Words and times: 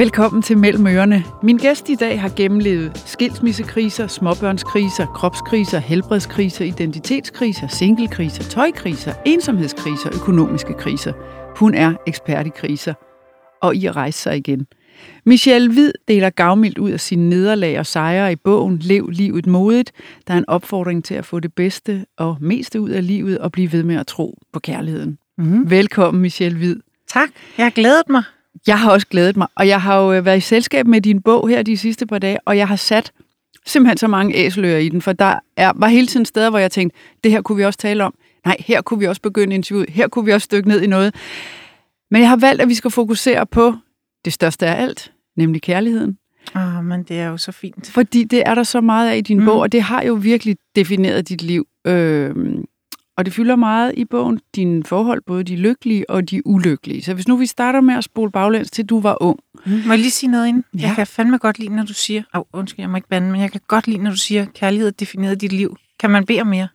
Velkommen 0.00 0.42
til 0.42 0.58
Mellem 0.58 0.86
Ørerne. 0.86 1.24
Min 1.42 1.56
gæst 1.56 1.88
i 1.88 1.94
dag 1.94 2.20
har 2.20 2.32
gennemlevet 2.36 2.98
skilsmissekriser, 3.06 4.06
småbørnskriser, 4.06 5.06
kropskriser, 5.06 5.78
helbredskriser, 5.78 6.64
identitetskriser, 6.64 7.68
singlekriser, 7.68 8.42
tøjkriser, 8.42 9.14
ensomhedskriser, 9.26 10.10
økonomiske 10.14 10.72
kriser. 10.72 11.12
Hun 11.56 11.74
er 11.74 11.94
ekspert 12.06 12.46
i 12.46 12.50
kriser 12.50 12.94
og 13.62 13.76
i 13.76 13.86
at 13.86 13.96
rejse 13.96 14.18
sig 14.18 14.36
igen. 14.36 14.66
Michelle 15.26 15.72
Hvid 15.72 15.92
deler 16.08 16.30
gavmildt 16.30 16.78
ud 16.78 16.90
af 16.90 17.00
sine 17.00 17.28
nederlag 17.28 17.78
og 17.78 17.86
sejre 17.86 18.32
i 18.32 18.36
bogen 18.36 18.78
Lev 18.78 19.08
livet 19.08 19.46
modigt. 19.46 19.92
Der 20.26 20.34
er 20.34 20.38
en 20.38 20.48
opfordring 20.48 21.04
til 21.04 21.14
at 21.14 21.26
få 21.26 21.40
det 21.40 21.54
bedste 21.54 22.06
og 22.16 22.36
meste 22.40 22.80
ud 22.80 22.90
af 22.90 23.06
livet 23.06 23.38
og 23.38 23.52
blive 23.52 23.72
ved 23.72 23.82
med 23.82 23.96
at 23.96 24.06
tro 24.06 24.38
på 24.52 24.60
kærligheden. 24.60 25.18
Mm. 25.38 25.70
Velkommen, 25.70 26.22
Michelle 26.22 26.58
Hvid. 26.58 26.76
Tak. 27.08 27.28
Jeg 27.58 27.64
har 27.64 27.70
glædet 27.70 28.08
mig. 28.10 28.22
Jeg 28.66 28.80
har 28.80 28.90
også 28.92 29.06
glædet 29.06 29.36
mig, 29.36 29.46
og 29.54 29.68
jeg 29.68 29.82
har 29.82 29.98
jo 30.00 30.12
øh, 30.12 30.24
været 30.24 30.36
i 30.36 30.40
selskab 30.40 30.86
med 30.86 31.00
din 31.00 31.22
bog 31.22 31.48
her 31.48 31.62
de 31.62 31.76
sidste 31.76 32.06
par 32.06 32.18
dage, 32.18 32.38
og 32.44 32.56
jeg 32.56 32.68
har 32.68 32.76
sat 32.76 33.12
simpelthen 33.66 33.96
så 33.96 34.08
mange 34.08 34.34
æselører 34.34 34.78
i 34.78 34.88
den, 34.88 35.02
for 35.02 35.12
der 35.12 35.38
er, 35.56 35.72
var 35.76 35.88
hele 35.88 36.06
tiden 36.06 36.26
steder, 36.26 36.50
hvor 36.50 36.58
jeg 36.58 36.70
tænkte, 36.70 36.98
det 37.24 37.32
her 37.32 37.42
kunne 37.42 37.56
vi 37.56 37.64
også 37.64 37.78
tale 37.78 38.04
om. 38.04 38.14
Nej, 38.44 38.56
her 38.58 38.82
kunne 38.82 39.00
vi 39.00 39.06
også 39.06 39.22
begynde 39.22 39.54
interviewet. 39.54 39.90
Her 39.90 40.08
kunne 40.08 40.24
vi 40.24 40.32
også 40.32 40.48
dykke 40.52 40.68
ned 40.68 40.82
i 40.82 40.86
noget. 40.86 41.14
Men 42.10 42.20
jeg 42.20 42.28
har 42.28 42.36
valgt, 42.36 42.62
at 42.62 42.68
vi 42.68 42.74
skal 42.74 42.90
fokusere 42.90 43.46
på 43.46 43.74
det 44.24 44.32
største 44.32 44.66
af 44.66 44.82
alt, 44.82 45.12
nemlig 45.36 45.62
kærligheden. 45.62 46.18
Åh, 46.56 46.76
oh, 46.76 46.84
men 46.84 47.02
det 47.02 47.20
er 47.20 47.26
jo 47.26 47.36
så 47.36 47.52
fint. 47.52 47.90
Fordi 47.90 48.24
det 48.24 48.42
er 48.46 48.54
der 48.54 48.62
så 48.62 48.80
meget 48.80 49.10
af 49.10 49.16
i 49.16 49.20
din 49.20 49.38
mm. 49.38 49.44
bog, 49.44 49.58
og 49.58 49.72
det 49.72 49.82
har 49.82 50.02
jo 50.02 50.14
virkelig 50.14 50.56
defineret 50.76 51.28
dit 51.28 51.42
liv. 51.42 51.66
Øhm, 51.86 52.64
og 53.20 53.26
det 53.26 53.34
fylder 53.34 53.56
meget 53.56 53.94
i 53.96 54.04
bogen, 54.04 54.40
dine 54.56 54.84
forhold, 54.84 55.22
både 55.26 55.44
de 55.44 55.56
lykkelige 55.56 56.10
og 56.10 56.30
de 56.30 56.46
ulykkelige. 56.46 57.02
Så 57.02 57.14
hvis 57.14 57.28
nu 57.28 57.36
vi 57.36 57.46
starter 57.46 57.80
med 57.80 57.94
at 57.94 58.04
spole 58.04 58.30
baglæns 58.30 58.70
til 58.70 58.86
du 58.86 59.00
var 59.00 59.22
ung. 59.22 59.38
Mm. 59.66 59.72
Må 59.72 59.92
jeg 59.92 59.98
lige 59.98 60.10
sige 60.10 60.30
noget 60.30 60.48
ind? 60.48 60.64
Ja. 60.74 60.86
Jeg 60.86 60.94
kan 60.94 61.06
fandme 61.06 61.38
godt 61.38 61.58
lide, 61.58 61.76
når 61.76 61.84
du 61.84 61.94
siger, 61.94 62.22
oh, 62.34 62.42
undskyld, 62.52 62.82
jeg 62.82 62.90
må 62.90 62.96
ikke 62.96 63.08
bande, 63.08 63.30
men 63.30 63.40
jeg 63.40 63.52
kan 63.52 63.60
godt 63.68 63.86
lide, 63.86 64.02
når 64.02 64.10
du 64.10 64.16
siger, 64.16 64.44
kærlighed 64.44 64.92
definerer 64.92 65.34
dit 65.34 65.52
liv. 65.52 65.76
Kan 65.98 66.10
man 66.10 66.26
bede 66.26 66.40
om 66.40 66.46
mere? 66.46 66.68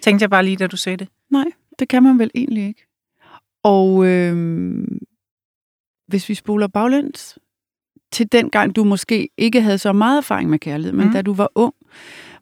Tænkte 0.00 0.22
jeg 0.22 0.30
bare 0.30 0.44
lige, 0.44 0.56
da 0.56 0.66
du 0.66 0.76
sagde 0.76 0.96
det. 0.96 1.08
Nej, 1.30 1.44
det 1.78 1.88
kan 1.88 2.02
man 2.02 2.18
vel 2.18 2.30
egentlig 2.34 2.66
ikke. 2.66 2.86
Og 3.64 4.06
øh, 4.06 4.84
hvis 6.08 6.28
vi 6.28 6.34
spoler 6.34 6.66
baglæns 6.66 7.38
til 8.12 8.32
den 8.32 8.50
gang, 8.50 8.76
du 8.76 8.84
måske 8.84 9.28
ikke 9.38 9.62
havde 9.62 9.78
så 9.78 9.92
meget 9.92 10.18
erfaring 10.18 10.50
med 10.50 10.58
kærlighed, 10.58 10.92
men 10.92 11.06
mm. 11.06 11.12
da 11.12 11.22
du 11.22 11.34
var 11.34 11.50
ung, 11.54 11.74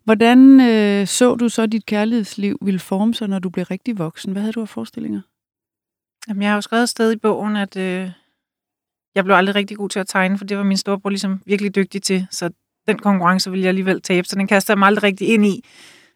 hvordan 0.08 0.60
øh, 0.60 1.06
så 1.06 1.34
du 1.34 1.48
så, 1.48 1.62
at 1.62 1.72
dit 1.72 1.86
kærlighedsliv 1.86 2.58
ville 2.62 2.80
forme 2.80 3.14
sig, 3.14 3.28
når 3.28 3.38
du 3.38 3.50
blev 3.50 3.64
rigtig 3.64 3.98
voksen? 3.98 4.32
Hvad 4.32 4.42
havde 4.42 4.52
du 4.52 4.60
af 4.60 4.68
forestillinger? 4.68 5.20
Jamen, 6.28 6.42
jeg 6.42 6.50
har 6.50 6.56
jo 6.56 6.60
skrevet 6.60 6.82
et 6.82 6.88
sted 6.88 7.12
i 7.12 7.16
bogen, 7.16 7.56
at 7.56 7.76
øh, 7.76 8.10
jeg 9.14 9.24
blev 9.24 9.36
aldrig 9.36 9.54
rigtig 9.54 9.76
god 9.76 9.88
til 9.88 9.98
at 9.98 10.06
tegne, 10.06 10.38
for 10.38 10.44
det 10.44 10.56
var 10.56 10.62
min 10.62 10.76
storebror 10.76 11.10
ligesom 11.10 11.40
virkelig 11.46 11.74
dygtig 11.74 12.02
til, 12.02 12.26
så 12.30 12.50
den 12.86 12.98
konkurrence 12.98 13.50
ville 13.50 13.62
jeg 13.62 13.68
alligevel 13.68 14.00
tabe, 14.02 14.28
så 14.28 14.36
den 14.36 14.46
kastede 14.46 14.74
jeg 14.74 14.78
mig 14.78 14.86
aldrig 14.86 15.02
rigtig 15.02 15.28
ind 15.28 15.46
i. 15.46 15.64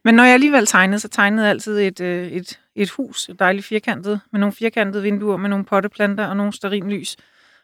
Men 0.05 0.15
når 0.15 0.25
jeg 0.25 0.35
alligevel 0.35 0.67
tegnede, 0.67 1.01
så 1.01 1.09
tegnede 1.09 1.43
jeg 1.43 1.51
altid 1.51 1.79
et, 1.79 2.01
øh, 2.01 2.27
et, 2.29 2.61
et 2.75 2.91
hus, 2.91 3.29
et 3.29 3.39
dejligt 3.39 3.67
firkantet, 3.67 4.21
med 4.33 4.41
nogle 4.41 4.53
firkantede 4.53 5.03
vinduer, 5.03 5.37
med 5.37 5.51
nogle 5.51 5.65
potteplanter 5.65 6.27
og 6.27 6.37
nogle 6.37 6.53
sterinlys. 6.53 6.99
lys 7.01 7.17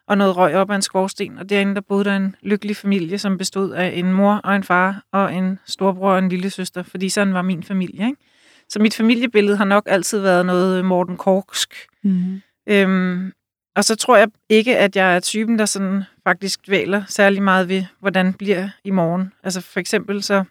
og 0.09 0.19
noget 0.19 0.37
røg 0.37 0.55
op 0.55 0.70
af 0.70 0.77
en 0.77 0.83
skorsten, 0.83 1.39
og 1.39 1.51
derinde 1.51 1.75
der 1.75 1.81
boede 1.81 2.05
der 2.05 2.17
en 2.17 2.37
lykkelig 2.42 2.77
familie, 2.77 3.19
som 3.19 3.39
bestod 3.39 3.73
af 3.73 3.92
en 3.95 4.12
mor 4.12 4.41
og 4.45 4.56
en 4.56 4.65
far 4.65 5.03
og 5.12 5.34
en 5.34 5.59
storbror 5.67 6.12
og 6.12 6.19
en 6.19 6.28
lille 6.28 6.50
søster, 6.50 6.83
fordi 6.83 7.09
sådan 7.09 7.34
var 7.34 7.42
min 7.42 7.62
familie. 7.62 8.06
Ikke? 8.06 8.23
Så 8.69 8.78
mit 8.78 8.95
familiebillede 8.95 9.56
har 9.56 9.65
nok 9.65 9.84
altid 9.87 10.19
været 10.19 10.47
noget 10.47 10.84
Morten 10.84 11.17
Korksk. 11.17 11.75
Mm. 12.03 12.41
Øhm, 12.69 13.33
og 13.77 13.84
så 13.84 13.97
tror 13.97 14.17
jeg 14.17 14.28
ikke, 14.48 14.78
at 14.78 14.97
jeg 14.97 15.17
er 15.17 15.20
typen, 15.20 15.59
der 15.59 15.67
sådan 15.67 16.05
faktisk 16.25 16.67
dvæler 16.67 17.03
særlig 17.09 17.43
meget 17.43 17.69
ved, 17.69 17.84
hvordan 18.00 18.33
bliver 18.33 18.69
i 18.84 18.91
morgen. 18.91 19.33
Altså 19.43 19.61
for 19.61 19.81
eksempel 19.81 20.22
så 20.22 20.45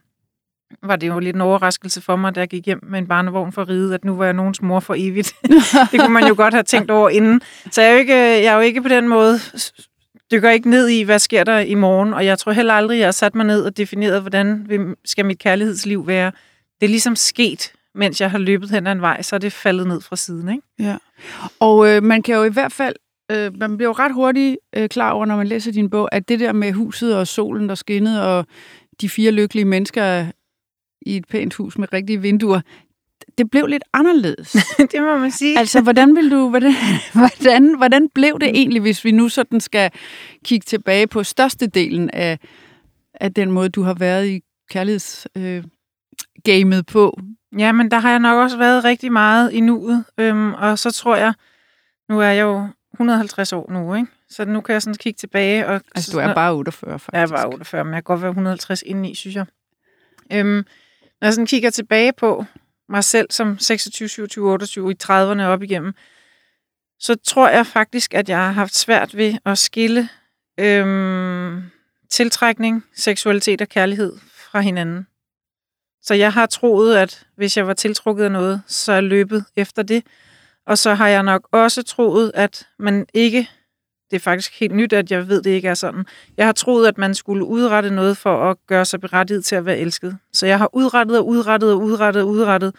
var 0.83 0.95
det 0.95 1.07
jo 1.07 1.19
lidt 1.19 1.35
en 1.35 1.41
overraskelse 1.41 2.01
for 2.01 2.15
mig, 2.15 2.35
da 2.35 2.39
jeg 2.39 2.49
gik 2.49 2.65
hjem 2.65 2.79
med 2.83 2.99
en 2.99 3.07
barnevogn 3.07 3.51
for 3.51 3.61
at 3.61 3.69
ride, 3.69 3.93
at 3.93 4.05
nu 4.05 4.15
var 4.15 4.25
jeg 4.25 4.33
nogens 4.33 4.61
mor 4.61 4.79
for 4.79 4.95
evigt. 4.97 5.35
det 5.91 5.99
kunne 5.99 6.13
man 6.13 6.27
jo 6.27 6.33
godt 6.37 6.53
have 6.53 6.63
tænkt 6.63 6.91
over 6.91 7.09
inden. 7.09 7.41
Så 7.71 7.81
jeg 7.81 7.89
er 7.89 7.93
jo 7.93 7.99
ikke, 7.99 8.15
jeg 8.15 8.45
er 8.45 8.53
jo 8.53 8.59
ikke 8.59 8.81
på 8.81 8.89
den 8.89 9.07
måde 9.07 9.39
dykker 10.31 10.49
ikke 10.49 10.69
ned 10.69 10.87
i, 10.87 11.01
hvad 11.01 11.19
sker 11.19 11.43
der 11.43 11.59
i 11.59 11.75
morgen, 11.75 12.13
og 12.13 12.25
jeg 12.25 12.39
tror 12.39 12.51
heller 12.51 12.73
aldrig, 12.73 12.99
jeg 12.99 13.07
har 13.07 13.11
sat 13.11 13.35
mig 13.35 13.45
ned 13.45 13.61
og 13.61 13.77
defineret, 13.77 14.21
hvordan 14.21 14.95
skal 15.05 15.25
mit 15.25 15.39
kærlighedsliv 15.39 16.07
være. 16.07 16.31
Det 16.79 16.85
er 16.85 16.89
ligesom 16.89 17.15
sket, 17.15 17.71
mens 17.95 18.21
jeg 18.21 18.31
har 18.31 18.37
løbet 18.37 18.69
hen 18.69 18.87
ad 18.87 18.91
en 18.91 19.01
vej, 19.01 19.21
så 19.21 19.35
er 19.35 19.39
det 19.39 19.53
faldet 19.53 19.87
ned 19.87 20.01
fra 20.01 20.15
siden. 20.15 20.49
Ikke? 20.49 20.63
Ja. 20.79 20.97
Og 21.59 21.89
øh, 21.89 22.03
man 22.03 22.23
kan 22.23 22.35
jo 22.35 22.43
i 22.43 22.49
hvert 22.49 22.71
fald 22.71 22.95
øh, 23.31 23.59
man 23.59 23.77
bliver 23.77 23.89
jo 23.89 23.93
ret 23.93 24.13
hurtigt 24.13 24.57
øh, 24.75 24.89
klar 24.89 25.11
over, 25.11 25.25
når 25.25 25.35
man 25.35 25.47
læser 25.47 25.71
din 25.71 25.89
bog, 25.89 26.09
at 26.11 26.29
det 26.29 26.39
der 26.39 26.53
med 26.53 26.71
huset 26.73 27.15
og 27.15 27.27
solen, 27.27 27.69
der 27.69 27.75
skinnede, 27.75 28.37
og 28.37 28.45
de 29.01 29.09
fire 29.09 29.31
lykkelige 29.31 29.65
mennesker 29.65 30.25
i 31.07 31.17
et 31.17 31.27
pænt 31.27 31.53
hus 31.53 31.77
med 31.77 31.93
rigtige 31.93 32.21
vinduer, 32.21 32.61
det 33.37 33.51
blev 33.51 33.67
lidt 33.67 33.83
anderledes. 33.93 34.51
det 34.91 35.01
må 35.01 35.17
man 35.17 35.31
sige. 35.31 35.59
Altså, 35.59 35.81
hvordan, 35.81 36.15
vil 36.15 36.31
du, 36.31 36.49
hvordan, 36.49 36.73
hvordan, 37.19 37.77
hvordan 37.77 38.09
blev 38.09 38.39
det 38.39 38.49
egentlig, 38.49 38.81
hvis 38.81 39.05
vi 39.05 39.11
nu 39.11 39.29
sådan 39.29 39.59
skal 39.59 39.91
kigge 40.45 40.65
tilbage 40.65 41.07
på 41.07 41.23
størstedelen 41.23 42.09
af, 42.09 42.39
af 43.13 43.33
den 43.33 43.51
måde, 43.51 43.69
du 43.69 43.81
har 43.81 43.93
været 43.93 44.27
i 44.27 44.41
kærlighedsgamet 44.69 46.77
øh, 46.77 46.85
på? 46.87 47.19
Ja, 47.57 47.71
men 47.71 47.91
der 47.91 47.99
har 47.99 48.09
jeg 48.09 48.19
nok 48.19 48.43
også 48.43 48.57
været 48.57 48.83
rigtig 48.83 49.11
meget 49.11 49.51
i 49.51 49.59
nuet, 49.59 50.03
øhm, 50.17 50.53
og 50.53 50.79
så 50.79 50.91
tror 50.91 51.15
jeg, 51.15 51.33
nu 52.09 52.19
er 52.19 52.27
jeg 52.27 52.41
jo 52.41 52.67
150 52.93 53.53
år 53.53 53.71
nu, 53.71 53.95
ikke? 53.95 54.07
Så 54.29 54.45
nu 54.45 54.61
kan 54.61 54.73
jeg 54.73 54.81
sådan 54.81 54.95
kigge 54.95 55.17
tilbage. 55.17 55.67
Og, 55.67 55.81
altså, 55.95 56.11
du 56.11 56.17
er 56.17 56.33
bare 56.33 56.53
48, 56.53 56.99
faktisk. 56.99 57.13
Jeg 57.13 57.21
er 57.21 57.27
bare 57.27 57.47
48, 57.47 57.83
men 57.83 57.93
jeg 57.93 57.97
kan 57.97 58.03
godt 58.03 58.21
være 58.21 58.29
150 58.29 58.81
indeni, 58.81 59.15
synes 59.15 59.35
jeg. 59.35 59.45
Øhm, 60.33 60.65
når 61.21 61.25
jeg 61.25 61.33
sådan 61.33 61.47
kigger 61.47 61.69
tilbage 61.69 62.13
på 62.13 62.45
mig 62.89 63.03
selv 63.03 63.27
som 63.31 63.59
26, 63.59 64.09
27, 64.09 64.51
28 64.51 64.91
i 64.91 64.95
30'erne 65.03 65.41
op 65.41 65.63
igennem, 65.63 65.93
så 66.99 67.15
tror 67.15 67.49
jeg 67.49 67.67
faktisk, 67.67 68.13
at 68.13 68.29
jeg 68.29 68.37
har 68.37 68.51
haft 68.51 68.75
svært 68.75 69.17
ved 69.17 69.37
at 69.45 69.57
skille 69.57 70.09
øhm, 70.59 71.61
tiltrækning, 72.09 72.85
seksualitet 72.95 73.61
og 73.61 73.69
kærlighed 73.69 74.13
fra 74.51 74.59
hinanden. 74.59 75.07
Så 76.01 76.13
jeg 76.13 76.33
har 76.33 76.45
troet, 76.45 76.95
at 76.95 77.27
hvis 77.35 77.57
jeg 77.57 77.67
var 77.67 77.73
tiltrukket 77.73 78.23
af 78.23 78.31
noget, 78.31 78.61
så 78.67 78.91
er 78.91 79.01
løbet 79.01 79.45
efter 79.55 79.83
det. 79.83 80.03
Og 80.65 80.77
så 80.77 80.93
har 80.93 81.07
jeg 81.07 81.23
nok 81.23 81.47
også 81.51 81.83
troet, 81.83 82.31
at 82.33 82.67
man 82.79 83.05
ikke 83.13 83.49
det 84.11 84.15
er 84.15 84.19
faktisk 84.19 84.59
helt 84.59 84.75
nyt, 84.75 84.93
at 84.93 85.11
jeg 85.11 85.27
ved, 85.27 85.41
det 85.41 85.51
ikke 85.51 85.67
er 85.67 85.73
sådan. 85.73 86.05
Jeg 86.37 86.45
har 86.45 86.53
troet, 86.53 86.87
at 86.87 86.97
man 86.97 87.15
skulle 87.15 87.45
udrette 87.45 87.89
noget 87.89 88.17
for 88.17 88.49
at 88.49 88.57
gøre 88.67 88.85
sig 88.85 89.01
berettiget 89.01 89.45
til 89.45 89.55
at 89.55 89.65
være 89.65 89.77
elsket. 89.77 90.17
Så 90.33 90.45
jeg 90.45 90.57
har 90.57 90.69
udrettet 90.75 91.17
og 91.17 91.27
udrettet 91.27 91.71
og 91.71 91.81
udrettet 91.81 92.23
og 92.23 92.29
udrettet, 92.29 92.73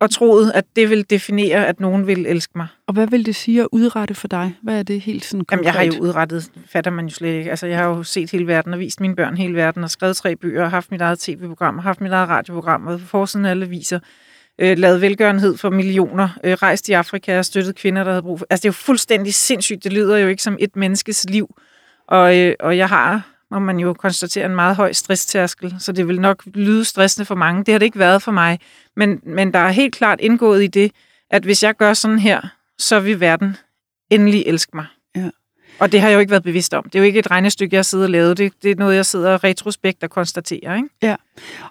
og 0.00 0.10
troet, 0.10 0.52
at 0.54 0.64
det 0.76 0.90
vil 0.90 1.10
definere, 1.10 1.66
at 1.66 1.80
nogen 1.80 2.06
vil 2.06 2.26
elske 2.26 2.52
mig. 2.56 2.66
Og 2.86 2.94
hvad 2.94 3.06
vil 3.06 3.26
det 3.26 3.36
sige 3.36 3.60
at 3.60 3.68
udrette 3.72 4.14
for 4.14 4.28
dig? 4.28 4.56
Hvad 4.62 4.78
er 4.78 4.82
det 4.82 5.00
helt 5.00 5.24
sådan 5.24 5.44
konkret? 5.44 5.56
Jamen, 5.56 5.64
jeg 5.64 5.72
har 5.72 5.82
jo 5.82 6.02
udrettet, 6.02 6.50
fatter 6.66 6.90
man 6.90 7.06
jo 7.06 7.14
slet 7.14 7.38
ikke. 7.38 7.50
Altså, 7.50 7.66
jeg 7.66 7.78
har 7.78 7.86
jo 7.88 8.02
set 8.02 8.30
hele 8.30 8.46
verden 8.46 8.72
og 8.72 8.80
vist 8.80 9.00
mine 9.00 9.16
børn 9.16 9.36
hele 9.36 9.54
verden 9.54 9.84
og 9.84 9.90
skrevet 9.90 10.16
tre 10.16 10.36
bøger 10.36 10.64
og 10.64 10.70
haft 10.70 10.90
mit 10.90 11.00
eget 11.00 11.18
tv-program 11.18 11.76
og 11.76 11.82
haft 11.82 12.00
mit 12.00 12.12
eget 12.12 12.28
radioprogram 12.28 12.86
og 12.86 13.00
på 13.00 13.06
forsiden 13.06 13.46
af 13.46 13.50
alle 13.50 13.68
viser 13.68 13.98
øh, 14.58 14.78
lavet 14.78 15.00
velgørenhed 15.00 15.56
for 15.56 15.70
millioner, 15.70 16.28
øh, 16.44 16.52
rejst 16.52 16.88
i 16.88 16.92
Afrika 16.92 17.38
og 17.38 17.44
støttet 17.44 17.76
kvinder, 17.76 18.04
der 18.04 18.10
havde 18.10 18.22
brug 18.22 18.38
for... 18.38 18.46
Altså, 18.50 18.62
det 18.62 18.68
er 18.68 18.72
jo 18.72 18.72
fuldstændig 18.72 19.34
sindssygt. 19.34 19.84
Det 19.84 19.92
lyder 19.92 20.18
jo 20.18 20.28
ikke 20.28 20.42
som 20.42 20.56
et 20.60 20.76
menneskes 20.76 21.26
liv. 21.28 21.56
Og, 22.08 22.38
øh, 22.38 22.54
og 22.60 22.76
jeg 22.76 22.88
har, 22.88 23.22
må 23.50 23.58
man 23.58 23.78
jo 23.78 23.92
konstatere, 23.92 24.46
en 24.46 24.54
meget 24.54 24.76
høj 24.76 24.92
stresstærskel, 24.92 25.74
så 25.78 25.92
det 25.92 26.08
vil 26.08 26.20
nok 26.20 26.42
lyde 26.54 26.84
stressende 26.84 27.24
for 27.26 27.34
mange. 27.34 27.64
Det 27.64 27.72
har 27.72 27.78
det 27.78 27.86
ikke 27.86 27.98
været 27.98 28.22
for 28.22 28.32
mig. 28.32 28.58
Men, 28.96 29.20
men 29.22 29.52
der 29.52 29.58
er 29.58 29.70
helt 29.70 29.94
klart 29.94 30.20
indgået 30.20 30.64
i 30.64 30.66
det, 30.66 30.92
at 31.30 31.42
hvis 31.42 31.62
jeg 31.62 31.76
gør 31.76 31.94
sådan 31.94 32.18
her, 32.18 32.40
så 32.78 33.00
vil 33.00 33.20
verden 33.20 33.56
endelig 34.10 34.42
elske 34.46 34.76
mig. 34.76 34.86
Ja. 35.16 35.30
Og 35.78 35.92
det 35.92 36.00
har 36.00 36.08
jeg 36.08 36.14
jo 36.14 36.20
ikke 36.20 36.30
været 36.30 36.42
bevidst 36.42 36.74
om. 36.74 36.84
Det 36.84 36.94
er 36.94 36.98
jo 36.98 37.04
ikke 37.04 37.18
et 37.18 37.30
regnestykke, 37.30 37.76
jeg 37.76 37.84
sidder 37.84 38.04
og 38.04 38.10
lavet. 38.10 38.38
Det, 38.38 38.52
det 38.62 38.70
er 38.70 38.74
noget, 38.74 38.96
jeg 38.96 39.06
sidder 39.06 39.44
retrospekt 39.44 40.02
og 40.02 40.10
konstaterer. 40.10 40.76
Ikke? 40.76 40.88
Ja, 41.02 41.16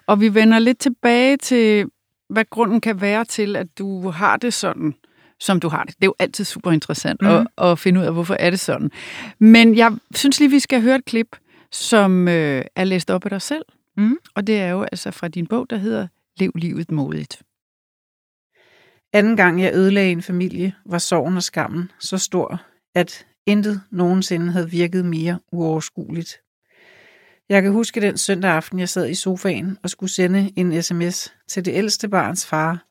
og 0.06 0.20
vi 0.20 0.34
vender 0.34 0.58
lidt 0.58 0.78
tilbage 0.78 1.36
til 1.36 1.86
hvad 2.30 2.44
grunden 2.50 2.80
kan 2.80 3.00
være 3.00 3.24
til, 3.24 3.56
at 3.56 3.78
du 3.78 4.10
har 4.10 4.36
det 4.36 4.54
sådan, 4.54 4.94
som 5.40 5.60
du 5.60 5.68
har 5.68 5.84
det. 5.84 5.94
Det 5.96 6.02
er 6.02 6.06
jo 6.06 6.14
altid 6.18 6.44
super 6.44 6.72
interessant 6.72 7.22
mm. 7.22 7.28
at, 7.28 7.40
mhm. 7.40 7.46
at 7.58 7.78
finde 7.78 8.00
ud 8.00 8.04
af, 8.04 8.12
hvorfor 8.12 8.34
er 8.34 8.50
det 8.50 8.60
sådan. 8.60 8.90
Men 9.38 9.76
jeg 9.76 9.92
synes 10.14 10.40
lige, 10.40 10.50
vi 10.50 10.58
skal 10.58 10.82
høre 10.82 10.96
et 10.96 11.04
klip, 11.04 11.36
som 11.72 12.28
øh, 12.28 12.64
er 12.76 12.84
læst 12.84 13.10
op 13.10 13.24
af 13.24 13.30
dig 13.30 13.42
selv. 13.42 13.64
Mm. 13.96 14.16
Og 14.34 14.46
det 14.46 14.60
er 14.60 14.68
jo 14.68 14.82
altså 14.82 15.10
fra 15.10 15.28
din 15.28 15.46
bog, 15.46 15.70
der 15.70 15.76
hedder 15.76 16.06
Lev 16.38 16.52
livet 16.54 16.90
modigt. 16.90 17.42
Anden 19.12 19.36
gang 19.36 19.62
jeg 19.62 19.74
ødelagde 19.74 20.10
en 20.10 20.22
familie, 20.22 20.74
var 20.86 20.98
sorgen 20.98 21.36
og 21.36 21.42
skammen 21.42 21.90
så 22.00 22.18
stor, 22.18 22.62
at 22.94 23.26
intet 23.46 23.82
nogensinde 23.90 24.52
havde 24.52 24.70
virket 24.70 25.04
mere 25.04 25.38
uoverskueligt. 25.52 26.40
Jeg 27.48 27.62
kan 27.62 27.72
huske 27.72 28.00
den 28.00 28.18
søndag 28.18 28.50
aften, 28.50 28.78
jeg 28.78 28.88
sad 28.88 29.08
i 29.08 29.14
sofaen 29.14 29.78
og 29.82 29.90
skulle 29.90 30.12
sende 30.12 30.52
en 30.56 30.82
sms 30.82 31.34
til 31.48 31.64
det 31.64 31.74
ældste 31.74 32.08
barns 32.08 32.46
far, 32.46 32.86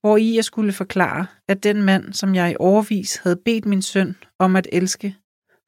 hvor 0.00 0.16
i 0.16 0.34
jeg 0.34 0.44
skulle 0.44 0.72
forklare, 0.72 1.26
at 1.48 1.62
den 1.62 1.82
mand, 1.82 2.12
som 2.12 2.34
jeg 2.34 2.50
i 2.50 2.56
overvis 2.58 3.16
havde 3.16 3.40
bedt 3.44 3.66
min 3.66 3.82
søn 3.82 4.16
om 4.38 4.56
at 4.56 4.68
elske, 4.72 5.16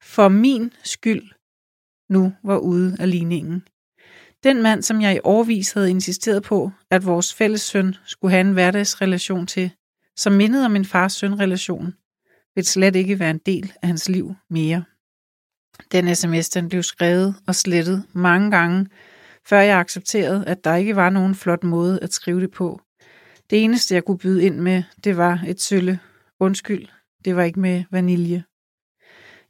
for 0.03 0.27
min 0.27 0.73
skyld 0.83 1.31
nu 2.09 2.33
var 2.43 2.57
ude 2.57 2.97
af 2.99 3.11
ligningen. 3.11 3.63
Den 4.43 4.61
mand, 4.61 4.81
som 4.81 5.01
jeg 5.01 5.15
i 5.15 5.19
overvis 5.23 5.71
havde 5.71 5.89
insisteret 5.89 6.43
på, 6.43 6.71
at 6.91 7.05
vores 7.05 7.33
fælles 7.33 7.61
søn 7.61 7.95
skulle 8.05 8.31
have 8.31 8.41
en 8.41 8.53
hverdagsrelation 8.53 9.47
til, 9.47 9.71
som 10.17 10.33
mindede 10.33 10.65
om 10.65 10.71
min 10.71 10.85
fars-søn-relation, 10.85 11.93
vil 12.55 12.65
slet 12.65 12.95
ikke 12.95 13.19
være 13.19 13.29
en 13.29 13.41
del 13.45 13.73
af 13.81 13.87
hans 13.87 14.09
liv 14.09 14.35
mere. 14.49 14.83
Den 15.91 16.15
sms 16.15 16.49
den 16.49 16.69
blev 16.69 16.83
skrevet 16.83 17.35
og 17.47 17.55
slettet 17.55 18.03
mange 18.13 18.51
gange, 18.51 18.87
før 19.45 19.59
jeg 19.59 19.79
accepterede, 19.79 20.45
at 20.47 20.63
der 20.63 20.75
ikke 20.75 20.95
var 20.95 21.09
nogen 21.09 21.35
flot 21.35 21.63
måde 21.63 21.99
at 22.01 22.13
skrive 22.13 22.41
det 22.41 22.51
på. 22.51 22.81
Det 23.49 23.63
eneste, 23.63 23.95
jeg 23.95 24.05
kunne 24.05 24.17
byde 24.17 24.43
ind 24.43 24.59
med, 24.59 24.83
det 25.03 25.17
var 25.17 25.43
et 25.47 25.61
sølle. 25.61 25.99
Undskyld, 26.39 26.87
det 27.25 27.35
var 27.35 27.43
ikke 27.43 27.59
med 27.59 27.83
vanilje. 27.91 28.43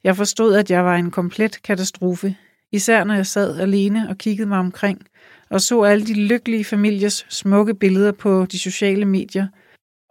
Jeg 0.03 0.17
forstod, 0.17 0.55
at 0.55 0.71
jeg 0.71 0.85
var 0.85 0.95
en 0.95 1.11
komplet 1.11 1.61
katastrofe, 1.63 2.35
især 2.71 3.03
når 3.03 3.13
jeg 3.13 3.27
sad 3.27 3.59
alene 3.59 4.09
og 4.09 4.17
kiggede 4.17 4.49
mig 4.49 4.59
omkring 4.59 5.07
og 5.53 5.61
så 5.61 5.83
alle 5.83 6.05
de 6.05 6.13
lykkelige 6.13 6.65
familiers 6.65 7.25
smukke 7.29 7.75
billeder 7.75 8.11
på 8.11 8.45
de 8.45 8.59
sociale 8.59 9.05
medier, 9.05 9.47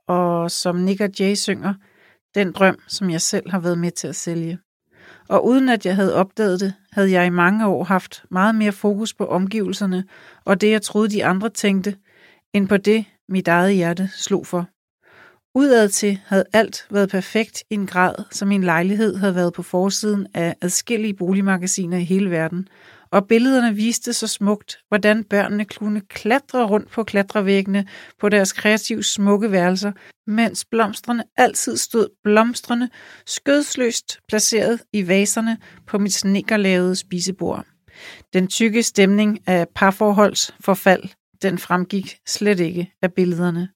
og 0.07 0.51
som 0.51 0.77
Nick 0.77 1.01
og 1.01 1.11
Jay 1.21 1.35
synger, 1.35 1.75
den 2.35 2.53
drøm, 2.53 2.79
som 2.89 3.11
jeg 3.11 3.21
selv 3.21 3.51
har 3.51 3.61
været 3.61 3.79
med 3.79 3.91
til 3.91 4.09
at 4.09 4.17
sælge. 4.17 4.59
Og 5.29 5.47
uden 5.47 5.69
at 5.69 5.87
jeg 5.87 5.97
havde 5.97 6.15
opdaget 6.15 6.61
det, 6.61 6.75
havde 6.93 7.13
jeg 7.13 7.27
i 7.27 7.31
mange 7.31 7.67
år 7.67 7.85
haft 7.85 8.25
meget 8.31 8.55
mere 8.55 8.73
fokus 8.73 9.15
på 9.15 9.27
omgivelserne 9.27 10.05
og 10.45 10.61
det, 10.61 10.71
jeg 10.71 10.83
troede 10.83 11.11
de 11.11 11.25
andre 11.25 11.49
tænkte, 11.49 11.97
end 12.53 12.69
på 12.69 12.77
det, 12.77 13.05
mit 13.29 13.49
eget 13.49 13.75
hjerte 13.75 14.11
slog 14.15 14.47
for. 14.47 14.67
Udad 15.55 15.89
til 15.89 16.21
havde 16.27 16.45
alt 16.53 16.87
været 16.91 17.11
perfekt 17.11 17.63
i 17.71 17.75
en 17.75 17.87
grad, 17.87 18.15
som 18.31 18.49
min 18.49 18.65
lejlighed 18.65 19.17
havde 19.17 19.35
været 19.35 19.53
på 19.53 19.63
forsiden 19.63 20.27
af 20.35 20.57
adskillige 20.61 21.15
boligmagasiner 21.15 21.99
i 21.99 22.05
hele 22.05 22.31
verden, 22.31 22.69
og 23.13 23.29
billederne 23.29 23.75
viste 23.77 24.13
så 24.13 24.27
smukt, 24.27 24.79
hvordan 24.89 25.25
børnene 25.25 25.65
kunne 25.65 26.01
klatre 26.01 26.67
rundt 26.67 26.91
på 26.91 27.05
klatrevæggene 27.05 27.87
på 28.21 28.29
deres 28.29 28.53
kreativt 28.53 29.07
smukke 29.07 29.53
værelser, 29.53 29.93
mens 30.27 30.65
blomstrene 30.65 31.25
altid 31.37 31.77
stod 31.77 32.09
blomstrende, 32.25 32.89
skødsløst 33.27 34.19
placeret 34.29 34.81
i 34.93 35.09
vaserne 35.09 35.59
på 35.87 35.99
mit 35.99 36.15
snikkerlavede 36.15 36.97
spisebord. 36.97 37.67
Den 38.33 38.49
tykke 38.49 38.83
stemning 38.83 39.49
af 39.49 39.67
parforholdsforfald, 39.75 41.03
den 41.43 41.59
fremgik 41.59 42.19
slet 42.27 42.61
ikke 42.61 42.93
af 43.03 43.13
billederne. 43.13 43.69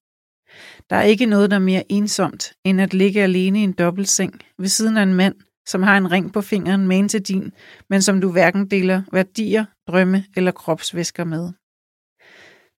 Der 0.91 0.97
er 0.97 1.03
ikke 1.03 1.27
noget, 1.27 1.51
der 1.51 1.57
er 1.57 1.61
mere 1.61 1.93
ensomt, 1.93 2.53
end 2.65 2.81
at 2.81 2.95
ligge 2.95 3.23
alene 3.23 3.61
i 3.61 3.63
en 3.63 3.73
dobbeltseng 3.73 4.41
ved 4.59 4.69
siden 4.69 4.97
af 4.97 5.03
en 5.03 5.15
mand, 5.15 5.35
som 5.67 5.83
har 5.83 5.97
en 5.97 6.13
ring 6.13 6.33
på 6.33 6.41
fingeren 6.41 6.89
med 6.89 7.09
til 7.09 7.23
din, 7.23 7.53
men 7.91 8.03
som 8.03 8.21
du 8.21 8.33
hverken 8.33 8.71
deler 8.71 9.03
værdier, 9.13 9.65
drømme 9.89 10.25
eller 10.37 10.53
kropsvæsker 10.53 11.25
med. 11.25 11.53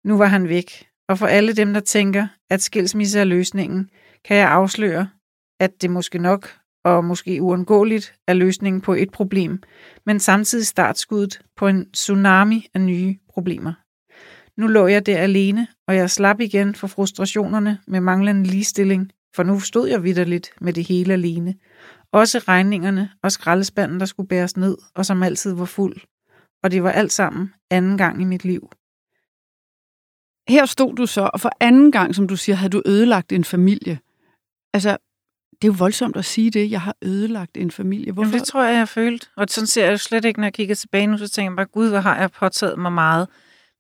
Nu 0.05 0.19
var 0.19 0.27
han 0.27 0.49
væk, 0.49 0.87
og 1.09 1.19
for 1.19 1.27
alle 1.27 1.53
dem, 1.53 1.75
der 1.75 1.81
tænker, 1.81 2.27
at 2.51 2.63
skilsmisse 2.63 3.21
er 3.21 3.25
løsningen, 3.25 3.91
kan 4.25 4.37
jeg 4.37 4.51
afsløre, 4.51 5.09
at 5.61 5.83
det 5.83 5.91
måske 5.91 6.19
nok 6.19 6.59
og 6.85 7.05
måske 7.05 7.43
uundgåeligt 7.43 8.15
er 8.27 8.35
løsningen 8.35 8.81
på 8.81 8.95
et 8.95 9.11
problem, 9.11 9.63
men 10.07 10.21
samtidig 10.21 10.67
startskuddet 10.67 11.41
på 11.57 11.69
en 11.69 11.91
tsunami 11.93 12.67
af 12.75 12.81
nye 12.81 13.17
problemer. 13.29 13.73
Nu 14.61 14.67
lå 14.67 14.87
jeg 14.87 15.07
der 15.07 15.19
alene, 15.19 15.67
og 15.89 15.97
jeg 15.97 16.11
slap 16.11 16.41
igen 16.41 16.75
for 16.75 16.87
frustrationerne 16.87 17.79
med 17.87 18.01
manglende 18.01 18.45
ligestilling, 18.45 19.13
for 19.35 19.43
nu 19.43 19.61
stod 19.61 19.89
jeg 19.89 20.03
vidderligt 20.03 20.51
med 20.61 20.73
det 20.73 20.85
hele 20.85 21.13
alene. 21.13 21.55
Også 22.13 22.39
regningerne 22.39 23.11
og 23.23 23.33
skraldespanden, 23.33 24.01
der 24.01 24.07
skulle 24.07 24.29
bæres 24.29 24.57
ned, 24.57 24.77
og 24.95 25.07
som 25.07 25.23
altid 25.23 25.55
var 25.55 25.65
fuld. 25.65 25.97
Og 26.63 26.71
det 26.71 26.83
var 26.83 26.91
alt 26.91 27.13
sammen 27.13 27.55
anden 27.71 27.99
gang 27.99 28.21
i 28.21 28.25
mit 28.25 28.45
liv. 28.45 28.71
Her 30.49 30.67
stod 30.67 30.95
du 30.95 31.07
så, 31.07 31.31
og 31.33 31.41
for 31.41 31.51
anden 31.61 31.93
gang, 31.93 32.15
som 32.15 32.29
du 32.29 32.37
siger, 32.37 32.57
havde 32.57 32.71
du 32.71 32.83
ødelagt 32.87 33.33
en 33.33 33.45
familie. 33.45 33.99
Altså, 34.75 34.97
det 35.63 35.69
er 35.69 35.73
jo 35.73 35.77
voldsomt 35.79 36.17
at 36.17 36.25
sige 36.25 36.51
det. 36.51 36.71
Jeg 36.71 36.81
har 36.81 36.97
ødelagt 37.03 37.57
en 37.57 37.71
familie. 37.71 38.13
Hvorfor? 38.13 38.29
Jamen, 38.29 38.41
det 38.41 38.49
tror 38.49 38.63
jeg, 38.63 38.71
jeg 38.71 38.79
har 38.79 38.87
følt. 38.87 39.31
Og 39.37 39.47
sådan 39.51 39.67
ser 39.67 39.85
jeg 39.85 39.93
jo 39.93 39.97
slet 39.97 40.25
ikke, 40.25 40.41
når 40.41 40.47
jeg 40.47 40.55
kigger 40.55 40.75
tilbage 40.75 41.07
nu, 41.07 41.19
så 41.19 41.29
tænker 41.29 41.51
jeg 41.51 41.57
bare, 41.57 41.67
gud, 41.67 41.89
hvor 41.89 41.99
har 41.99 42.19
jeg 42.19 42.31
påtaget 42.31 42.79
mig 42.79 42.93
meget. 42.93 43.29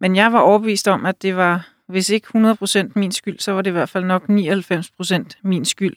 Men 0.00 0.16
jeg 0.16 0.32
var 0.32 0.40
overbevist 0.40 0.88
om, 0.88 1.06
at 1.06 1.22
det 1.22 1.36
var, 1.36 1.68
hvis 1.88 2.10
ikke 2.10 2.26
100% 2.36 2.92
min 2.96 3.12
skyld, 3.12 3.38
så 3.38 3.52
var 3.52 3.62
det 3.62 3.70
i 3.70 3.72
hvert 3.72 3.88
fald 3.88 4.04
nok 4.04 4.22
99% 4.30 5.40
min 5.44 5.64
skyld. 5.64 5.96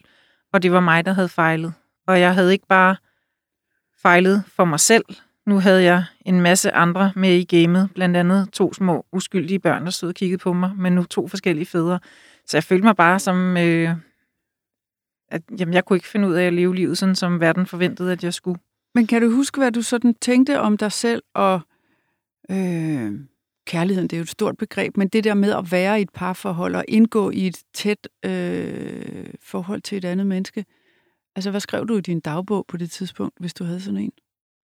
Og 0.53 0.63
det 0.63 0.71
var 0.71 0.79
mig, 0.79 1.05
der 1.05 1.13
havde 1.13 1.29
fejlet. 1.29 1.73
Og 2.07 2.19
jeg 2.19 2.33
havde 2.33 2.51
ikke 2.53 2.67
bare 2.67 2.95
fejlet 4.01 4.43
for 4.47 4.65
mig 4.65 4.79
selv. 4.79 5.05
Nu 5.45 5.59
havde 5.59 5.83
jeg 5.83 6.03
en 6.25 6.41
masse 6.41 6.71
andre 6.71 7.11
med 7.15 7.33
i 7.33 7.43
gamet, 7.43 7.89
blandt 7.95 8.17
andet 8.17 8.49
to 8.53 8.73
små 8.73 9.05
uskyldige 9.11 9.59
børn, 9.59 9.85
der 9.85 9.91
stod 9.91 10.09
og 10.09 10.15
kiggede 10.15 10.39
på 10.39 10.53
mig, 10.53 10.71
men 10.77 10.93
nu 10.93 11.03
to 11.03 11.27
forskellige 11.27 11.65
fædre. 11.65 11.99
Så 12.45 12.57
jeg 12.57 12.63
følte 12.63 12.83
mig 12.83 12.95
bare 12.95 13.19
som, 13.19 13.57
øh, 13.57 13.95
at 15.31 15.41
jamen, 15.59 15.73
jeg 15.73 15.85
kunne 15.85 15.97
ikke 15.97 16.07
finde 16.07 16.27
ud 16.27 16.33
af 16.33 16.43
at 16.43 16.53
leve 16.53 16.75
livet 16.75 16.97
sådan, 16.97 17.15
som 17.15 17.39
verden 17.39 17.65
forventede, 17.65 18.11
at 18.11 18.23
jeg 18.23 18.33
skulle. 18.33 18.59
Men 18.95 19.07
kan 19.07 19.21
du 19.21 19.31
huske, 19.31 19.57
hvad 19.57 19.71
du 19.71 19.81
sådan 19.81 20.13
tænkte 20.13 20.59
om 20.59 20.77
dig 20.77 20.91
selv 20.91 21.23
og 21.33 21.61
øh, 22.51 23.11
kærligheden, 23.65 24.07
det 24.07 24.15
er 24.15 24.19
jo 24.19 24.23
et 24.23 24.29
stort 24.29 24.57
begreb, 24.57 24.97
men 24.97 25.07
det 25.07 25.23
der 25.23 25.33
med 25.33 25.51
at 25.51 25.71
være 25.71 25.99
i 25.99 26.01
et 26.01 26.09
parforhold 26.13 26.75
og 26.75 26.85
indgå 26.87 27.29
i 27.29 27.47
et 27.47 27.63
tæt 27.73 28.07
øh, 28.25 29.25
forhold 29.41 29.81
til 29.81 29.97
et 29.97 30.05
andet 30.05 30.27
menneske, 30.27 30.65
altså 31.35 31.51
hvad 31.51 31.59
skrev 31.59 31.87
du 31.87 31.97
i 31.97 32.01
din 32.01 32.19
dagbog 32.19 32.65
på 32.67 32.77
det 32.77 32.91
tidspunkt, 32.91 33.35
hvis 33.39 33.53
du 33.53 33.63
havde 33.63 33.81
sådan 33.81 33.99
en? 33.99 34.11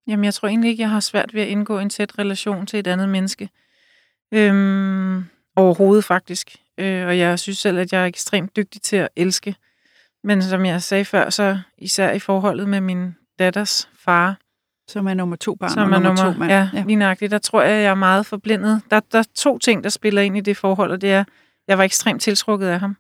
Jamen, 0.07 0.25
jeg 0.25 0.35
tror 0.35 0.49
egentlig 0.49 0.71
ikke, 0.71 0.81
jeg 0.81 0.91
har 0.91 1.01
svært 1.01 1.35
ved 1.35 1.43
at 1.43 1.49
indgå 1.49 1.79
en 1.79 1.91
tæt 1.91 2.19
relation 2.19 2.67
til 2.67 2.79
et 2.79 2.87
andet 2.87 3.09
menneske. 3.09 3.49
Øhm, 4.35 5.25
overhovedet 5.57 6.05
faktisk. 6.05 6.57
Øh, 6.79 7.07
og 7.07 7.19
jeg 7.19 7.39
synes 7.39 7.59
selv, 7.59 7.79
at 7.79 7.93
jeg 7.93 8.03
er 8.03 8.07
ekstremt 8.07 8.57
dygtig 8.57 8.83
til 8.83 8.97
at 8.97 9.09
elske. 9.17 9.55
Men 10.25 10.43
som 10.43 10.67
jeg 10.67 10.83
sagde 10.83 11.05
før, 11.05 11.31
så 11.31 11.59
især 11.79 12.13
i 12.13 12.19
forholdet 12.19 12.69
med 12.69 12.81
min 12.81 13.15
datters 13.39 13.89
far, 13.99 14.39
som 14.89 15.07
er 15.07 15.15
nummer 15.15 15.37
to 15.37 15.55
barn 15.55 15.71
som 15.71 15.93
og 15.93 15.99
er 15.99 16.03
nummer, 16.03 16.33
to 16.33 16.39
mand. 16.39 16.53
Ja, 16.53 16.69
ja, 16.73 16.85
lige 16.87 16.97
nøjagtigt. 16.97 17.31
Der 17.31 17.39
tror 17.39 17.63
jeg, 17.63 17.83
jeg 17.83 17.91
er 17.91 17.95
meget 17.95 18.27
forblindet. 18.27 18.83
Der, 18.91 19.01
der 19.01 19.19
er 19.19 19.25
to 19.35 19.59
ting, 19.59 19.85
der 19.85 19.91
spiller 19.91 20.23
ind 20.23 20.37
i 20.37 20.41
det 20.41 20.57
forhold, 20.57 20.91
og 20.91 21.01
det 21.01 21.13
er, 21.13 21.25
jeg 21.69 21.79
var 21.79 21.85
ekstremt 21.85 22.23
tiltrukket 22.23 22.67
af 22.67 22.81
ham. 22.81 22.97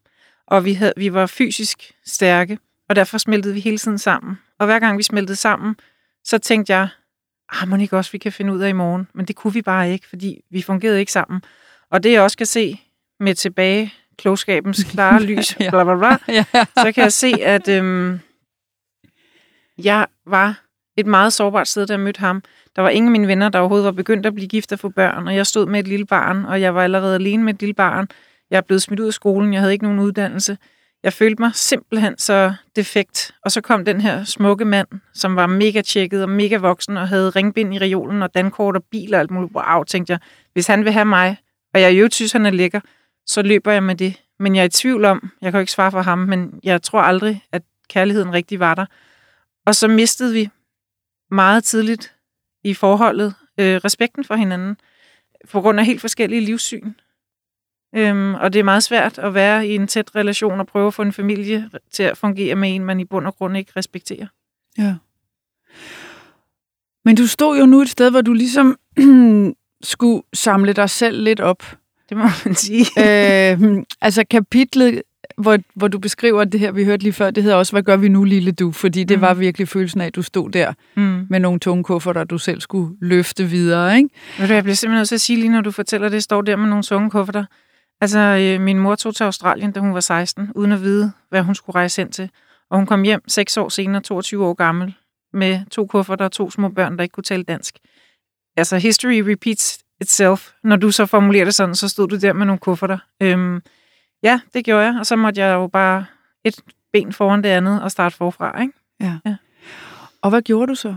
Og 0.46 0.64
vi, 0.64 0.72
havde, 0.72 0.92
vi 0.96 1.12
var 1.12 1.26
fysisk 1.26 1.92
stærke, 2.06 2.58
og 2.88 2.96
derfor 2.96 3.18
smeltede 3.18 3.54
vi 3.54 3.60
hele 3.60 3.78
tiden 3.78 3.98
sammen. 3.98 4.38
Og 4.58 4.66
hver 4.66 4.78
gang 4.78 4.98
vi 4.98 5.02
smeltede 5.02 5.36
sammen, 5.36 5.76
så 6.24 6.38
tænkte 6.38 6.72
jeg, 6.72 6.88
ah, 7.52 7.68
må 7.68 7.76
ikke 7.76 7.96
også, 7.96 8.12
vi 8.12 8.18
kan 8.18 8.32
finde 8.32 8.52
ud 8.52 8.60
af 8.60 8.68
i 8.68 8.72
morgen. 8.72 9.08
Men 9.14 9.26
det 9.26 9.36
kunne 9.36 9.52
vi 9.52 9.62
bare 9.62 9.92
ikke, 9.92 10.08
fordi 10.08 10.40
vi 10.50 10.62
fungerede 10.62 11.00
ikke 11.00 11.12
sammen. 11.12 11.42
Og 11.90 12.02
det 12.02 12.12
jeg 12.12 12.22
også 12.22 12.36
kan 12.36 12.46
se 12.46 12.80
med 13.20 13.34
tilbage 13.34 13.92
klogskabens 14.18 14.84
klare 14.92 15.22
lys, 15.22 15.60
ja. 15.60 15.70
bla, 15.70 15.84
bla, 15.84 15.96
bla, 15.96 16.18
ja. 16.34 16.44
så 16.76 16.92
kan 16.94 17.02
jeg 17.02 17.12
se, 17.12 17.34
at 17.42 17.68
øhm, 17.68 18.20
jeg 19.78 20.06
var 20.26 20.60
et 20.96 21.06
meget 21.06 21.32
sårbart 21.32 21.68
sted, 21.68 21.86
da 21.86 21.92
jeg 21.92 22.00
mødte 22.00 22.20
ham. 22.20 22.42
Der 22.76 22.82
var 22.82 22.88
ingen 22.88 23.08
af 23.08 23.12
mine 23.12 23.28
venner, 23.28 23.48
der 23.48 23.58
overhovedet 23.58 23.84
var 23.84 23.92
begyndt 23.92 24.26
at 24.26 24.34
blive 24.34 24.48
gift 24.48 24.72
og 24.72 24.78
få 24.78 24.88
børn, 24.88 25.28
og 25.28 25.36
jeg 25.36 25.46
stod 25.46 25.66
med 25.66 25.80
et 25.80 25.88
lille 25.88 26.06
barn, 26.06 26.44
og 26.44 26.60
jeg 26.60 26.74
var 26.74 26.82
allerede 26.82 27.14
alene 27.14 27.42
med 27.42 27.54
et 27.54 27.60
lille 27.60 27.74
barn. 27.74 28.08
Jeg 28.50 28.56
er 28.56 28.60
blevet 28.60 28.82
smidt 28.82 29.00
ud 29.00 29.06
af 29.06 29.12
skolen, 29.12 29.52
jeg 29.52 29.60
havde 29.60 29.72
ikke 29.72 29.84
nogen 29.84 29.98
uddannelse. 29.98 30.58
Jeg 31.04 31.12
følte 31.12 31.42
mig 31.42 31.50
simpelthen 31.54 32.18
så 32.18 32.54
defekt. 32.76 33.34
Og 33.44 33.50
så 33.52 33.60
kom 33.60 33.84
den 33.84 34.00
her 34.00 34.24
smukke 34.24 34.64
mand, 34.64 34.88
som 35.14 35.36
var 35.36 35.46
mega 35.46 35.80
tjekket 35.80 36.22
og 36.22 36.28
mega 36.28 36.56
voksen, 36.56 36.96
og 36.96 37.08
havde 37.08 37.30
ringbind 37.30 37.74
i 37.74 37.78
reolen 37.78 38.22
og 38.22 38.34
dankort 38.34 38.76
og 38.76 38.84
bil 38.90 39.14
og 39.14 39.20
alt 39.20 39.30
muligt. 39.30 39.54
Wow, 39.54 39.82
tænkte 39.82 40.10
jeg, 40.10 40.20
hvis 40.52 40.66
han 40.66 40.84
vil 40.84 40.92
have 40.92 41.04
mig, 41.04 41.36
og 41.74 41.80
jeg 41.80 41.92
jo 41.92 42.08
synes, 42.12 42.32
han 42.32 42.46
er 42.46 42.50
lækker, 42.50 42.80
så 43.26 43.42
løber 43.42 43.72
jeg 43.72 43.82
med 43.82 43.94
det. 43.94 44.20
Men 44.38 44.56
jeg 44.56 44.60
er 44.60 44.66
i 44.66 44.68
tvivl 44.68 45.04
om, 45.04 45.30
jeg 45.42 45.52
kan 45.52 45.58
jo 45.58 45.60
ikke 45.60 45.72
svare 45.72 45.90
for 45.90 46.02
ham, 46.02 46.18
men 46.18 46.60
jeg 46.62 46.82
tror 46.82 47.00
aldrig, 47.00 47.44
at 47.52 47.62
kærligheden 47.88 48.32
rigtig 48.32 48.60
var 48.60 48.74
der. 48.74 48.86
Og 49.66 49.74
så 49.74 49.88
mistede 49.88 50.32
vi 50.32 50.48
meget 51.30 51.64
tidligt 51.64 52.14
i 52.64 52.74
forholdet 52.74 53.34
øh, 53.60 53.76
respekten 53.76 54.24
for 54.24 54.34
hinanden, 54.34 54.76
på 55.50 55.60
grund 55.60 55.80
af 55.80 55.86
helt 55.86 56.00
forskellige 56.00 56.40
livssyn. 56.40 56.92
Øhm, 57.96 58.34
og 58.34 58.52
det 58.52 58.58
er 58.58 58.64
meget 58.64 58.82
svært 58.82 59.18
at 59.18 59.34
være 59.34 59.66
i 59.66 59.74
en 59.74 59.86
tæt 59.86 60.16
relation 60.16 60.60
og 60.60 60.66
prøve 60.66 60.86
at 60.86 60.94
få 60.94 61.02
en 61.02 61.12
familie 61.12 61.70
til 61.92 62.02
at 62.02 62.16
fungere 62.16 62.54
med 62.54 62.74
en, 62.74 62.84
man 62.84 63.00
i 63.00 63.04
bund 63.04 63.26
og 63.26 63.36
grund 63.36 63.56
ikke 63.56 63.72
respekterer. 63.76 64.26
Ja. 64.78 64.94
Men 67.04 67.16
du 67.16 67.26
stod 67.26 67.58
jo 67.58 67.66
nu 67.66 67.80
et 67.80 67.88
sted, 67.88 68.10
hvor 68.10 68.20
du 68.20 68.32
ligesom 68.32 68.78
skulle 69.82 70.22
samle 70.34 70.72
dig 70.72 70.90
selv 70.90 71.22
lidt 71.22 71.40
op. 71.40 71.62
Det 72.08 72.16
må 72.16 72.24
man 72.44 72.54
sige. 72.54 72.86
øh, 73.04 73.82
altså 74.00 74.24
kapitlet 74.30 75.02
hvor, 75.36 75.58
hvor 75.74 75.88
du 75.88 75.98
beskriver 75.98 76.44
det 76.44 76.60
her, 76.60 76.72
vi 76.72 76.84
hørte 76.84 77.02
lige 77.02 77.12
før, 77.12 77.30
det 77.30 77.42
hedder 77.42 77.56
også, 77.56 77.72
hvad 77.72 77.82
gør 77.82 77.96
vi 77.96 78.08
nu, 78.08 78.24
lille 78.24 78.52
du? 78.52 78.72
Fordi 78.72 79.04
det 79.04 79.18
mm. 79.18 79.22
var 79.22 79.34
virkelig 79.34 79.68
følelsen 79.68 80.00
af, 80.00 80.06
at 80.06 80.14
du 80.14 80.22
stod 80.22 80.50
der 80.50 80.72
mm. 80.96 81.26
med 81.30 81.40
nogle 81.40 81.60
tunge 81.60 81.84
kufferter, 81.84 82.24
du 82.24 82.38
selv 82.38 82.60
skulle 82.60 82.96
løfte 83.00 83.44
videre, 83.44 83.96
ikke? 83.96 84.08
Ved 84.38 84.48
du, 84.48 84.54
jeg 84.54 84.62
bliver 84.62 84.74
simpelthen 84.74 84.98
nødt 84.98 85.08
til 85.08 85.14
at 85.14 85.20
sige 85.20 85.40
lige, 85.40 85.50
når 85.50 85.60
du 85.60 85.70
fortæller 85.70 86.08
det, 86.08 86.22
står 86.22 86.42
der 86.42 86.56
med 86.56 86.68
nogle 86.68 86.82
tunge 86.82 87.10
kufferter. 87.10 87.44
Altså, 88.04 88.18
øh, 88.18 88.60
min 88.60 88.78
mor 88.78 88.94
tog 88.94 89.14
til 89.14 89.24
Australien, 89.24 89.72
da 89.72 89.80
hun 89.80 89.94
var 89.94 90.00
16, 90.00 90.52
uden 90.54 90.72
at 90.72 90.82
vide, 90.82 91.12
hvad 91.28 91.42
hun 91.42 91.54
skulle 91.54 91.74
rejse 91.74 92.02
ind 92.02 92.12
til. 92.12 92.30
Og 92.70 92.76
hun 92.76 92.86
kom 92.86 93.02
hjem 93.02 93.28
seks 93.28 93.56
år 93.56 93.68
senere, 93.68 94.02
22 94.02 94.46
år 94.46 94.54
gammel, 94.54 94.94
med 95.32 95.60
to 95.70 95.86
kufferter 95.86 96.24
og 96.24 96.32
to 96.32 96.50
små 96.50 96.68
børn, 96.68 96.96
der 96.96 97.02
ikke 97.02 97.12
kunne 97.12 97.24
tale 97.24 97.42
dansk. 97.42 97.78
Altså, 98.56 98.76
history 98.76 99.22
repeats 99.30 99.78
itself. 100.00 100.50
Når 100.64 100.76
du 100.76 100.90
så 100.90 101.06
formulerer 101.06 101.44
det 101.44 101.54
sådan, 101.54 101.74
så 101.74 101.88
stod 101.88 102.08
du 102.08 102.16
der 102.16 102.32
med 102.32 102.46
nogle 102.46 102.58
kufferter. 102.58 102.98
Øhm, 103.22 103.62
ja, 104.22 104.40
det 104.54 104.64
gjorde 104.64 104.84
jeg, 104.84 104.96
og 104.98 105.06
så 105.06 105.16
måtte 105.16 105.40
jeg 105.40 105.54
jo 105.54 105.66
bare 105.66 106.04
et 106.44 106.60
ben 106.92 107.12
foran 107.12 107.42
det 107.42 107.48
andet 107.48 107.82
og 107.82 107.90
starte 107.90 108.16
forfra, 108.16 108.60
ikke? 108.62 108.72
Ja. 109.00 109.18
ja. 109.26 109.36
Og 110.22 110.30
hvad 110.30 110.42
gjorde 110.42 110.70
du 110.70 110.74
så? 110.74 110.96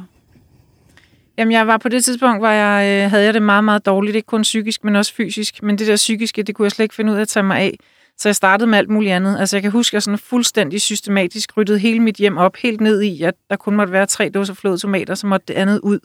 Jamen, 1.37 1.51
jeg 1.51 1.67
var 1.67 1.77
på 1.77 1.89
det 1.89 2.03
tidspunkt, 2.03 2.41
hvor 2.41 2.49
jeg 2.49 3.03
øh, 3.03 3.11
havde 3.11 3.25
jeg 3.25 3.33
det 3.33 3.41
meget, 3.41 3.63
meget 3.63 3.85
dårligt. 3.85 4.15
Ikke 4.15 4.25
kun 4.25 4.41
psykisk, 4.41 4.83
men 4.83 4.95
også 4.95 5.13
fysisk. 5.13 5.63
Men 5.63 5.77
det 5.77 5.87
der 5.87 5.95
psykiske, 5.95 6.43
det 6.43 6.55
kunne 6.55 6.63
jeg 6.63 6.71
slet 6.71 6.83
ikke 6.83 6.95
finde 6.95 7.11
ud 7.11 7.17
af 7.17 7.21
at 7.21 7.27
tage 7.27 7.43
mig 7.43 7.57
af. 7.59 7.79
Så 8.17 8.29
jeg 8.29 8.35
startede 8.35 8.69
med 8.69 8.77
alt 8.77 8.89
muligt 8.89 9.13
andet. 9.13 9.39
Altså, 9.39 9.55
jeg 9.55 9.61
kan 9.61 9.71
huske, 9.71 9.89
at 9.89 9.93
jeg 9.93 10.03
sådan 10.03 10.17
fuldstændig 10.17 10.81
systematisk 10.81 11.57
ryddede 11.57 11.79
hele 11.79 11.99
mit 11.99 12.15
hjem 12.15 12.37
op, 12.37 12.55
helt 12.55 12.81
ned 12.81 13.01
i, 13.01 13.23
at 13.23 13.33
der 13.49 13.55
kun 13.55 13.75
måtte 13.75 13.93
være 13.93 14.05
tre 14.05 14.29
dåser 14.29 14.53
flåede 14.53 14.77
tomater, 14.77 15.15
så 15.15 15.27
måtte 15.27 15.45
det 15.47 15.53
andet 15.53 15.79
ud. 15.79 15.99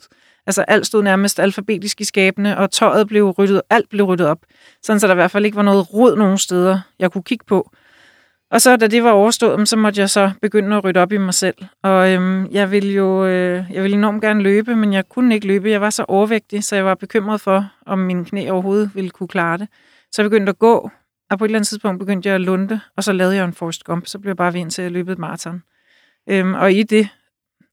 Altså, 0.47 0.61
alt 0.61 0.85
stod 0.85 1.03
nærmest 1.03 1.39
alfabetisk 1.39 2.01
i 2.01 2.03
skabene, 2.03 2.57
og 2.57 2.71
tøjet 2.71 3.07
blev 3.07 3.29
ryddet, 3.29 3.61
alt 3.69 3.89
blev 3.89 4.05
ryddet 4.05 4.27
op. 4.27 4.39
Sådan, 4.83 4.99
så 4.99 5.07
der 5.07 5.13
i 5.13 5.15
hvert 5.15 5.31
fald 5.31 5.45
ikke 5.45 5.57
var 5.57 5.63
noget 5.63 5.93
rod 5.93 6.17
nogen 6.17 6.37
steder, 6.37 6.79
jeg 6.99 7.11
kunne 7.11 7.23
kigge 7.23 7.45
på. 7.45 7.71
Og 8.53 8.61
så 8.61 8.77
da 8.77 8.87
det 8.87 9.03
var 9.03 9.11
overstået, 9.11 9.69
så 9.69 9.77
måtte 9.77 10.01
jeg 10.01 10.09
så 10.09 10.31
begynde 10.41 10.75
at 10.75 10.83
rydde 10.83 10.99
op 10.99 11.11
i 11.11 11.17
mig 11.17 11.33
selv. 11.33 11.55
Og 11.83 12.11
øhm, 12.11 12.51
jeg 12.51 12.71
ville 12.71 12.93
jo 12.93 13.25
øh, 13.25 13.65
jeg 13.71 13.83
ville 13.83 13.97
enormt 13.97 14.21
gerne 14.21 14.43
løbe, 14.43 14.75
men 14.75 14.93
jeg 14.93 15.09
kunne 15.09 15.35
ikke 15.35 15.47
løbe. 15.47 15.69
Jeg 15.69 15.81
var 15.81 15.89
så 15.89 16.05
overvægtig, 16.07 16.63
så 16.63 16.75
jeg 16.75 16.85
var 16.85 16.95
bekymret 16.95 17.41
for, 17.41 17.71
om 17.85 17.99
min 17.99 18.25
knæ 18.25 18.49
overhovedet 18.49 18.91
ville 18.95 19.09
kunne 19.09 19.27
klare 19.27 19.57
det. 19.57 19.67
Så 20.11 20.21
jeg 20.21 20.31
begyndte 20.31 20.49
at 20.49 20.59
gå, 20.59 20.91
og 21.31 21.37
på 21.39 21.45
et 21.45 21.49
eller 21.49 21.57
andet 21.57 21.67
tidspunkt 21.67 21.99
begyndte 21.99 22.27
jeg 22.27 22.35
at 22.35 22.41
lunde, 22.41 22.79
og 22.97 23.03
så 23.03 23.13
lavede 23.13 23.35
jeg 23.35 23.45
en 23.45 23.53
Forrest 23.53 23.83
Gump. 23.83 24.07
Så 24.07 24.19
blev 24.19 24.29
jeg 24.29 24.37
bare 24.37 24.53
ved 24.53 24.69
til 24.69 24.81
at 24.81 24.91
løbe 24.91 25.11
et 25.11 25.19
maraton. 25.19 25.63
Øhm, 26.29 26.53
og 26.53 26.73
i 26.73 26.83
det, 26.83 27.09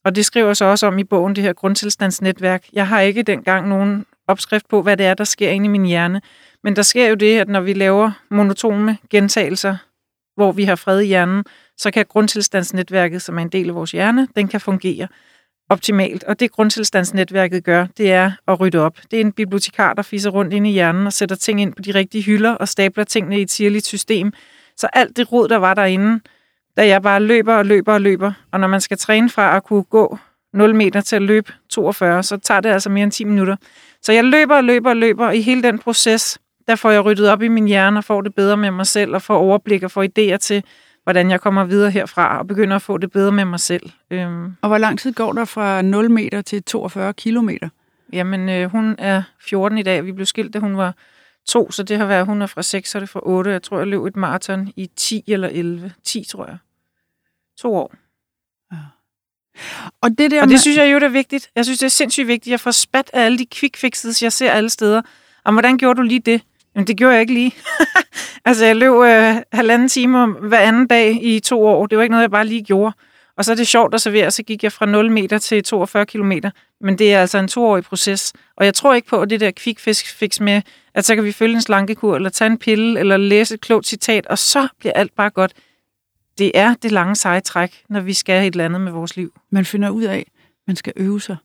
og 0.04 0.16
det 0.16 0.25
skriver 0.25 0.54
så 0.54 0.64
også 0.64 0.87
om 0.87 0.99
i 0.99 1.04
bogen, 1.04 1.37
det 1.37 1.44
her 1.44 1.52
grundtilstandsnetværk. 1.52 2.66
Jeg 2.72 2.88
har 2.88 3.00
ikke 3.00 3.22
dengang 3.22 3.68
nogen 3.68 4.06
opskrift 4.28 4.68
på, 4.68 4.82
hvad 4.82 4.96
det 4.96 5.06
er, 5.06 5.14
der 5.14 5.25
sker 5.25 5.50
inde 5.50 5.64
i 5.64 5.68
min 5.68 5.84
hjerne. 5.84 6.22
Men 6.64 6.76
der 6.76 6.82
sker 6.82 7.08
jo 7.08 7.14
det, 7.14 7.38
at 7.38 7.49
når 7.49 7.60
vi 7.60 7.72
laver 7.72 8.10
monotone 8.30 8.99
gentagelser 9.10 9.76
hvor 10.40 10.52
vi 10.52 10.64
har 10.64 10.76
fred 10.76 11.00
i 11.00 11.06
hjernen, 11.06 11.44
så 11.76 11.90
kan 11.90 12.06
grundtilstandsnetværket, 12.09 13.23
som 13.23 13.38
er 13.38 13.42
en 13.42 13.49
del 13.49 13.68
af 13.68 13.75
vores 13.75 13.92
hjerne, 13.92 14.28
den 14.37 14.49
kan 14.49 14.61
fungere 14.61 15.09
optimalt. 15.68 16.25
Og 16.25 16.40
det 16.40 16.50
grundtilstandsnetværket 16.50 17.64
gør, 17.64 17.87
det 17.97 18.12
er 18.12 18.32
at 18.49 18.61
rydde 18.61 18.78
op. 18.78 18.99
Det 19.11 19.16
er 19.16 19.20
en 19.20 19.32
bibliotekar, 19.32 19.94
der 19.94 20.02
fiser 20.02 20.30
rundt 20.30 20.52
ind 20.52 20.66
i 20.66 20.70
hjernen 20.70 21.06
og 21.06 21.12
sætter 21.12 21.37
ting 21.37 21.61
ind 21.61 21.73
på 21.73 21.82
de 21.82 21.90
rigtige 21.94 22.23
hylder 22.23 22.50
og 22.50 22.68
stabler 22.68 23.04
tingene 23.04 23.38
i 23.38 23.42
et 23.42 23.50
sirligt 23.50 23.87
system. 23.87 24.32
Så 24.76 24.88
alt 24.92 25.16
det 25.16 25.32
rod, 25.32 25.49
der 25.49 25.56
var 25.56 25.75
derinde, 25.75 26.20
da 26.76 26.87
jeg 26.87 27.02
bare 27.02 27.20
løber 27.20 27.54
og 27.54 27.66
løber 27.66 27.92
og 27.92 28.00
løber, 28.00 28.32
og 28.52 28.61
når 28.61 28.68
man 28.68 28.80
skal 28.80 28.99
træne 28.99 29.30
fra 29.30 29.56
at 29.56 29.64
kunne 29.64 29.82
gå 29.82 30.18
0 30.54 30.75
meter 30.75 31.00
til 31.00 31.16
at 31.16 31.23
løbe 31.23 31.52
42, 31.68 32.23
så 32.23 32.37
tager 32.37 32.61
det 32.61 32.68
altså 32.68 32.90
mere 32.90 33.02
end 33.02 33.12
10 33.12 33.25
minutter. 33.25 33.56
Så 34.02 34.12
jeg 34.12 34.25
løber 34.25 34.56
og 34.56 34.64
løber 34.64 34.90
og 34.90 34.97
løber, 34.97 35.26
og 35.26 35.37
i 35.37 35.40
hele 35.40 35.62
den 35.62 35.78
proces, 35.78 36.38
der 36.71 36.77
får 36.77 36.91
jeg 36.91 37.05
ryddet 37.05 37.29
op 37.29 37.43
i 37.43 37.49
min 37.49 37.67
hjerne 37.67 37.99
og 37.99 38.05
får 38.05 38.21
det 38.21 38.35
bedre 38.35 38.57
med 38.57 38.71
mig 38.71 38.87
selv, 38.87 39.15
og 39.15 39.23
får 39.23 39.37
overblik 39.37 39.83
og 39.83 39.91
får 39.91 40.05
idéer 40.05 40.37
til, 40.37 40.65
hvordan 41.03 41.31
jeg 41.31 41.41
kommer 41.41 41.65
videre 41.65 41.91
herfra, 41.91 42.39
og 42.39 42.47
begynder 42.47 42.77
at 42.77 42.83
få 42.83 42.99
det 42.99 43.12
bedre 43.12 43.33
med 43.33 43.45
mig 43.45 43.61
selv. 43.61 43.91
Øhm. 44.11 44.57
Og 44.62 44.69
hvor 44.69 44.79
lang 44.79 44.99
tid 44.99 45.12
går 45.12 45.33
der 45.33 45.45
fra 45.45 45.83
0 45.83 46.11
meter 46.11 46.43
til 46.43 46.62
42 46.62 47.12
kilometer? 47.12 47.69
Jamen, 48.12 48.49
øh, 48.49 48.71
hun 48.71 48.95
er 48.99 49.23
14 49.41 49.79
i 49.79 49.83
dag. 49.83 50.05
Vi 50.05 50.12
blev 50.12 50.27
skilt, 50.27 50.55
da 50.55 50.59
hun 50.59 50.77
var 50.77 50.95
to, 51.49 51.71
så 51.71 51.83
det 51.83 51.99
har 51.99 52.07
været, 52.07 52.27
hun 52.27 52.43
er 52.43 52.47
fra 52.47 52.62
6, 52.62 52.95
og 52.95 53.00
det 53.00 53.07
er 53.07 53.11
fra 53.11 53.21
8. 53.23 53.50
Jeg 53.50 53.62
tror, 53.62 53.79
jeg 53.79 53.87
løb 53.87 54.05
et 54.05 54.17
maraton 54.17 54.73
i 54.77 54.91
10 54.97 55.25
eller 55.29 55.49
11. 55.49 55.93
10, 56.05 56.25
tror 56.25 56.47
jeg. 56.47 56.57
To 57.59 57.75
år. 57.75 57.95
Ja. 58.73 58.79
Og 60.00 60.11
det, 60.11 60.31
der 60.31 60.43
og 60.43 60.49
det 60.49 60.53
med... 60.53 60.59
synes 60.59 60.77
jeg 60.77 60.93
jo, 60.93 60.99
det 60.99 61.07
er 61.07 61.09
vigtigt. 61.09 61.50
Jeg 61.55 61.65
synes, 61.65 61.79
det 61.79 61.87
er 61.87 61.91
sindssygt 61.91 62.27
vigtigt. 62.27 62.50
Jeg 62.50 62.61
får 62.61 62.71
spat 62.71 63.11
af 63.12 63.25
alle 63.25 63.39
de 63.39 63.47
quick 63.55 63.77
fixes, 63.77 64.23
jeg 64.23 64.33
ser 64.33 64.50
alle 64.50 64.71
steder. 64.71 65.03
Og 65.45 65.53
hvordan 65.53 65.79
gjorde 65.79 65.99
du 65.99 66.03
lige 66.03 66.21
det? 66.21 66.43
Jamen, 66.75 66.87
det 66.87 66.97
gjorde 66.97 67.12
jeg 67.12 67.21
ikke 67.21 67.35
lige. 67.35 67.55
altså, 68.45 68.65
jeg 68.67 68.77
løb 68.77 68.93
øh, 68.93 69.37
halvanden 69.53 69.89
time 69.89 70.27
hver 70.27 70.59
anden 70.59 70.87
dag 70.87 71.19
i 71.23 71.41
to 71.41 71.67
år. 71.67 71.87
Det 71.87 71.99
var 71.99 72.03
ikke 72.03 72.11
noget, 72.11 72.23
jeg 72.23 72.31
bare 72.31 72.47
lige 72.47 72.62
gjorde. 72.62 72.95
Og 73.37 73.45
så 73.45 73.53
er 73.53 73.57
det 73.57 73.67
sjovt 73.67 73.95
at 73.95 74.00
servere, 74.00 74.31
så 74.31 74.43
gik 74.43 74.62
jeg 74.62 74.73
fra 74.73 74.87
0 74.87 75.11
meter 75.11 75.39
til 75.39 75.62
42 75.62 76.07
kilometer. 76.07 76.50
Men 76.81 76.99
det 76.99 77.15
er 77.15 77.21
altså 77.21 77.39
en 77.39 77.49
toårig 77.49 77.85
proces. 77.85 78.33
Og 78.57 78.65
jeg 78.65 78.75
tror 78.75 78.95
ikke 78.95 79.09
på, 79.09 79.21
at 79.23 79.31
det 79.31 79.41
der 79.41 79.50
kvikfisk 79.50 80.15
fix 80.15 80.41
med, 80.41 80.62
at 80.95 81.05
så 81.05 81.15
kan 81.15 81.25
vi 81.25 81.33
følge 81.33 81.55
en 81.55 81.62
slankekur, 81.62 82.17
eller 82.17 82.31
tage 82.31 82.50
en 82.50 82.59
pille, 82.59 83.00
eller 83.00 83.17
læse 83.17 83.55
et 83.55 83.61
klogt 83.61 83.87
citat, 83.87 84.27
og 84.27 84.39
så 84.39 84.69
bliver 84.79 84.93
alt 84.93 85.15
bare 85.15 85.31
godt. 85.31 85.53
Det 86.39 86.53
er 86.55 86.75
det 86.83 86.93
lange 86.93 87.17
seje 87.17 87.41
træk, 87.41 87.83
når 87.89 88.00
vi 88.00 88.12
skal 88.12 88.47
et 88.47 88.55
eller 88.55 88.65
andet 88.65 88.81
med 88.81 88.93
vores 88.93 89.17
liv. 89.17 89.33
Man 89.50 89.65
finder 89.65 89.91
ud 89.91 90.03
af, 90.03 90.17
at 90.19 90.25
man 90.67 90.77
skal 90.77 90.93
øve 90.97 91.21
sig. 91.21 91.37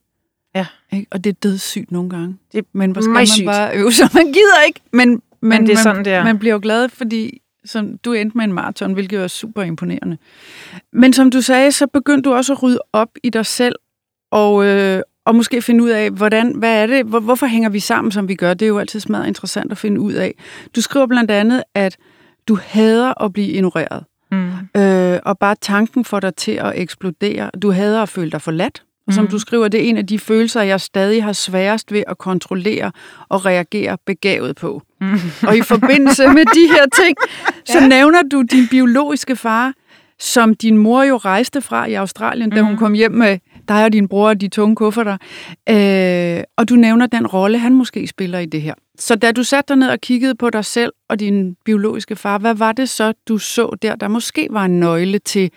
Ja. 0.55 0.67
Ikke? 0.93 1.07
Og 1.11 1.23
det 1.23 1.29
er 1.29 1.33
dødssygt 1.33 1.91
nogle 1.91 2.09
gange. 2.09 2.37
Det 2.51 2.57
er 2.57 2.63
men 2.73 2.91
hvor 2.91 3.01
skal 3.01 3.11
man 3.11 3.27
sygt. 3.27 3.45
bare 3.45 3.77
øve 3.77 3.91
sig? 3.91 4.09
Man 4.19 4.25
gider 4.25 4.61
ikke, 4.67 4.79
men, 4.93 5.09
men, 5.09 5.21
men 5.41 5.61
det 5.61 5.69
er 5.69 5.75
man, 5.75 5.83
sådan, 5.83 6.05
det 6.05 6.13
er. 6.13 6.23
Man 6.23 6.39
bliver 6.39 6.53
jo 6.53 6.59
glad, 6.63 6.89
fordi 6.89 7.41
som 7.65 7.97
du 7.97 8.13
endte 8.13 8.37
med 8.37 8.45
en 8.45 8.53
maraton, 8.53 8.93
hvilket 8.93 9.19
var 9.19 9.27
super 9.27 9.63
imponerende. 9.63 10.17
Men 10.93 11.13
som 11.13 11.31
du 11.31 11.41
sagde, 11.41 11.71
så 11.71 11.87
begyndte 11.87 12.29
du 12.29 12.35
også 12.35 12.53
at 12.53 12.63
rydde 12.63 12.79
op 12.93 13.09
i 13.23 13.29
dig 13.29 13.45
selv, 13.45 13.75
og, 14.31 14.65
øh, 14.65 15.01
og 15.25 15.35
måske 15.35 15.61
finde 15.61 15.83
ud 15.83 15.89
af, 15.89 16.11
hvordan, 16.11 16.55
hvad 16.55 16.83
er 16.83 16.87
det, 16.87 17.05
hvor, 17.05 17.19
hvorfor 17.19 17.45
hænger 17.45 17.69
vi 17.69 17.79
sammen, 17.79 18.11
som 18.11 18.27
vi 18.27 18.35
gør. 18.35 18.53
Det 18.53 18.65
er 18.65 18.69
jo 18.69 18.79
altid 18.79 18.99
smadret 18.99 19.27
interessant 19.27 19.71
at 19.71 19.77
finde 19.77 19.99
ud 20.01 20.13
af. 20.13 20.35
Du 20.75 20.81
skriver 20.81 21.07
blandt 21.07 21.31
andet, 21.31 21.63
at 21.73 21.97
du 22.47 22.57
hader 22.61 23.23
at 23.23 23.33
blive 23.33 23.47
ignoreret. 23.47 24.03
Mm. 24.31 24.51
Øh, 24.81 25.19
og 25.25 25.39
bare 25.39 25.55
tanken 25.61 26.05
får 26.05 26.19
dig 26.19 26.35
til 26.35 26.51
at 26.51 26.73
eksplodere. 26.75 27.51
Du 27.61 27.71
hader 27.71 28.01
at 28.01 28.09
føle 28.09 28.31
dig 28.31 28.41
forladt. 28.41 28.83
Og 29.07 29.13
som 29.13 29.23
mm. 29.23 29.29
du 29.31 29.39
skriver, 29.39 29.67
det 29.67 29.85
er 29.85 29.89
en 29.89 29.97
af 29.97 30.07
de 30.07 30.19
følelser, 30.19 30.61
jeg 30.61 30.81
stadig 30.81 31.23
har 31.23 31.33
sværest 31.33 31.91
ved 31.91 32.03
at 32.07 32.17
kontrollere 32.17 32.91
og 33.29 33.45
reagere 33.45 33.97
begavet 34.05 34.55
på. 34.55 34.81
Mm. 35.01 35.19
Og 35.47 35.57
i 35.57 35.61
forbindelse 35.61 36.27
med 36.27 36.45
de 36.45 36.73
her 36.73 36.85
ting, 37.03 37.17
så 37.73 37.79
ja. 37.79 37.87
nævner 37.87 38.21
du 38.31 38.41
din 38.41 38.67
biologiske 38.67 39.35
far, 39.35 39.73
som 40.19 40.53
din 40.53 40.77
mor 40.77 41.03
jo 41.03 41.17
rejste 41.17 41.61
fra 41.61 41.85
i 41.85 41.93
Australien, 41.93 42.49
da 42.49 42.61
mm. 42.61 42.67
hun 42.67 42.77
kom 42.77 42.93
hjem 42.93 43.11
med 43.11 43.37
dig 43.67 43.85
og 43.85 43.93
din 43.93 44.07
bror 44.07 44.29
og 44.29 44.41
de 44.41 44.47
tunge 44.47 44.75
kufferter. 44.75 45.17
Øh, 45.69 46.43
og 46.57 46.69
du 46.69 46.75
nævner 46.75 47.07
den 47.07 47.27
rolle, 47.27 47.57
han 47.57 47.73
måske 47.73 48.07
spiller 48.07 48.39
i 48.39 48.45
det 48.45 48.61
her. 48.61 48.73
Så 48.99 49.15
da 49.15 49.31
du 49.31 49.43
satte 49.43 49.73
dig 49.73 49.77
ned 49.77 49.89
og 49.89 50.01
kiggede 50.01 50.35
på 50.35 50.49
dig 50.49 50.65
selv 50.65 50.93
og 51.09 51.19
din 51.19 51.55
biologiske 51.65 52.15
far, 52.15 52.37
hvad 52.37 52.55
var 52.55 52.71
det 52.71 52.89
så, 52.89 53.13
du 53.27 53.37
så 53.37 53.77
der, 53.81 53.95
der 53.95 54.07
måske 54.07 54.47
var 54.51 54.65
en 54.65 54.79
nøgle 54.79 55.19
til 55.19 55.51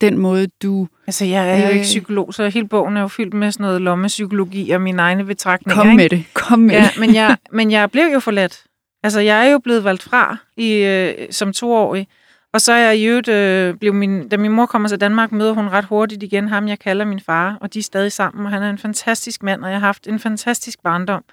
den 0.00 0.18
måde, 0.18 0.46
du... 0.62 0.88
Altså, 1.06 1.24
jeg 1.24 1.60
er 1.60 1.66
jo 1.66 1.72
ikke 1.72 1.82
psykolog, 1.82 2.34
så 2.34 2.48
hele 2.48 2.68
bogen 2.68 2.96
er 2.96 3.00
jo 3.00 3.08
fyldt 3.08 3.34
med 3.34 3.52
sådan 3.52 3.64
noget 3.64 3.80
lommepsykologi 3.82 4.70
og 4.70 4.80
mine 4.80 5.02
egne 5.02 5.24
betragtninger. 5.24 5.82
Kom 5.82 5.96
med 5.96 6.08
det, 6.08 6.24
kom 6.34 6.58
med 6.58 6.74
ja, 6.74 6.82
det. 6.82 7.00
men, 7.00 7.14
jeg, 7.14 7.36
men 7.52 7.70
jeg 7.70 7.90
blev 7.90 8.04
jo 8.12 8.20
forladt. 8.20 8.62
Altså, 9.02 9.20
jeg 9.20 9.46
er 9.46 9.50
jo 9.50 9.58
blevet 9.58 9.84
valgt 9.84 10.02
fra 10.02 10.36
i, 10.56 10.72
øh, 10.72 11.14
som 11.30 11.52
toårig. 11.52 12.08
Og 12.52 12.60
så 12.60 12.72
er 12.72 12.78
jeg 12.78 12.96
i 12.96 13.04
øvrigt, 13.04 13.28
øh, 13.28 13.74
blev 13.74 13.94
min, 13.94 14.28
da 14.28 14.36
min 14.36 14.52
mor 14.52 14.66
kommer 14.66 14.88
til 14.88 15.00
Danmark, 15.00 15.32
møder 15.32 15.52
hun 15.52 15.68
ret 15.68 15.84
hurtigt 15.84 16.22
igen 16.22 16.48
ham, 16.48 16.68
jeg 16.68 16.78
kalder 16.78 17.04
min 17.04 17.20
far, 17.20 17.58
og 17.60 17.74
de 17.74 17.78
er 17.78 17.82
stadig 17.82 18.12
sammen, 18.12 18.46
og 18.46 18.52
han 18.52 18.62
er 18.62 18.70
en 18.70 18.78
fantastisk 18.78 19.42
mand, 19.42 19.64
og 19.64 19.70
jeg 19.70 19.80
har 19.80 19.86
haft 19.86 20.06
en 20.06 20.18
fantastisk 20.18 20.82
barndom 20.82 21.24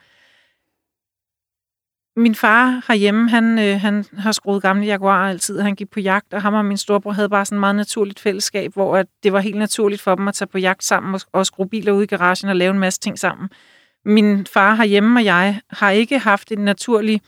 min 2.21 2.35
far 2.35 2.83
herhjemme, 2.87 3.29
han, 3.29 3.59
øh, 3.59 3.79
han 3.79 4.05
har 4.17 4.31
skruet 4.31 4.61
gamle 4.61 4.85
jaguarer 4.85 5.29
altid, 5.29 5.59
han 5.59 5.75
gik 5.75 5.89
på 5.89 5.99
jagt, 5.99 6.33
og 6.33 6.41
ham 6.41 6.53
og 6.53 6.65
min 6.65 6.77
storebror 6.77 7.11
havde 7.11 7.29
bare 7.29 7.45
sådan 7.45 7.55
et 7.55 7.59
meget 7.59 7.75
naturligt 7.75 8.19
fællesskab, 8.19 8.73
hvor 8.73 8.97
at 8.97 9.05
det 9.23 9.33
var 9.33 9.39
helt 9.39 9.57
naturligt 9.57 10.01
for 10.01 10.15
dem 10.15 10.27
at 10.27 10.33
tage 10.33 10.47
på 10.47 10.57
jagt 10.57 10.83
sammen 10.83 11.13
og, 11.13 11.21
og 11.33 11.45
skrue 11.45 11.69
biler 11.69 11.91
ud 11.91 12.03
i 12.03 12.05
garagen 12.05 12.49
og 12.49 12.55
lave 12.55 12.71
en 12.71 12.79
masse 12.79 12.99
ting 12.99 13.19
sammen. 13.19 13.49
Min 14.05 14.45
far 14.53 14.75
herhjemme 14.75 15.19
og 15.19 15.25
jeg 15.25 15.61
har 15.69 15.91
ikke 15.91 16.19
haft 16.19 16.51
en 16.51 16.59
naturlig 16.59 17.21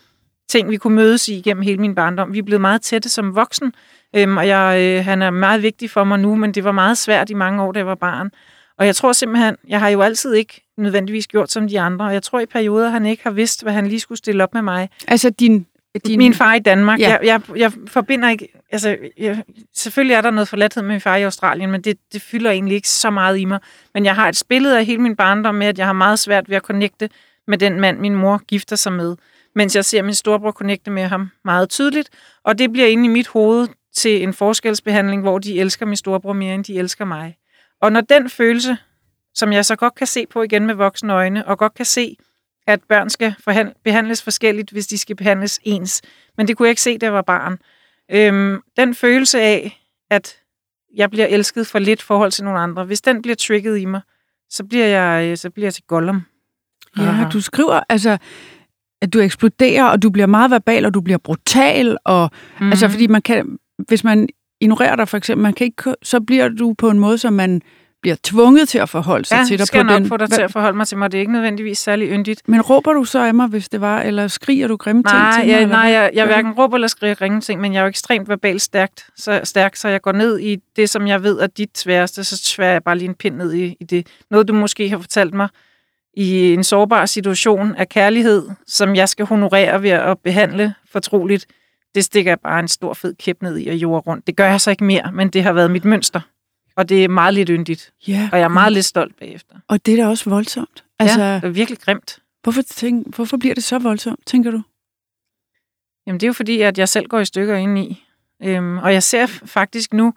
ting, 0.49 0.69
vi 0.69 0.77
kunne 0.77 0.95
mødes 0.95 1.27
i 1.27 1.41
gennem 1.41 1.63
hele 1.63 1.77
min 1.77 1.95
barndom. 1.95 2.33
Vi 2.33 2.39
er 2.39 2.43
blevet 2.43 2.61
meget 2.61 2.81
tætte 2.81 3.09
som 3.09 3.35
voksen, 3.35 3.73
øhm, 4.15 4.37
og 4.37 4.47
jeg, 4.47 4.81
øh, 4.81 5.05
han 5.05 5.21
er 5.21 5.29
meget 5.29 5.63
vigtig 5.63 5.89
for 5.89 6.03
mig 6.03 6.19
nu, 6.19 6.35
men 6.35 6.51
det 6.51 6.63
var 6.63 6.71
meget 6.71 6.97
svært 6.97 7.29
i 7.29 7.33
mange 7.33 7.63
år, 7.63 7.71
da 7.71 7.79
jeg 7.79 7.87
var 7.87 7.95
barn. 7.95 8.31
Og 8.77 8.85
jeg 8.85 8.95
tror 8.95 9.13
simpelthen, 9.13 9.55
jeg 9.67 9.79
har 9.79 9.89
jo 9.89 10.01
altid 10.01 10.33
ikke 10.33 10.61
nødvendigvis 10.77 11.27
gjort 11.27 11.51
som 11.51 11.67
de 11.67 11.79
andre, 11.79 12.05
og 12.05 12.13
jeg 12.13 12.23
tror 12.23 12.39
i 12.39 12.45
perioder, 12.45 12.89
han 12.89 13.05
ikke 13.05 13.23
har 13.23 13.31
vidst, 13.31 13.63
hvad 13.63 13.73
han 13.73 13.87
lige 13.87 13.99
skulle 13.99 14.17
stille 14.17 14.43
op 14.43 14.53
med 14.53 14.61
mig. 14.61 14.89
Altså 15.07 15.29
din... 15.29 15.65
din... 16.05 16.17
Min 16.17 16.33
far 16.33 16.53
i 16.53 16.59
Danmark. 16.59 16.99
Ja. 16.99 17.09
Jeg, 17.09 17.19
jeg, 17.23 17.41
jeg 17.57 17.71
forbinder 17.87 18.29
ikke... 18.29 18.47
Altså, 18.71 18.97
jeg, 19.17 19.43
selvfølgelig 19.75 20.13
er 20.13 20.21
der 20.21 20.31
noget 20.31 20.47
forladthed 20.47 20.83
med 20.83 20.91
min 20.91 21.01
far 21.01 21.15
i 21.15 21.23
Australien, 21.23 21.71
men 21.71 21.81
det, 21.81 21.97
det 22.13 22.21
fylder 22.21 22.51
egentlig 22.51 22.75
ikke 22.75 22.89
så 22.89 23.09
meget 23.09 23.37
i 23.37 23.45
mig. 23.45 23.59
Men 23.93 24.05
jeg 24.05 24.15
har 24.15 24.29
et 24.29 24.43
billede 24.49 24.77
af 24.79 24.85
hele 24.85 25.01
min 25.01 25.15
barndom 25.15 25.55
med, 25.55 25.67
at 25.67 25.77
jeg 25.77 25.85
har 25.85 25.93
meget 25.93 26.19
svært 26.19 26.49
ved 26.49 26.55
at 26.55 26.61
connecte 26.61 27.09
med 27.47 27.57
den 27.57 27.79
mand, 27.79 27.99
min 27.99 28.15
mor 28.15 28.37
gifter 28.37 28.75
sig 28.75 28.93
med. 28.93 29.15
Mens 29.55 29.75
jeg 29.75 29.85
ser 29.85 30.01
min 30.01 30.13
storebror 30.13 30.51
connecte 30.51 30.91
med 30.91 31.03
ham 31.03 31.29
meget 31.45 31.69
tydeligt. 31.69 32.09
Og 32.43 32.57
det 32.57 32.71
bliver 32.71 32.87
inde 32.87 33.05
i 33.05 33.07
mit 33.07 33.27
hoved 33.27 33.67
til 33.95 34.23
en 34.23 34.33
forskelsbehandling, 34.33 35.21
hvor 35.21 35.39
de 35.39 35.59
elsker 35.59 35.85
min 35.85 35.95
storebror 35.95 36.33
mere, 36.33 36.55
end 36.55 36.63
de 36.63 36.77
elsker 36.77 37.05
mig. 37.05 37.35
Og 37.83 37.91
når 37.91 38.01
den 38.01 38.29
følelse, 38.29 38.77
som 39.33 39.53
jeg 39.53 39.65
så 39.65 39.75
godt 39.75 39.95
kan 39.95 40.07
se 40.07 40.25
på 40.25 40.43
igen 40.43 40.65
med 40.65 40.75
voksne 40.75 41.13
øjne, 41.13 41.47
og 41.47 41.57
godt 41.57 41.73
kan 41.73 41.85
se, 41.85 42.17
at 42.67 42.79
børn 42.89 43.09
skal 43.09 43.35
behandles 43.83 44.23
forskelligt, 44.23 44.71
hvis 44.71 44.87
de 44.87 44.97
skal 44.97 45.15
behandles 45.15 45.59
ens. 45.63 46.01
Men 46.37 46.47
det 46.47 46.57
kunne 46.57 46.65
jeg 46.65 46.71
ikke 46.71 46.81
se, 46.81 46.97
da 46.97 47.05
jeg 47.05 47.13
var 47.13 47.21
barn. 47.21 47.57
Øhm, 48.11 48.61
den 48.77 48.95
følelse 48.95 49.41
af, 49.41 49.81
at 50.09 50.35
jeg 50.95 51.09
bliver 51.09 51.25
elsket 51.27 51.67
for 51.67 51.79
lidt 51.79 52.01
forhold 52.01 52.31
til 52.31 52.43
nogle 52.43 52.59
andre, 52.59 52.85
hvis 52.85 53.01
den 53.01 53.21
bliver 53.21 53.35
trigget 53.35 53.79
i 53.79 53.85
mig, 53.85 54.01
så 54.49 54.63
bliver 54.63 54.85
jeg, 54.85 55.29
øh, 55.31 55.37
så 55.37 55.49
bliver 55.49 55.65
jeg 55.65 55.73
til 55.73 55.83
Gollum. 55.87 56.21
Ja, 56.97 57.01
Aha. 57.01 57.29
du 57.29 57.41
skriver, 57.41 57.79
altså, 57.89 58.17
at 59.01 59.13
du 59.13 59.19
eksploderer, 59.19 59.85
og 59.85 60.03
du 60.03 60.09
bliver 60.09 60.27
meget 60.27 60.51
verbal, 60.51 60.85
og 60.85 60.93
du 60.93 61.01
bliver 61.01 61.17
brutal, 61.17 61.97
og 62.05 62.31
mm. 62.59 62.69
altså, 62.69 62.89
fordi 62.89 63.07
man 63.07 63.21
kan, 63.21 63.57
hvis 63.87 64.03
man 64.03 64.29
ignorerer 64.63 64.95
dig 64.95 65.07
for 65.07 65.17
eksempel, 65.17 65.43
man 65.43 65.53
kan 65.53 65.65
ikke, 65.65 65.95
så 66.03 66.19
bliver 66.19 66.49
du 66.49 66.73
på 66.77 66.89
en 66.89 66.99
måde, 66.99 67.17
som 67.17 67.33
man 67.33 67.61
bliver 68.01 68.15
tvunget 68.23 68.69
til 68.69 68.77
at 68.77 68.89
forholde 68.89 69.25
sig 69.25 69.37
ja, 69.37 69.45
til 69.47 69.57
dig. 69.59 69.67
skal 69.67 69.81
på 69.81 69.87
nok 69.87 69.99
den, 69.99 70.07
få 70.07 70.17
dig 70.17 70.29
til 70.29 70.41
at 70.41 70.51
forholde 70.51 70.77
mig 70.77 70.87
til 70.87 70.97
mig. 70.97 71.11
Det 71.11 71.17
er 71.17 71.19
ikke 71.19 71.31
nødvendigvis 71.31 71.77
særlig 71.77 72.09
yndigt. 72.09 72.41
Men 72.47 72.61
råber 72.61 72.93
du 72.93 73.03
så 73.03 73.19
af 73.19 73.33
mig, 73.33 73.47
hvis 73.47 73.69
det 73.69 73.81
var, 73.81 74.01
eller 74.01 74.27
skriger 74.27 74.67
du 74.67 74.75
grimme 74.77 75.03
ting 75.03 75.13
Nej, 75.13 75.31
til 75.31 75.45
mig? 75.45 75.53
jeg, 75.53 75.61
eller 75.61 75.75
nej, 75.75 75.89
jeg, 75.91 76.11
jeg 76.13 76.25
hverken 76.25 76.51
råber 76.51 76.77
eller 76.77 76.87
skriger 76.87 77.21
ringe 77.21 77.41
ting, 77.41 77.61
men 77.61 77.73
jeg 77.73 77.79
er 77.79 77.83
jo 77.83 77.89
ekstremt 77.89 78.29
verbalt 78.29 78.61
stærkt, 78.61 79.05
så, 79.17 79.41
stærk, 79.43 79.75
så 79.75 79.87
jeg 79.89 80.01
går 80.01 80.11
ned 80.11 80.39
i 80.39 80.57
det, 80.75 80.89
som 80.89 81.07
jeg 81.07 81.23
ved 81.23 81.39
er 81.39 81.47
dit 81.47 81.77
sværeste, 81.77 82.23
så 82.23 82.37
sværer 82.37 82.71
jeg 82.71 82.83
bare 82.83 82.97
lige 82.97 83.09
en 83.09 83.15
pind 83.15 83.35
ned 83.35 83.53
i, 83.53 83.75
i 83.79 83.83
det. 83.83 84.07
Noget, 84.31 84.47
du 84.47 84.53
måske 84.53 84.89
har 84.89 84.97
fortalt 84.97 85.33
mig 85.33 85.47
i 86.13 86.53
en 86.53 86.63
sårbar 86.63 87.05
situation 87.05 87.75
af 87.75 87.89
kærlighed, 87.89 88.49
som 88.67 88.95
jeg 88.95 89.09
skal 89.09 89.25
honorere 89.25 89.83
ved 89.83 89.89
at 89.89 90.17
behandle 90.23 90.73
fortroligt, 90.91 91.45
det 91.95 92.03
stikker 92.05 92.31
jeg 92.31 92.39
bare 92.39 92.59
en 92.59 92.67
stor 92.67 92.93
fed 92.93 93.15
kæp 93.15 93.41
ned 93.41 93.57
i 93.59 93.67
og 93.67 93.75
jord 93.75 94.07
rundt. 94.07 94.27
Det 94.27 94.35
gør 94.35 94.45
jeg 94.45 94.61
så 94.61 94.71
ikke 94.71 94.83
mere, 94.83 95.11
men 95.11 95.29
det 95.29 95.43
har 95.43 95.53
været 95.53 95.71
mit 95.71 95.85
mønster. 95.85 96.21
Og 96.75 96.89
det 96.89 97.03
er 97.03 97.07
meget 97.07 97.33
lidt 97.33 97.49
yndigt, 97.49 97.93
Ja, 98.07 98.29
og 98.31 98.37
jeg 98.39 98.43
er 98.43 98.47
meget 98.49 98.73
lidt 98.73 98.85
stolt 98.85 99.19
bagefter. 99.19 99.55
og 99.67 99.85
det 99.85 99.93
er 99.99 100.03
da 100.03 100.09
også 100.09 100.29
voldsomt. 100.29 100.83
Altså, 100.99 101.21
ja, 101.21 101.35
det 101.35 101.43
er 101.43 101.49
virkelig 101.49 101.79
grimt. 101.79 102.19
hvorfor, 102.43 102.61
tænk, 102.61 103.15
hvorfor 103.15 103.37
bliver 103.37 103.55
det 103.55 103.63
så 103.63 103.79
voldsomt, 103.79 104.19
tænker 104.25 104.51
du? 104.51 104.61
Jamen, 106.07 106.19
det 106.19 106.25
er 106.25 106.29
jo 106.29 106.33
fordi, 106.33 106.61
at 106.61 106.77
jeg 106.77 106.89
selv 106.89 107.07
går 107.07 107.19
i 107.19 107.25
stykker 107.25 107.55
indeni. 107.55 108.03
Øhm, 108.43 108.77
og 108.77 108.93
jeg 108.93 109.03
ser 109.03 109.25
faktisk 109.45 109.93
nu, 109.93 110.13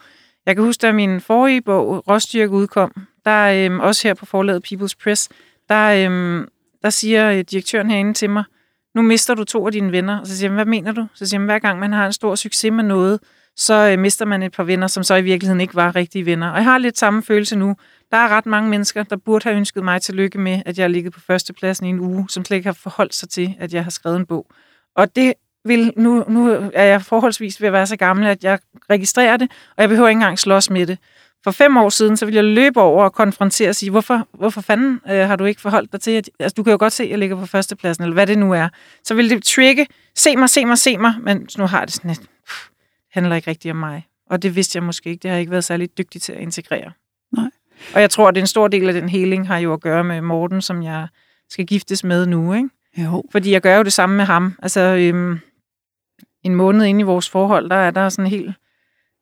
jeg 0.47 0.57
kan 0.57 0.65
huske, 0.65 0.81
da 0.81 0.93
min 0.93 1.21
forrige 1.21 1.63
bog, 1.63 2.09
Råstyrke, 2.09 2.51
udkom, 2.53 2.93
der 3.25 3.65
øhm, 3.67 3.81
også 3.81 4.09
her 4.09 4.15
på 4.15 4.27
forlaget 4.27 4.73
People's 4.73 4.95
Press, 5.03 5.29
der, 5.69 6.07
øhm, 6.07 6.49
der 6.83 6.91
siger 6.91 7.31
øh, 7.31 7.45
direktøren 7.51 7.91
herinde 7.91 8.15
til 8.15 8.31
mig, 8.31 8.45
nu 8.97 9.03
mister 9.03 9.35
du 9.35 9.45
to 9.45 9.67
af 9.67 9.73
dine 9.73 9.93
venner. 9.93 10.21
Og 10.21 10.27
så 10.27 10.37
siger 10.37 10.49
jeg, 10.51 10.55
hvad 10.55 10.65
mener 10.65 10.93
du? 10.93 11.07
Så 11.15 11.27
siger 11.27 11.41
jeg, 11.41 11.45
hver 11.45 11.59
gang 11.59 11.79
man 11.79 11.93
har 11.93 12.07
en 12.07 12.13
stor 12.13 12.35
succes 12.35 12.73
med 12.73 12.85
noget, 12.85 13.21
så 13.57 13.75
øh, 13.75 13.99
mister 13.99 14.25
man 14.25 14.43
et 14.43 14.53
par 14.53 14.65
venner, 14.65 14.87
som 14.87 15.03
så 15.03 15.15
i 15.15 15.23
virkeligheden 15.23 15.61
ikke 15.61 15.75
var 15.75 15.97
rigtige 15.97 16.27
venner. 16.27 16.51
Og 16.51 16.57
jeg 16.57 16.65
har 16.65 16.79
lidt 16.79 16.99
samme 16.99 17.23
følelse 17.23 17.57
nu. 17.57 17.77
Der 18.11 18.17
er 18.17 18.29
ret 18.29 18.47
mange 18.47 18.71
mennesker, 18.71 19.03
der 19.03 19.17
burde 19.17 19.43
have 19.43 19.57
ønsket 19.57 19.85
mig 19.85 20.03
tillykke 20.03 20.39
med, 20.39 20.63
at 20.67 20.79
jeg 20.79 20.85
har 20.85 20.89
ligget 20.89 21.13
på 21.13 21.21
førstepladsen 21.21 21.87
i 21.87 21.89
en 21.89 22.01
uge, 22.01 22.27
som 22.29 22.45
slet 22.45 22.57
ikke 22.57 22.69
har 22.69 22.79
forholdt 22.83 23.15
sig 23.15 23.29
til, 23.29 23.55
at 23.59 23.75
jeg 23.75 23.85
har 23.85 23.91
skrevet 23.91 24.17
en 24.17 24.27
bog. 24.27 24.47
Og 24.97 25.17
det 25.17 25.35
vil, 25.65 25.93
nu, 25.97 26.25
nu 26.29 26.71
er 26.75 26.85
jeg 26.85 27.03
forholdsvis 27.03 27.61
ved 27.61 27.67
at 27.67 27.73
være 27.73 27.87
så 27.87 27.97
gammel, 27.97 28.27
at 28.27 28.45
jeg 28.45 28.59
registrerer 28.91 29.37
det, 29.37 29.51
og 29.77 29.81
jeg 29.83 29.89
behøver 29.89 30.09
ikke 30.09 30.17
engang 30.17 30.39
slås 30.39 30.71
med 30.71 30.87
det. 30.87 30.99
For 31.47 31.51
fem 31.51 31.77
år 31.77 31.89
siden, 31.89 32.17
så 32.17 32.25
ville 32.27 32.37
jeg 32.37 32.45
løbe 32.45 32.81
over 32.81 33.05
og 33.05 33.13
konfrontere 33.13 33.69
og 33.69 33.77
sige, 33.77 33.91
hvorfor, 33.91 34.29
hvorfor 34.33 34.61
fanden 34.61 35.01
øh, 35.11 35.29
har 35.29 35.37
du 35.37 35.45
ikke 35.45 35.61
forholdt 35.61 35.93
dig 35.93 36.01
til, 36.01 36.11
at 36.11 36.31
altså, 36.39 36.55
du 36.55 36.63
kan 36.63 36.71
jo 36.71 36.77
godt 36.81 36.93
se, 36.93 37.05
at 37.05 37.11
jeg 37.11 37.19
ligger 37.19 37.37
på 37.37 37.47
førstepladsen, 37.47 38.05
eller 38.05 38.15
hvad 38.15 38.27
det 38.27 38.39
nu 38.39 38.53
er. 38.53 38.69
Så 39.05 39.15
vil 39.15 39.31
det 39.31 39.45
trigge, 39.45 39.87
se 40.15 40.37
mig, 40.37 40.51
se 40.51 40.65
mig, 40.65 40.79
se 40.79 40.99
mig, 40.99 41.15
men 41.23 41.49
nu 41.59 41.67
har 41.67 41.85
det 41.85 41.95
sådan 41.95 42.09
lidt, 42.09 42.21
pff, 42.21 42.69
handler 43.13 43.37
ikke 43.37 43.51
rigtigt 43.51 43.73
om 43.73 43.77
mig. 43.77 44.07
Og 44.31 44.43
det 44.43 44.57
vidste 44.57 44.77
jeg 44.77 44.83
måske 44.83 45.11
ikke, 45.11 45.23
det 45.23 45.31
har 45.31 45.37
jeg 45.37 45.41
ikke 45.41 45.51
været 45.51 45.65
særlig 45.65 45.99
dygtig 45.99 46.23
til 46.23 46.33
at 46.33 46.41
integrere. 46.41 46.93
Nej. 47.33 47.51
Og 47.95 48.01
jeg 48.01 48.11
tror, 48.11 48.29
at 48.29 48.39
en 48.39 48.47
stor 48.47 48.69
del 48.69 48.89
af 48.89 48.95
den 48.95 49.09
heling 49.09 49.47
har 49.47 49.59
jo 49.59 49.73
at 49.73 49.81
gøre 49.81 50.05
med 50.05 50.21
Morten, 50.21 50.63
som 50.63 50.83
jeg 50.83 51.09
skal 51.51 51.67
giftes 51.67 52.05
med 52.05 52.27
nu, 52.27 52.55
ikke? 52.55 52.69
Jo. 52.99 53.25
Fordi 53.33 53.53
jeg 53.53 53.61
gør 53.61 53.77
jo 53.77 53.83
det 53.83 53.93
samme 53.93 54.17
med 54.17 54.25
ham. 54.25 54.55
Altså, 54.63 54.81
øhm, 54.81 55.39
en 56.43 56.55
måned 56.55 56.87
inde 56.87 57.01
i 57.01 57.05
vores 57.05 57.31
forhold, 57.31 57.71
der 57.71 57.77
er 57.77 57.91
der 57.91 58.09
sådan 58.09 58.25
en 58.25 58.31
helt, 58.31 58.57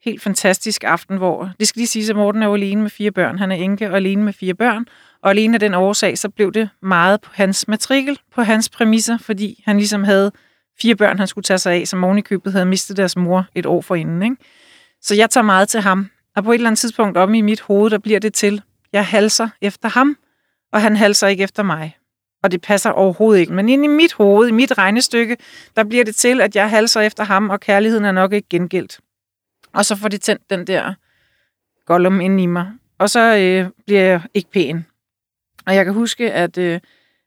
helt 0.05 0.23
fantastisk 0.23 0.85
aften, 0.85 1.17
hvor, 1.17 1.51
det 1.61 1.69
skal 1.69 1.81
lige 1.81 1.87
sige, 1.87 2.11
at 2.11 2.17
Morten 2.17 2.43
er 2.43 2.47
jo 2.47 2.55
alene 2.55 2.83
med 2.83 2.91
fire 2.91 3.11
børn. 3.11 3.39
Han 3.39 3.53
er 3.53 3.57
enke 3.57 3.91
og 3.91 3.97
alene 3.97 4.23
med 4.23 4.33
fire 4.33 4.55
børn. 4.55 4.85
Og 5.23 5.31
alene 5.31 5.55
af 5.55 5.61
den 5.61 5.75
årsag, 5.75 6.19
så 6.19 6.29
blev 6.29 6.53
det 6.53 6.69
meget 6.83 7.21
på 7.21 7.31
hans 7.35 7.69
matrikel, 7.69 8.19
på 8.35 8.43
hans 8.43 8.69
præmisser, 8.69 9.19
fordi 9.19 9.63
han 9.67 9.77
ligesom 9.77 10.05
havde 10.05 10.33
fire 10.81 10.97
børn, 10.97 11.19
han 11.19 11.27
skulle 11.27 11.43
tage 11.43 11.59
sig 11.59 11.73
af, 11.73 11.89
som 11.89 12.05
oven 12.05 12.19
i 12.19 12.21
købet 12.21 12.53
havde 12.53 12.67
mistet 12.67 12.97
deres 12.97 13.17
mor 13.17 13.47
et 13.55 13.67
år 13.67 13.81
forinden. 13.81 14.23
Ikke? 14.23 14.37
Så 15.03 15.15
jeg 15.15 15.31
tager 15.31 15.45
meget 15.45 15.69
til 15.69 15.81
ham. 15.81 16.11
Og 16.37 16.45
på 16.45 16.53
et 16.53 16.55
eller 16.55 16.69
andet 16.69 16.79
tidspunkt 16.79 17.17
om 17.17 17.35
i 17.35 17.41
mit 17.41 17.61
hoved, 17.61 17.91
der 17.91 17.99
bliver 17.99 18.21
det 18.21 18.35
til, 18.35 18.63
jeg 18.93 19.07
halser 19.07 19.49
efter 19.61 19.89
ham, 19.89 20.17
og 20.73 20.83
han 20.83 20.97
halser 20.97 21.27
ikke 21.27 21.45
efter 21.45 21.63
mig 21.63 21.97
og 22.45 22.53
det 22.53 22.63
passer 22.63 22.91
overhovedet 22.91 23.41
ikke. 23.41 23.53
Men 23.53 23.69
inde 23.69 23.85
i 23.85 23.89
mit 23.89 24.13
hoved, 24.13 24.49
i 24.49 24.53
mit 24.53 24.79
regnestykke, 24.79 25.37
der 25.77 25.85
bliver 25.85 26.05
det 26.05 26.17
til, 26.17 26.41
at 26.41 26.57
jeg 26.57 26.71
halser 26.71 27.01
efter 27.01 27.25
ham, 27.25 27.51
og 27.51 27.61
kærligheden 27.61 28.05
er 28.05 28.13
nok 28.13 28.33
ikke 28.33 28.49
gengældt. 28.49 29.01
Og 29.75 29.85
så 29.85 29.97
får 29.97 30.09
det 30.09 30.21
tændt 30.21 30.51
den 30.51 30.67
der 30.67 30.95
gollum 31.87 32.21
ind 32.21 32.41
i 32.41 32.47
mig. 32.47 32.73
Og 32.99 33.11
så 33.11 33.37
øh, 33.37 33.71
bliver 33.87 34.03
jeg 34.03 34.23
ikke 34.35 34.51
pæn. 34.51 34.87
Og 35.67 35.75
jeg 35.75 35.85
kan 35.85 35.95
huske, 35.95 36.33
at 36.33 36.59
øh, 36.59 36.81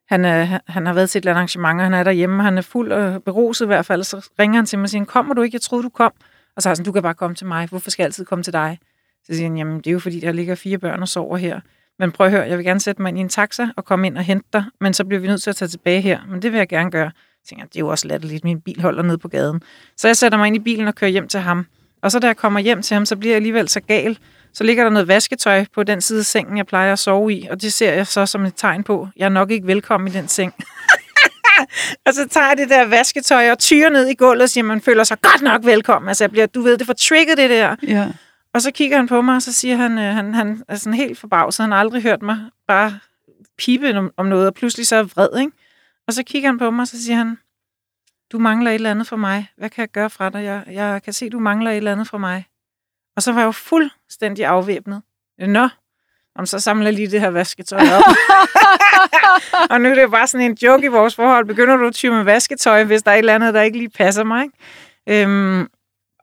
han, 0.08 0.26
er, 0.26 0.60
han 0.68 0.86
har 0.86 0.94
været 0.94 1.10
til 1.10 1.20
et 1.20 1.22
eller 1.22 1.32
andet 1.32 1.40
arrangement, 1.40 1.80
og 1.80 1.84
han 1.84 1.94
er 1.94 2.04
derhjemme, 2.04 2.44
han 2.44 2.58
er 2.58 2.62
fuld 2.62 2.92
og 2.92 3.24
beruset 3.24 3.66
i 3.66 3.68
hvert 3.68 3.86
fald, 3.86 4.04
så 4.04 4.30
ringer 4.40 4.56
han 4.56 4.66
til 4.66 4.80
mig 4.80 4.84
og 4.84 4.90
siger, 4.90 5.06
kommer 5.06 5.34
du 5.34 5.42
ikke? 5.42 5.56
Jeg 5.56 5.62
troede, 5.62 5.84
du 5.84 5.90
kom. 5.90 6.12
Og 6.56 6.62
så 6.62 6.70
har 6.70 6.72
han 6.72 6.76
sådan, 6.76 6.86
du 6.86 6.92
kan 6.92 7.04
bare 7.04 7.14
komme 7.14 7.36
til 7.36 7.48
mig. 7.48 7.68
Hvorfor 7.70 7.90
skal 7.90 8.04
jeg 8.04 8.08
altid 8.08 8.26
komme 8.26 8.44
til 8.44 8.54
dig? 8.54 8.80
Så 9.24 9.34
siger 9.34 9.48
han, 9.48 9.58
jamen 9.58 9.78
det 9.78 9.88
er 9.88 9.92
jo 9.92 10.00
fordi, 10.00 10.20
der 10.20 10.32
ligger 10.32 10.56
fire 10.56 10.78
børn 10.78 11.02
og 11.02 11.08
sover 11.08 11.38
her. 11.38 11.60
Men 12.00 12.12
prøv 12.12 12.28
at 12.28 12.32
høre, 12.32 12.42
jeg 12.42 12.58
vil 12.58 12.66
gerne 12.66 12.80
sætte 12.80 13.02
mig 13.02 13.10
ind 13.10 13.18
i 13.18 13.22
en 13.22 13.30
taxa 13.30 13.68
og 13.78 13.86
komme 13.86 14.08
ind 14.08 14.18
og 14.18 14.24
hente 14.24 14.48
dig, 14.54 14.64
men 14.82 14.94
så 14.94 15.06
bliver 15.06 15.20
vi 15.20 15.28
nødt 15.28 15.44
til 15.44 15.50
at 15.50 15.56
tage 15.56 15.70
tilbage 15.70 16.02
her. 16.02 16.20
Men 16.30 16.42
det 16.42 16.52
vil 16.52 16.58
jeg 16.58 16.68
gerne 16.68 16.92
gøre. 16.92 17.04
Jeg 17.04 17.50
tænker, 17.50 17.66
det 17.66 17.76
er 17.76 17.80
jo 17.80 17.88
også 17.88 18.08
latterligt, 18.08 18.44
min 18.44 18.62
bil 18.62 18.82
holder 18.82 19.04
nede 19.04 19.18
på 19.18 19.28
gaden. 19.28 19.62
Så 19.98 20.08
jeg 20.08 20.18
sætter 20.18 20.38
mig 20.38 20.48
ind 20.48 20.56
i 20.56 20.60
bilen 20.60 20.88
og 20.88 20.96
kører 20.96 21.12
hjem 21.12 21.28
til 21.28 21.40
ham. 21.40 21.66
Og 22.02 22.12
så 22.12 22.20
da 22.20 22.28
jeg 22.28 22.38
kommer 22.38 22.60
hjem 22.60 22.82
til 22.82 22.94
ham, 22.94 23.06
så 23.06 23.16
bliver 23.16 23.32
jeg 23.32 23.36
alligevel 23.36 23.70
så 23.70 23.80
gal. 23.80 24.18
Så 24.54 24.64
ligger 24.64 24.84
der 24.84 24.90
noget 24.90 25.08
vasketøj 25.08 25.66
på 25.74 25.84
den 25.84 26.02
side 26.02 26.20
af 26.20 26.26
sengen, 26.26 26.58
jeg 26.58 26.68
plejer 26.68 26.94
at 26.94 27.00
sove 27.00 27.34
i, 27.34 27.48
og 27.52 27.62
det 27.62 27.74
ser 27.74 27.94
jeg 27.94 28.08
så 28.08 28.26
som 28.26 28.46
et 28.46 28.54
tegn 28.56 28.84
på, 28.84 29.08
jeg 29.18 29.26
er 29.26 29.30
nok 29.30 29.52
ikke 29.52 29.68
velkommen 29.68 30.08
i 30.08 30.12
den 30.12 30.28
seng. 30.28 30.54
og 32.06 32.14
så 32.14 32.28
tager 32.28 32.48
jeg 32.48 32.58
det 32.58 32.70
der 32.70 32.86
vasketøj 32.86 33.52
og 33.52 33.60
tyrer 33.60 33.90
ned 33.90 34.08
i 34.08 34.14
gulvet 34.14 34.42
og 34.42 34.50
siger, 34.50 34.64
man 34.64 34.82
føler 34.82 35.04
sig 35.04 35.22
godt 35.22 35.42
nok 35.42 35.66
velkommen. 35.66 36.10
Altså, 36.10 36.24
jeg 36.24 36.32
bliver, 36.32 36.46
du 36.46 36.62
ved, 36.62 36.78
det 36.78 36.88
får 36.88 36.94
trigget 36.94 37.38
det 37.38 37.50
der. 37.50 37.76
Ja. 37.88 38.08
Og 38.54 38.62
så 38.62 38.72
kigger 38.72 38.98
han 38.98 39.08
på 39.08 39.22
mig, 39.22 39.36
og 39.36 39.42
så 39.42 39.54
siger 39.54 39.76
han, 39.76 39.98
øh, 39.98 40.16
han, 40.16 40.34
han 40.34 40.64
er 40.68 40.76
sådan 40.76 40.94
helt 40.94 41.20
forbavset. 41.20 41.64
Han 41.64 41.72
har 41.72 41.80
aldrig 41.80 42.02
hørt 42.04 42.22
mig 42.22 42.38
bare 42.68 43.00
pipe 43.58 43.98
om, 43.98 44.12
om 44.18 44.26
noget, 44.26 44.48
og 44.48 44.54
pludselig 44.54 44.88
så 44.88 44.96
er 44.96 45.00
jeg 45.00 45.10
vred, 45.16 45.40
ikke? 45.40 45.52
Og 46.08 46.14
så 46.14 46.24
kigger 46.24 46.50
han 46.50 46.58
på 46.58 46.72
mig, 46.72 46.82
og 46.82 46.88
så 46.88 47.04
siger 47.04 47.18
han, 47.18 47.38
du 48.32 48.40
mangler 48.40 48.72
et 48.72 48.76
eller 48.76 48.92
andet 48.92 49.08
for 49.08 49.16
mig. 49.16 49.50
Hvad 49.58 49.70
kan 49.70 49.82
jeg 49.82 49.90
gøre 49.90 50.10
fra 50.10 50.30
dig? 50.30 50.44
Jeg, 50.44 50.63
jeg 50.72 51.02
kan 51.04 51.13
se, 51.13 51.30
du 51.30 51.40
mangler 51.40 51.72
et 51.72 51.78
eller 51.78 51.92
andet 51.92 52.08
for 52.08 52.18
mig. 52.18 52.46
Og 53.16 53.24
så 53.24 53.32
var 53.32 53.40
jeg 53.40 53.46
jo 53.46 53.52
fuldstændig 53.52 54.46
afvæbnet. 54.46 55.02
Nå, 55.40 55.68
om 56.36 56.46
så 56.46 56.60
samler 56.60 56.86
jeg 56.86 56.94
lige 56.94 57.08
det 57.12 57.22
her 57.22 57.30
vasketøj 57.30 57.80
op. 57.80 58.04
og 59.72 59.82
nu 59.82 59.90
er 59.90 59.96
det 59.96 60.02
jo 60.02 60.10
bare 60.10 60.28
sådan 60.28 60.46
en 60.52 60.58
joke 60.63 60.86
i 60.86 60.88
vores 60.88 61.16
forhold. 61.16 61.46
Begynder 61.46 61.76
du 61.76 61.88
at 61.88 61.94
tyre 61.94 62.12
med 62.12 62.24
vasketøj, 62.24 62.84
hvis 62.84 63.04
der 63.04 63.12
er 63.12 63.16
et 63.16 63.20
eller 63.20 63.36
andet, 63.36 63.54
der 63.54 63.62
ikke 63.62 63.78
lige 63.78 63.90
passer 63.90 64.24
mig. 64.24 64.44
Ikke? 64.44 65.24
Øhm, 65.28 65.68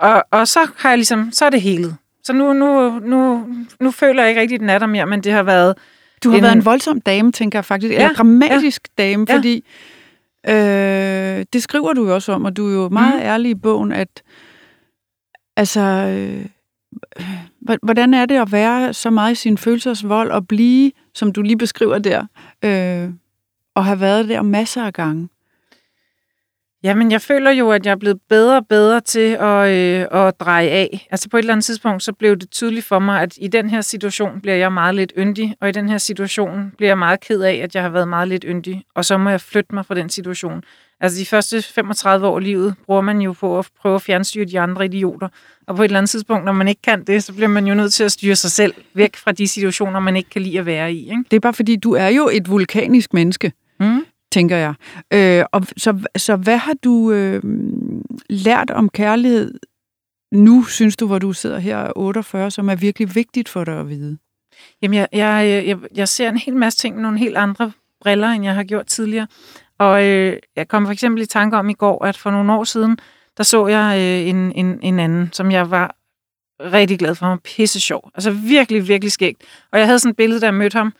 og, 0.00 0.24
og 0.30 0.48
så 0.48 0.68
har 0.76 0.88
jeg 0.88 0.98
ligesom, 0.98 1.32
så 1.32 1.44
er 1.44 1.50
det 1.50 1.62
helet. 1.62 1.96
Så 2.24 2.32
nu, 2.32 2.52
nu, 2.52 2.98
nu, 2.98 3.48
nu 3.80 3.90
føler 3.90 4.22
jeg 4.22 4.30
ikke 4.30 4.40
rigtig, 4.40 4.60
den 4.60 4.70
er 4.70 4.78
der 4.78 4.86
mere, 4.86 5.06
men 5.06 5.20
det 5.20 5.32
har 5.32 5.42
været... 5.42 5.74
Du 6.24 6.30
har 6.30 6.36
En- 6.36 6.42
været 6.42 6.56
en 6.56 6.64
voldsom 6.64 7.00
dame, 7.00 7.32
tænker 7.32 7.58
jeg 7.58 7.64
faktisk. 7.64 7.92
Ja, 7.92 8.08
en 8.08 8.14
dramatisk 8.14 8.82
ja. 8.98 9.02
dame, 9.02 9.26
Ja. 9.28 9.60
Øh, 10.48 11.44
det 11.52 11.62
skriver 11.62 11.92
du 11.92 12.06
jo 12.06 12.14
også 12.14 12.32
om, 12.32 12.44
og 12.44 12.56
du 12.56 12.68
er 12.68 12.74
jo 12.74 12.88
meget 12.88 13.14
mm. 13.14 13.22
ærlig 13.22 13.50
i 13.50 13.54
bogen, 13.54 13.92
at 13.92 14.22
altså, 15.56 15.80
øh, 15.80 16.46
hvordan 17.82 18.14
er 18.14 18.26
det 18.26 18.34
at 18.34 18.52
være 18.52 18.92
så 18.92 19.10
meget 19.10 19.32
i 19.32 19.34
sin 19.34 19.58
følelsers 19.58 20.08
vold 20.08 20.30
og 20.30 20.48
blive, 20.48 20.92
som 21.14 21.32
du 21.32 21.42
lige 21.42 21.58
beskriver 21.58 21.98
der, 21.98 22.26
øh, 22.64 23.10
og 23.74 23.84
have 23.84 24.00
været 24.00 24.28
der 24.28 24.42
masser 24.42 24.82
af 24.82 24.92
gange? 24.92 25.28
Jamen, 26.84 27.12
jeg 27.12 27.20
føler 27.20 27.50
jo, 27.50 27.70
at 27.70 27.86
jeg 27.86 27.92
er 27.92 27.96
blevet 27.96 28.20
bedre 28.28 28.56
og 28.56 28.66
bedre 28.68 29.00
til 29.00 29.36
at, 29.40 29.70
øh, 29.70 30.26
at 30.26 30.40
dreje 30.40 30.68
af. 30.68 31.06
Altså 31.10 31.28
på 31.28 31.36
et 31.36 31.38
eller 31.42 31.52
andet 31.52 31.64
tidspunkt, 31.64 32.02
så 32.02 32.12
blev 32.12 32.36
det 32.36 32.50
tydeligt 32.50 32.86
for 32.86 32.98
mig, 32.98 33.20
at 33.22 33.34
i 33.40 33.48
den 33.48 33.70
her 33.70 33.80
situation 33.80 34.40
bliver 34.40 34.56
jeg 34.56 34.72
meget 34.72 34.94
lidt 34.94 35.12
yndig, 35.18 35.54
og 35.60 35.68
i 35.68 35.72
den 35.72 35.88
her 35.88 35.98
situation 35.98 36.72
bliver 36.76 36.90
jeg 36.90 36.98
meget 36.98 37.20
ked 37.20 37.40
af, 37.40 37.54
at 37.54 37.74
jeg 37.74 37.82
har 37.82 37.90
været 37.90 38.08
meget 38.08 38.28
lidt 38.28 38.44
yndig, 38.48 38.84
og 38.94 39.04
så 39.04 39.18
må 39.18 39.30
jeg 39.30 39.40
flytte 39.40 39.74
mig 39.74 39.86
fra 39.86 39.94
den 39.94 40.08
situation. 40.08 40.62
Altså 41.00 41.20
de 41.20 41.26
første 41.26 41.62
35 41.62 42.26
år 42.26 42.36
af 42.36 42.44
livet 42.44 42.74
bruger 42.86 43.00
man 43.00 43.20
jo 43.20 43.32
på 43.32 43.58
at 43.58 43.68
prøve 43.80 43.94
at 43.94 44.02
fjernstyre 44.02 44.44
de 44.44 44.60
andre 44.60 44.84
idioter, 44.84 45.28
og 45.66 45.76
på 45.76 45.82
et 45.82 45.84
eller 45.84 45.98
andet 45.98 46.10
tidspunkt, 46.10 46.44
når 46.44 46.52
man 46.52 46.68
ikke 46.68 46.82
kan 46.82 47.04
det, 47.04 47.24
så 47.24 47.32
bliver 47.32 47.48
man 47.48 47.66
jo 47.66 47.74
nødt 47.74 47.92
til 47.92 48.04
at 48.04 48.12
styre 48.12 48.36
sig 48.36 48.50
selv 48.50 48.74
væk 48.94 49.16
fra 49.16 49.32
de 49.32 49.48
situationer, 49.48 50.00
man 50.00 50.16
ikke 50.16 50.30
kan 50.30 50.42
lide 50.42 50.58
at 50.58 50.66
være 50.66 50.92
i. 50.92 51.00
Ikke? 51.10 51.24
Det 51.30 51.36
er 51.36 51.40
bare 51.40 51.54
fordi, 51.54 51.76
du 51.76 51.92
er 51.92 52.08
jo 52.08 52.30
et 52.32 52.50
vulkanisk 52.50 53.14
menneske, 53.14 53.52
Mm 53.80 54.04
tænker 54.34 54.56
jeg. 54.56 54.74
Øh, 55.12 55.44
og 55.52 55.62
så, 55.76 55.98
så 56.16 56.36
hvad 56.36 56.56
har 56.56 56.74
du 56.84 57.12
øh, 57.12 57.42
lært 58.30 58.70
om 58.70 58.88
kærlighed 58.88 59.54
nu, 60.32 60.64
synes 60.64 60.96
du, 60.96 61.06
hvor 61.06 61.18
du 61.18 61.32
sidder 61.32 61.58
her 61.58 61.76
er 61.76 61.92
48, 61.96 62.50
som 62.50 62.68
er 62.68 62.74
virkelig 62.74 63.14
vigtigt 63.14 63.48
for 63.48 63.64
dig 63.64 63.80
at 63.80 63.88
vide? 63.88 64.18
Jamen, 64.82 64.94
jeg, 64.98 65.08
jeg, 65.12 65.64
jeg, 65.66 65.78
jeg 65.94 66.08
ser 66.08 66.28
en 66.28 66.38
hel 66.38 66.56
masse 66.56 66.78
ting 66.78 66.94
med 66.94 67.02
nogle 67.02 67.18
helt 67.18 67.36
andre 67.36 67.72
briller, 68.00 68.28
end 68.28 68.44
jeg 68.44 68.54
har 68.54 68.64
gjort 68.64 68.86
tidligere. 68.86 69.26
Og 69.78 70.04
øh, 70.06 70.36
jeg 70.56 70.68
kom 70.68 70.84
for 70.86 70.92
eksempel 70.92 71.22
i 71.22 71.26
tanke 71.26 71.56
om 71.56 71.68
i 71.68 71.72
går, 71.74 72.04
at 72.04 72.16
for 72.16 72.30
nogle 72.30 72.52
år 72.52 72.64
siden, 72.64 72.98
der 73.36 73.42
så 73.42 73.66
jeg 73.66 73.98
øh, 73.98 74.28
en, 74.28 74.52
en, 74.52 74.78
en 74.82 74.98
anden, 74.98 75.30
som 75.32 75.50
jeg 75.50 75.70
var 75.70 75.96
rigtig 76.60 76.98
glad 76.98 77.14
for. 77.14 77.26
Han 77.26 77.30
var 77.30 77.40
pisse 77.44 77.80
sjov. 77.80 78.10
Altså 78.14 78.30
virkelig, 78.30 78.88
virkelig 78.88 79.12
skægt. 79.12 79.42
Og 79.72 79.78
jeg 79.78 79.86
havde 79.86 79.98
sådan 79.98 80.10
et 80.10 80.16
billede, 80.16 80.40
da 80.40 80.46
jeg 80.46 80.54
mødte 80.54 80.76
ham 80.76 80.92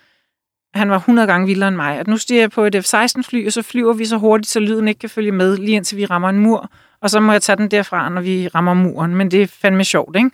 han 0.75 0.91
var 0.91 0.97
100 0.97 1.27
gange 1.27 1.47
vildere 1.47 1.69
end 1.69 1.77
mig. 1.77 1.99
At 1.99 2.09
nu 2.09 2.17
stiger 2.17 2.41
jeg 2.41 2.51
på 2.51 2.65
et 2.65 2.75
F-16-fly, 2.75 3.47
og 3.47 3.53
så 3.53 3.63
flyver 3.63 3.93
vi 3.93 4.05
så 4.05 4.17
hurtigt, 4.17 4.51
så 4.51 4.61
lyden 4.61 4.89
ikke 4.89 4.99
kan 4.99 5.11
følge 5.11 5.33
med, 5.33 5.57
lige 5.57 5.77
indtil 5.77 5.97
vi 5.99 6.07
rammer 6.07 6.29
en 6.29 6.39
mur. 6.39 6.71
Og 7.01 7.11
så 7.11 7.21
må 7.21 7.33
jeg 7.33 7.43
tage 7.43 7.57
den 7.57 7.71
derfra, 7.71 8.09
når 8.09 8.21
vi 8.21 8.49
rammer 8.49 8.75
muren. 8.75 9.15
Men 9.15 9.31
det 9.31 9.43
er 9.43 9.47
fandme 9.47 9.85
sjovt, 9.85 10.17
ikke? 10.17 10.31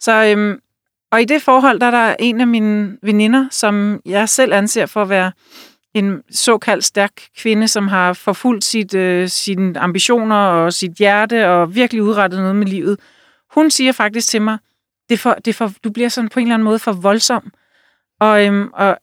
Så, 0.00 0.24
øhm, 0.24 0.60
og 1.12 1.22
i 1.22 1.24
det 1.24 1.42
forhold, 1.42 1.80
der 1.80 1.86
er 1.86 1.90
der 1.90 2.16
en 2.18 2.40
af 2.40 2.46
mine 2.46 2.96
veninder, 3.02 3.46
som 3.50 4.00
jeg 4.06 4.28
selv 4.28 4.52
anser 4.52 4.86
for 4.86 5.02
at 5.02 5.08
være 5.08 5.32
en 5.94 6.22
såkaldt 6.30 6.84
stærk 6.84 7.12
kvinde, 7.38 7.68
som 7.68 7.88
har 7.88 8.12
forfulgt 8.12 8.64
sit, 8.64 8.94
øh, 8.94 9.28
sine 9.28 9.78
ambitioner 9.78 10.36
og 10.36 10.72
sit 10.72 10.92
hjerte 10.92 11.48
og 11.48 11.74
virkelig 11.74 12.02
udrettet 12.02 12.40
noget 12.40 12.56
med 12.56 12.66
livet. 12.66 13.00
Hun 13.54 13.70
siger 13.70 13.92
faktisk 13.92 14.28
til 14.28 14.42
mig, 14.42 14.58
det 15.08 15.20
for, 15.20 15.34
det 15.44 15.54
for, 15.54 15.72
du 15.84 15.90
bliver 15.90 16.08
sådan 16.08 16.28
på 16.28 16.40
en 16.40 16.46
eller 16.46 16.54
anden 16.54 16.64
måde 16.64 16.78
for 16.78 16.92
voldsom. 16.92 17.52
Og, 18.20 18.46
øhm, 18.46 18.70
og 18.72 18.98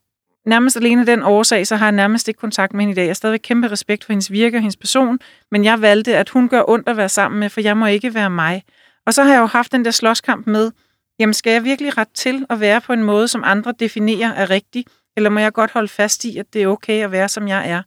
nærmest 0.49 0.77
alene 0.77 1.05
den 1.05 1.23
årsag, 1.23 1.67
så 1.67 1.75
har 1.75 1.85
jeg 1.85 1.91
nærmest 1.91 2.27
ikke 2.27 2.39
kontakt 2.39 2.73
med 2.73 2.81
hende 2.81 2.91
i 2.91 2.95
dag. 2.95 3.01
Jeg 3.01 3.09
har 3.09 3.13
stadigvæk 3.13 3.39
kæmpe 3.43 3.71
respekt 3.71 4.03
for 4.03 4.13
hendes 4.13 4.31
virke 4.31 4.57
og 4.57 4.61
hendes 4.61 4.77
person, 4.77 5.19
men 5.51 5.63
jeg 5.63 5.81
valgte, 5.81 6.17
at 6.17 6.29
hun 6.29 6.49
gør 6.49 6.63
ondt 6.67 6.89
at 6.89 6.97
være 6.97 7.09
sammen 7.09 7.39
med, 7.39 7.49
for 7.49 7.61
jeg 7.61 7.77
må 7.77 7.85
ikke 7.85 8.13
være 8.13 8.29
mig. 8.29 8.63
Og 9.05 9.13
så 9.13 9.23
har 9.23 9.33
jeg 9.33 9.39
jo 9.39 9.45
haft 9.45 9.71
den 9.71 9.85
der 9.85 9.91
slåskamp 9.91 10.47
med, 10.47 10.71
jamen 11.19 11.33
skal 11.33 11.53
jeg 11.53 11.63
virkelig 11.63 11.97
ret 11.97 12.07
til 12.13 12.45
at 12.49 12.59
være 12.59 12.81
på 12.81 12.93
en 12.93 13.03
måde, 13.03 13.27
som 13.27 13.43
andre 13.45 13.73
definerer 13.79 14.33
er 14.33 14.49
rigtig, 14.49 14.85
eller 15.17 15.29
må 15.29 15.39
jeg 15.39 15.53
godt 15.53 15.71
holde 15.71 15.87
fast 15.87 16.25
i, 16.25 16.37
at 16.37 16.53
det 16.53 16.63
er 16.63 16.67
okay 16.67 17.03
at 17.03 17.11
være, 17.11 17.29
som 17.29 17.47
jeg 17.47 17.69
er? 17.69 17.81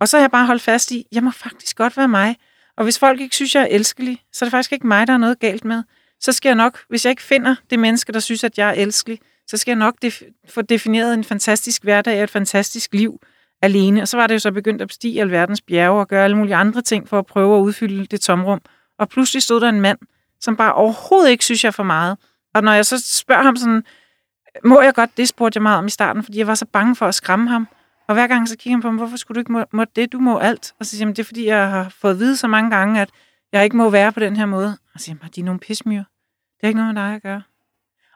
Og 0.00 0.08
så 0.08 0.16
har 0.16 0.22
jeg 0.22 0.30
bare 0.30 0.46
holdt 0.46 0.62
fast 0.62 0.90
i, 0.90 1.06
jeg 1.12 1.22
må 1.22 1.30
faktisk 1.30 1.76
godt 1.76 1.96
være 1.96 2.08
mig. 2.08 2.36
Og 2.76 2.84
hvis 2.84 2.98
folk 2.98 3.20
ikke 3.20 3.34
synes, 3.34 3.54
jeg 3.54 3.62
er 3.62 3.66
elskelig, 3.70 4.22
så 4.32 4.44
er 4.44 4.46
det 4.46 4.50
faktisk 4.50 4.72
ikke 4.72 4.86
mig, 4.86 5.06
der 5.06 5.12
er 5.12 5.18
noget 5.18 5.38
galt 5.38 5.64
med. 5.64 5.82
Så 6.20 6.32
skal 6.32 6.48
jeg 6.48 6.56
nok, 6.56 6.78
hvis 6.88 7.04
jeg 7.04 7.10
ikke 7.10 7.22
finder 7.22 7.54
det 7.70 7.78
menneske, 7.78 8.12
der 8.12 8.20
synes, 8.20 8.44
at 8.44 8.58
jeg 8.58 8.68
er 8.68 8.72
elskelig, 8.72 9.18
så 9.48 9.56
skal 9.56 9.72
jeg 9.72 9.78
nok 9.78 9.94
def- 10.04 10.48
få 10.48 10.62
defineret 10.62 11.14
en 11.14 11.24
fantastisk 11.24 11.82
hverdag 11.82 12.18
og 12.18 12.24
et 12.24 12.30
fantastisk 12.30 12.94
liv 12.94 13.20
alene. 13.62 14.02
Og 14.02 14.08
så 14.08 14.16
var 14.16 14.26
det 14.26 14.34
jo 14.34 14.38
så 14.38 14.52
begyndt 14.52 14.82
at 14.82 14.88
bestige 14.88 15.20
alverdens 15.20 15.60
bjerge 15.60 16.00
og 16.00 16.08
gøre 16.08 16.24
alle 16.24 16.36
mulige 16.36 16.54
andre 16.54 16.82
ting 16.82 17.08
for 17.08 17.18
at 17.18 17.26
prøve 17.26 17.58
at 17.58 17.62
udfylde 17.62 18.06
det 18.06 18.20
tomrum. 18.20 18.60
Og 18.98 19.08
pludselig 19.08 19.42
stod 19.42 19.60
der 19.60 19.68
en 19.68 19.80
mand, 19.80 19.98
som 20.40 20.56
bare 20.56 20.74
overhovedet 20.74 21.30
ikke 21.30 21.44
synes, 21.44 21.64
jeg 21.64 21.74
for 21.74 21.82
meget. 21.82 22.18
Og 22.54 22.62
når 22.62 22.72
jeg 22.72 22.86
så 22.86 23.18
spørger 23.18 23.42
ham 23.42 23.56
sådan, 23.56 23.84
må 24.64 24.80
jeg 24.80 24.94
godt, 24.94 25.16
det 25.16 25.28
spurgte 25.28 25.56
jeg 25.56 25.62
meget 25.62 25.78
om 25.78 25.86
i 25.86 25.90
starten, 25.90 26.22
fordi 26.22 26.38
jeg 26.38 26.46
var 26.46 26.54
så 26.54 26.66
bange 26.66 26.96
for 26.96 27.06
at 27.06 27.14
skræmme 27.14 27.50
ham. 27.50 27.68
Og 28.08 28.14
hver 28.14 28.26
gang 28.26 28.48
så 28.48 28.56
kigger 28.56 28.76
han 28.76 28.82
på 28.82 28.90
mig, 28.90 28.98
hvorfor 28.98 29.16
skulle 29.16 29.36
du 29.36 29.40
ikke 29.40 29.52
må, 29.52 29.64
må 29.72 29.84
det, 29.96 30.12
du 30.12 30.18
må 30.18 30.38
alt? 30.38 30.74
Og 30.80 30.86
så 30.86 30.90
siger 30.96 31.06
han, 31.06 31.14
det 31.14 31.18
er 31.18 31.24
fordi, 31.24 31.46
jeg 31.46 31.70
har 31.70 31.88
fået 31.88 32.12
at 32.12 32.18
vide 32.18 32.36
så 32.36 32.48
mange 32.48 32.70
gange, 32.70 33.00
at 33.00 33.10
jeg 33.52 33.64
ikke 33.64 33.76
må 33.76 33.90
være 33.90 34.12
på 34.12 34.20
den 34.20 34.36
her 34.36 34.46
måde. 34.46 34.78
Og 34.94 35.00
så 35.00 35.04
siger 35.04 35.16
han, 35.22 35.30
de 35.34 35.40
er 35.40 35.44
nogle 35.44 35.60
pismyr. 35.60 36.02
Det 36.56 36.62
er 36.62 36.68
ikke 36.68 36.80
noget 36.80 36.94
med 36.94 37.02
dig 37.02 37.14
at 37.14 37.22
gøre. 37.22 37.42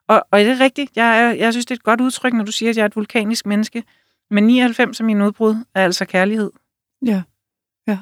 Og, 0.09 0.25
og 0.31 0.41
det 0.41 0.49
er 0.49 0.61
rigtigt. 0.61 0.91
Jeg, 0.97 1.21
er, 1.21 1.33
jeg 1.33 1.53
synes, 1.53 1.67
det 1.67 1.75
er 1.75 1.79
et 1.79 1.83
godt 1.83 2.01
udtryk, 2.01 2.33
når 2.33 2.45
du 2.45 2.53
siger, 2.53 2.71
at 2.71 2.77
jeg 2.77 2.83
er 2.83 2.87
et 2.87 2.97
vulkanisk 2.97 3.47
menneske. 3.47 3.85
Men 4.31 4.45
99 4.45 5.01
af 5.01 5.07
mine 5.07 5.27
udbrud 5.27 5.57
er 5.75 5.85
altså 5.85 6.05
kærlighed. 6.05 6.51
Ja. 7.07 7.23
Ja. 7.87 7.99